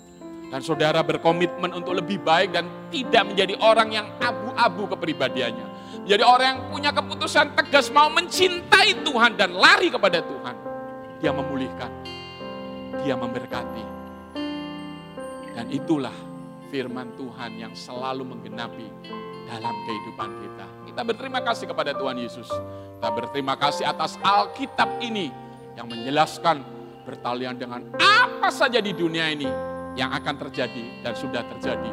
dan 0.52 0.60
saudara 0.60 1.00
berkomitmen 1.00 1.72
untuk 1.72 1.96
lebih 1.96 2.20
baik 2.20 2.52
dan 2.52 2.68
tidak 2.92 3.24
menjadi 3.24 3.56
orang 3.64 3.88
yang 3.88 4.06
abu-abu 4.20 4.84
kepribadiannya. 4.92 5.71
Menjadi 6.02 6.24
orang 6.26 6.46
yang 6.50 6.60
punya 6.66 6.90
keputusan 6.90 7.54
tegas 7.54 7.86
mau 7.94 8.10
mencintai 8.10 9.06
Tuhan 9.06 9.38
dan 9.38 9.54
lari 9.54 9.86
kepada 9.86 10.18
Tuhan. 10.18 10.56
Dia 11.22 11.30
memulihkan. 11.30 11.90
Dia 13.06 13.14
memberkati. 13.14 13.84
Dan 15.54 15.70
itulah 15.70 16.14
firman 16.74 17.14
Tuhan 17.14 17.54
yang 17.54 17.70
selalu 17.78 18.34
menggenapi 18.34 18.90
dalam 19.46 19.74
kehidupan 19.86 20.30
kita. 20.42 20.66
Kita 20.90 21.00
berterima 21.06 21.38
kasih 21.38 21.70
kepada 21.70 21.94
Tuhan 21.94 22.18
Yesus. 22.18 22.50
Kita 22.50 23.08
berterima 23.14 23.54
kasih 23.54 23.86
atas 23.86 24.18
Alkitab 24.26 24.98
ini 24.98 25.30
yang 25.78 25.86
menjelaskan 25.86 26.66
bertalian 27.06 27.54
dengan 27.54 27.86
apa 28.02 28.50
saja 28.50 28.82
di 28.82 28.90
dunia 28.90 29.30
ini 29.30 29.46
yang 29.94 30.10
akan 30.10 30.34
terjadi 30.48 31.06
dan 31.06 31.14
sudah 31.14 31.46
terjadi 31.46 31.90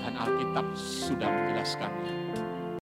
dan 0.00 0.12
Alkitab 0.12 0.76
sudah 0.76 1.28
menjelaskan 1.28 2.15